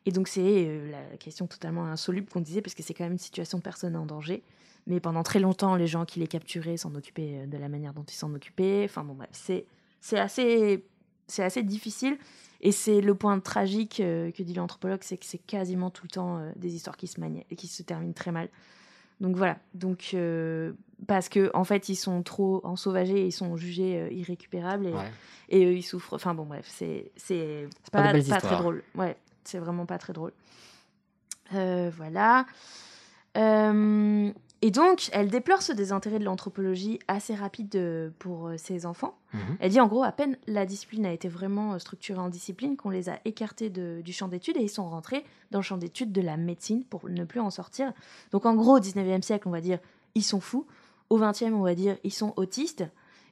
[0.07, 3.13] Et donc, c'est euh, la question totalement insoluble qu'on disait, parce que c'est quand même
[3.13, 4.41] une situation de personne en danger.
[4.87, 8.03] Mais pendant très longtemps, les gens qui les capturaient s'en occupaient de la manière dont
[8.03, 8.83] ils s'en occupaient.
[8.85, 10.83] Enfin bon, bref, c'est assez,
[11.29, 12.17] c'est assez difficile.
[12.61, 16.09] Et c'est le point tragique euh, que dit l'anthropologue, c'est que c'est quasiment tout le
[16.09, 18.49] temps euh, des histoires qui se, mani- qui se terminent très mal.
[19.21, 20.73] Donc voilà, donc euh,
[21.07, 24.93] parce que en fait ils sont trop ensauvagés, et ils sont jugés euh, irrécupérables et,
[24.93, 25.11] Ouais.
[25.49, 26.13] et eux ils souffrent.
[26.13, 28.83] Enfin bon bref, c'est c'est pas pas, très drôle.
[28.95, 30.31] Ouais, c'est vraiment pas très drôle.
[31.53, 32.45] Euh, voilà.
[34.61, 39.17] Et donc, elle déplore ce désintérêt de l'anthropologie assez rapide euh, pour euh, ses enfants.
[39.33, 39.57] Mhm.
[39.61, 42.75] Elle dit en gros, à peine la discipline a été vraiment euh, structurée en discipline,
[42.75, 45.77] qu'on les a écartés de- du champ d'études et ils sont rentrés dans le champ
[45.77, 47.93] d'études de la médecine pour ne plus en sortir.
[48.31, 49.79] Donc en gros, au 19e siècle, on va dire,
[50.15, 50.67] ils sont fous.
[51.09, 52.83] Au 20e, on va dire, ils sont autistes.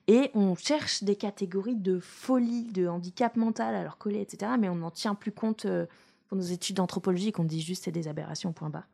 [0.07, 4.53] Et on cherche des catégories de folie, de handicap mental à leur coller, etc.
[4.57, 5.67] Mais on n'en tient plus compte
[6.29, 8.87] pour nos études d'anthropologie, qu'on dit juste c'est des aberrations, point barre.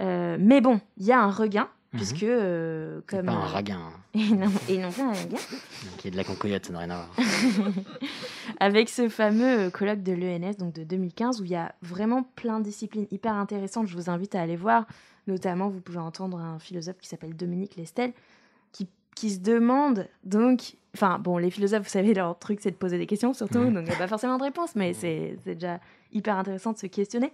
[0.00, 1.98] Euh, mais bon, il y a un regain, Mhm.
[2.00, 3.26] puisque euh, comme...
[3.26, 3.80] pas un euh, raguin.
[4.14, 5.38] et non, et non pas un regain.
[5.98, 7.10] Qui est de la concoyote, ça n'a rien à voir.
[8.60, 12.58] avec ce fameux colloque de l'ENS, donc de 2015, où il y a vraiment plein
[12.58, 13.86] de disciplines hyper intéressantes.
[13.86, 14.86] Je vous invite à aller voir.
[15.26, 18.12] Notamment, vous pouvez entendre un philosophe qui s'appelle Dominique Lestel,
[18.72, 20.74] qui, qui se demande donc.
[20.94, 23.78] Enfin, bon, les philosophes, vous savez, leur truc, c'est de poser des questions, surtout, donc
[23.78, 25.80] il n'y a pas forcément de réponse, mais c'est déjà
[26.12, 27.32] hyper intéressant de se questionner.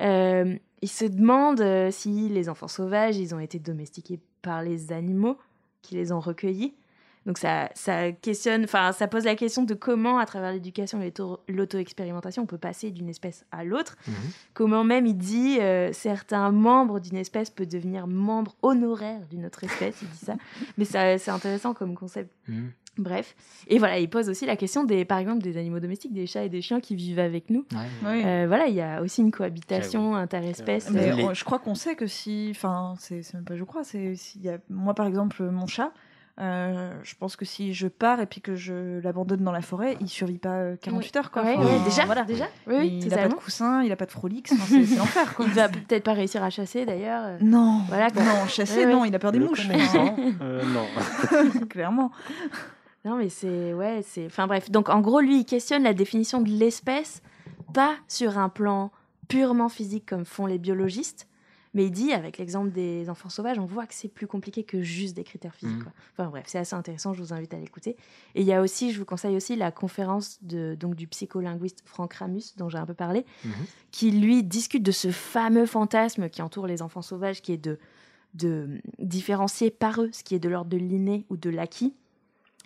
[0.00, 4.92] Euh, il se demande euh, si les enfants sauvages, ils ont été domestiqués par les
[4.92, 5.38] animaux
[5.82, 6.74] qui les ont recueillis.
[7.26, 11.06] Donc ça, ça questionne, enfin ça pose la question de comment, à travers l'éducation et
[11.06, 13.96] l'auto- l'auto-expérimentation, on peut passer d'une espèce à l'autre.
[14.06, 14.14] Mhm.
[14.52, 19.64] Comment même il dit euh, certains membres d'une espèce peuvent devenir membres honoraires d'une autre
[19.64, 19.96] espèce.
[20.02, 20.34] Il dit ça,
[20.76, 22.30] mais ça, c'est intéressant comme concept.
[22.46, 22.72] Mhm.
[22.96, 23.34] Bref,
[23.66, 26.44] et voilà, il pose aussi la question des, par exemple, des animaux domestiques, des chats
[26.44, 27.66] et des chiens qui vivent avec nous.
[28.04, 28.24] Ouais.
[28.24, 30.90] Euh, voilà, il y a aussi une cohabitation interespèce.
[30.90, 34.14] Mais euh, je crois qu'on sait que si, enfin, c'est même pas je crois, c'est
[34.14, 35.90] s'il y a, moi par exemple mon chat,
[36.40, 39.96] euh, je pense que si je pars et puis que je l'abandonne dans la forêt,
[40.00, 41.42] il survit pas euh, 48 heures quoi.
[41.44, 42.24] Ouais, Enfin, ouais, déjà, voilà.
[42.24, 45.32] déjà, oui, oui, il a pas de coussin, il a pas de frolix, c'est l'enfer
[45.36, 45.44] quoi.
[45.48, 47.38] Il va peut-être pas réussir à chasser d'ailleurs.
[47.40, 48.22] Non, Voilà, quoi.
[48.24, 48.92] non, chasser Ouais, ouais.
[48.92, 49.68] non, il a peur des Le mouches.
[49.68, 50.86] connaissant, euh, non.
[51.70, 52.10] Clairement.
[53.04, 53.74] Non, mais c'est.
[53.74, 54.26] Ouais, c'est.
[54.26, 54.70] Enfin, bref.
[54.70, 57.22] Donc, en gros, lui, il questionne la définition de l'espèce,
[57.72, 58.90] pas sur un plan
[59.28, 61.28] purement physique comme font les biologistes,
[61.74, 64.80] mais il dit, avec l'exemple des enfants sauvages, on voit que c'est plus compliqué que
[64.82, 65.76] juste des critères physiques.
[65.78, 65.82] Mhm.
[65.84, 65.92] quoi.
[66.12, 67.96] Enfin, bref, c'est assez intéressant, je vous invite à l'écouter.
[68.34, 71.82] Et il y a aussi, je vous conseille aussi la conférence de, donc, du psycholinguiste
[71.84, 73.52] Franck Ramus, dont j'ai un peu parlé, Mhm.
[73.90, 77.78] qui lui discute de ce fameux fantasme qui entoure les enfants sauvages, qui est de,
[78.34, 81.94] de différencier par eux ce qui est de l'ordre de l'inné ou de l'acquis,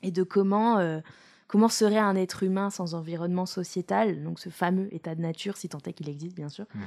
[0.03, 1.01] et de comment, euh,
[1.47, 5.69] comment serait un être humain sans environnement sociétal, donc ce fameux état de nature, si
[5.69, 6.67] tant est qu'il existe, bien sûr.
[6.75, 6.83] Mhm.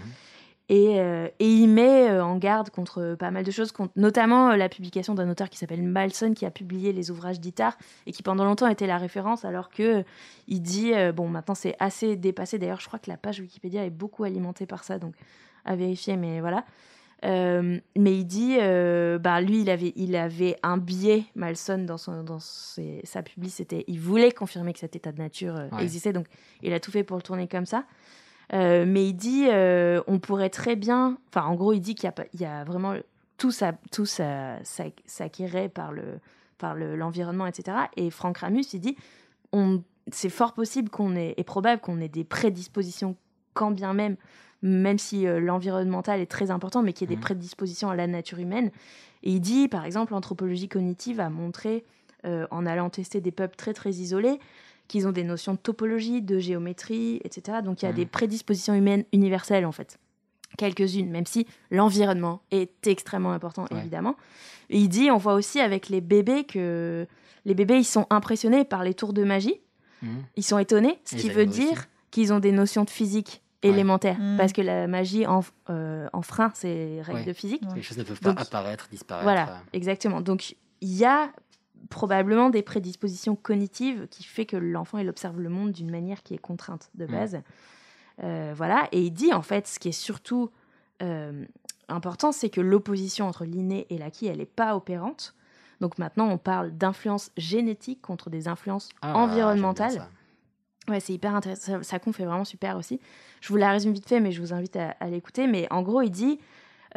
[0.69, 4.55] Et, euh, et il met euh, en garde contre pas mal de choses, contre- notamment
[4.55, 8.23] la publication d'un auteur qui s'appelle Malson, qui a publié les ouvrages d'Itard et qui
[8.23, 10.05] pendant longtemps était la référence, alors que
[10.47, 12.57] il dit, euh, bon, maintenant c'est assez dépassé.
[12.57, 15.13] D'ailleurs, je crois que la page Wikipédia est beaucoup alimentée par ça, donc
[15.65, 16.63] à vérifier, mais voilà.
[17.23, 21.97] Euh, mais il dit, euh, bah lui, il avait, il avait un biais, Malson, dans,
[21.97, 23.83] son, dans ses- sa publicité.
[23.87, 25.83] Il voulait confirmer que cet état de nature euh, Ouais.
[25.83, 26.25] existait, donc
[26.63, 27.85] il a tout fait pour le tourner comme ça.
[28.53, 29.45] Mais il dit,
[30.07, 31.17] on pourrait très bien.
[31.29, 32.95] Enfin, en gros, il dit qu'il y a, y vraiment
[33.37, 36.19] tout ça, tout ça, ça- s'acquérait par le,
[36.57, 37.77] par le- l'environnement, etc.
[37.95, 38.97] Et Franck Ramus, il dit,
[39.53, 43.15] on, c'est fort possible qu'on ait, et probable qu'on ait des prédispositions,
[43.53, 44.17] quand bien même,
[44.61, 47.21] même si euh, l'environnemental est très important, mais qu'il y ait des Mhm.
[47.23, 48.71] prédispositions à la nature humaine.
[49.23, 51.83] Et il dit, par exemple, l'anthropologie cognitive a montré,
[52.25, 54.39] euh, en allant tester des peuples très très isolés,
[54.87, 57.59] qu'ils ont des notions de topologie, de géométrie, etc.
[57.63, 59.97] Donc il y a des prédispositions humaines universelles en fait.
[60.57, 63.79] Quelques-unes, même si l'environnement est extrêmement important, Ouais.
[63.79, 64.17] évidemment.
[64.69, 67.07] Et il dit, on voit aussi avec les bébés que
[67.45, 69.61] les bébés, ils sont impressionnés par les tours de magie.
[70.01, 70.23] Mhm.
[70.35, 73.69] Ils sont étonnés, ce Et qui veut dire qu'ils ont des notions de physique Ouais.
[73.69, 74.17] élémentaires.
[74.19, 74.37] Mhm.
[74.37, 77.25] Parce que la magie en, euh, en frein, c'est règles Ouais.
[77.25, 77.61] de physique.
[77.75, 79.23] Les choses ne peuvent Donc, pas apparaître, disparaître.
[79.23, 80.21] Voilà, exactement.
[80.21, 81.29] Donc, il y a
[81.89, 86.33] probablement des prédispositions cognitives qui fait que l'enfant, il observe le monde d'une manière qui
[86.33, 87.11] est contrainte de Mm.
[87.11, 87.41] base.
[88.23, 90.49] Euh, voilà, et il dit, en fait, ce qui est surtout
[91.03, 91.45] euh,
[91.87, 95.33] important, c'est que l'opposition entre l'inné et l'acquis, elle n'est pas opérante.
[95.79, 100.07] Donc maintenant, on parle d'influence génétique contre des influences Ah, environnementales.
[100.89, 101.83] Ouais, c'est hyper intéressant.
[101.83, 102.99] Sa- conf est vraiment super aussi.
[103.39, 105.47] Je vous la résume vite fait, mais je vous invite à, à l'écouter.
[105.47, 106.39] Mais en gros, il dit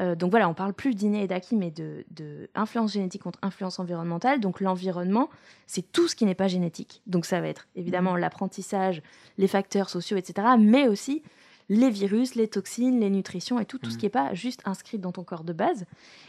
[0.01, 3.39] euh, donc voilà, on parle plus d'inné et d'acquis, mais de, de influence génétique contre
[3.43, 4.41] influence environnementale.
[4.41, 5.29] Donc l'environnement,
[5.67, 7.01] c'est tout ce qui n'est pas génétique.
[7.07, 9.03] Donc ça va être évidemment l'apprentissage,
[9.39, 10.49] les facteurs sociaux, etc.
[10.59, 11.23] Mais aussi
[11.69, 14.01] les virus, les toxines, les nutritions et tout, tout ce Mhm.
[14.01, 15.85] qui n'est pas juste inscrit dans ton corps de base.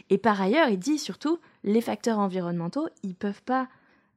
[0.10, 3.68] Et par ailleurs, il dit surtout, les facteurs environnementaux, ils peuvent pas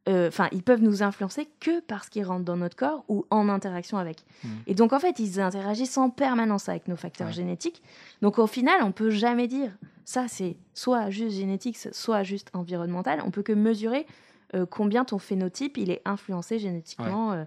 [0.08, 3.48] euh, enfin, ils peuvent nous influencer que parce qu'ils rentrent dans notre corps ou en
[3.48, 4.24] interaction avec.
[4.42, 4.50] Mhm.
[4.66, 7.32] Et donc, en fait, ils interagissent en permanence avec nos facteurs Ouais.
[7.32, 7.82] génétiques.
[8.22, 9.70] Donc, au final, on peut jamais dire
[10.04, 13.22] ça, c'est soit juste génétique, soit juste environnemental.
[13.26, 14.06] On peut que mesurer
[14.54, 17.44] euh, combien ton phénotype il est influencé génétiquement euh,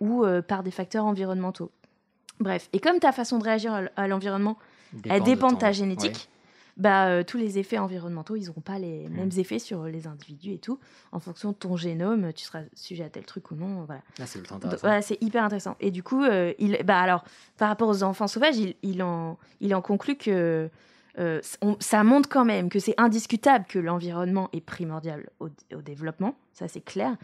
[0.00, 1.70] ou par des facteurs environnementaux.
[2.40, 4.56] Bref, et comme ta façon de réagir à l'environnement,
[5.08, 6.28] elle dépend de ta génétique.
[6.76, 9.12] Bah, euh, tous les effets environnementaux, ils n'auront pas les Mm.
[9.12, 10.78] mêmes effets sur les individus et tout.
[11.12, 13.84] En fonction de ton génome, tu seras sujet à tel truc ou non.
[13.84, 14.02] Voilà.
[14.18, 14.40] Là, c'est
[14.80, 15.76] voilà, hyper intéressant.
[15.80, 17.24] Et du coup, euh, il, bah alors,
[17.58, 20.70] par rapport aux enfants sauvages, il, il en, il en conclut que
[21.18, 25.82] euh, on- ça montre quand même que c'est indiscutable que l'environnement est primordial au, au
[25.82, 26.36] développement.
[26.52, 27.16] Ça, c'est clair.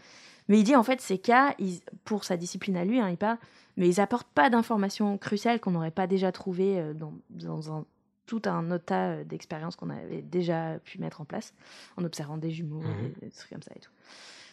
[0.49, 3.17] Mais il dit en fait, ces cas, ils- pour sa discipline à lui, hein, il
[3.17, 3.37] parle,
[3.77, 7.85] mais ils apportent pas d'informations cruciales qu'on n'aurait pas déjà trouvées dans, dans un-
[8.27, 11.53] tout un tas euh, d'expériences qu'on avait déjà pu mettre en place
[11.97, 13.13] en observant des jumeaux, Mhm.
[13.19, 13.89] des, des trucs comme ça et tout.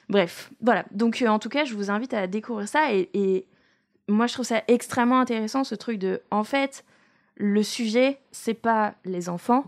[0.09, 0.85] Bref, voilà.
[0.93, 2.93] Donc, euh, en tout cas, je vous invite à découvrir ça.
[2.95, 3.47] Et, et
[4.09, 6.23] moi, je trouve ça extrêmement intéressant, ce truc de.
[6.31, 6.85] En fait,
[7.37, 9.65] le sujet, c'est pas les enfants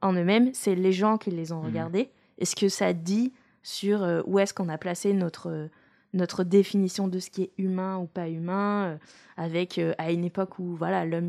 [0.00, 1.66] en eux-mêmes, c'est les gens qui les ont Mhm.
[1.66, 2.10] regardés.
[2.38, 3.32] Et ce que ça dit
[3.62, 5.66] sur euh, où est-ce qu'on a placé notre, euh,
[6.14, 8.98] notre définition de ce qui est humain ou pas humain,
[9.36, 11.28] avec à une époque où voilà l'homme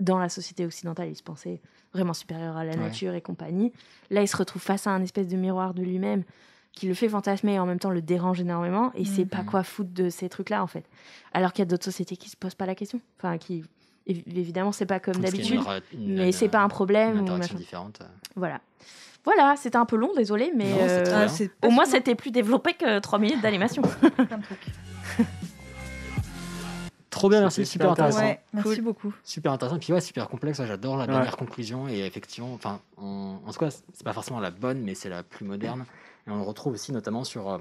[0.00, 1.60] dans la société occidentale il se pensait
[1.92, 2.76] vraiment supérieur à la Ouais.
[2.78, 3.72] nature et compagnie.
[4.10, 6.22] Là, il se retrouve face à un espèce de miroir de lui-même
[6.72, 9.38] qui le fait fantasmer et en même temps le dérange énormément et il sait pas
[9.38, 9.46] Mhm.
[9.46, 10.84] quoi foutre de ces trucs-là en fait.
[11.32, 13.00] Alors qu'il y a d'autres sociétés qui se posent pas la question.
[13.18, 13.64] Enfin, qui
[14.06, 15.60] évi- évidemment c'est pas comme d'habitude,
[15.98, 17.18] mais c'est pas un problème.
[17.26, 18.00] Une ou différente.
[18.36, 18.60] Voilà.
[19.24, 21.26] Voilà, c'était un peu long, désolé, mais Non, euh,
[21.62, 23.82] Ah, au moins c'était plus développé que 3 minutes d'animation.
[27.10, 28.26] Trop bien, merci, super super intéressant.
[28.26, 29.14] Ouais, merci beaucoup.
[29.24, 29.78] Super intéressant.
[29.78, 30.58] Puis ouais, super complexe.
[30.58, 31.12] ouais, J'adore la Ouais.
[31.12, 31.88] dernière conclusion.
[31.88, 35.22] Et effectivement, enfin, on- en tout cas, c'est pas forcément la bonne, mais c'est la
[35.22, 35.86] plus moderne.
[36.26, 37.58] Et on le retrouve aussi notamment sur euh,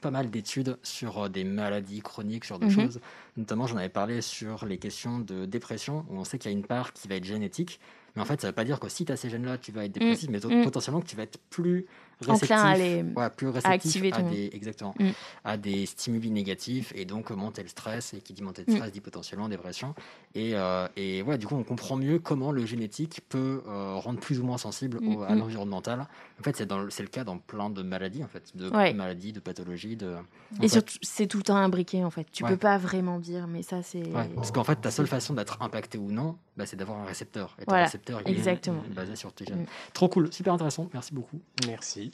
[0.00, 2.72] pas mal d'études sur euh, des maladies chroniques, sur des Mhm.
[2.72, 3.00] choses.
[3.36, 6.56] Notamment, j'en avais parlé sur les questions de dépression, où on sait qu'il y a
[6.56, 7.80] une part qui va être génétique.
[8.14, 9.84] Mais en fait, ça veut pas dire que si tu as ces gènes-là, tu vas
[9.86, 10.62] être dépressif, mais Mm.
[10.62, 11.86] potentiellement que tu vas être plus
[12.32, 15.08] Enclin à les- ouais, plus à réceptif activer à ton- des, exactement, Mm.
[15.44, 18.76] à des stimuli négatifs et donc monter le stress et qui dit monter de Mm.
[18.76, 19.94] stress dit potentiellement dépression
[20.34, 24.20] et, euh, et ouais du coup on comprend mieux comment le génétique peut euh, rendre
[24.20, 25.38] plus ou moins sensible au- à Mm, mm.
[25.38, 26.06] l'environnemental.
[26.40, 28.92] En fait c'est le- le cas dans plein de maladies en fait, de Ouais.
[28.94, 30.14] maladies, de pathologies, de
[30.62, 32.26] Et surtout, c'est tout le temps imbriqué en fait.
[32.32, 32.50] Tu Ouais.
[32.50, 34.04] peux pas vraiment dire, mais ça c'est.
[34.04, 37.04] Ouais, parce qu'en fait, ta seule façon d'être impacté ou non, bah, c'est d'avoir un
[37.04, 37.54] récepteur.
[37.58, 38.82] Et ton Voilà, récepteur, il exactement.
[38.88, 39.62] est basé sur tes gènes.
[39.62, 39.66] Mm.
[39.92, 41.40] Trop cool, super intéressant, merci beaucoup.
[41.66, 42.12] Merci.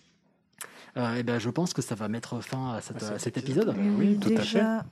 [0.96, 3.74] Euh, et ben, je pense que ça va mettre fin à, cette- À cet épisode.
[3.98, 4.84] Oui, tout à Déjà,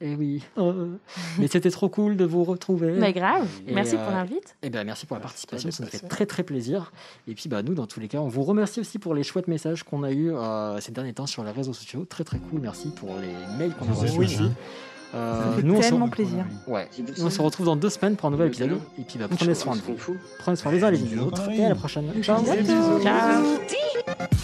[0.00, 0.42] Et oui.
[0.58, 0.96] Euh,
[1.38, 2.98] mais c'était trop cool de vous retrouver.
[2.98, 3.46] Bah, grave.
[3.66, 4.56] Et, Merci euh, pour l'invite.
[4.62, 6.92] Et ben, merci pour la participation, ça nous fait très très plaisir.
[7.28, 9.48] Et puis bah, nous, dans tous les cas, on vous remercie aussi pour les chouettes
[9.48, 12.04] messages qu'on a eus euh, ces derniers temps sur les réseaux sociaux.
[12.08, 14.26] Très très cool, merci pour les mails qu'on a reçus Oui.
[14.26, 14.50] aussi.
[15.14, 15.88] Euh, fait on se...
[15.88, 16.44] tellement plaisir.
[16.66, 16.88] Ouais.
[16.98, 18.80] Nous, on se retrouve dans deux semaines pour un nouvel épisode.
[18.98, 20.16] Et puis bah, prenez soin de vous.
[20.40, 21.48] Prenez soin les uns les autres.
[21.50, 22.10] Et à la prochaine.
[22.22, 22.42] Ciao.
[23.00, 24.43] Ciao.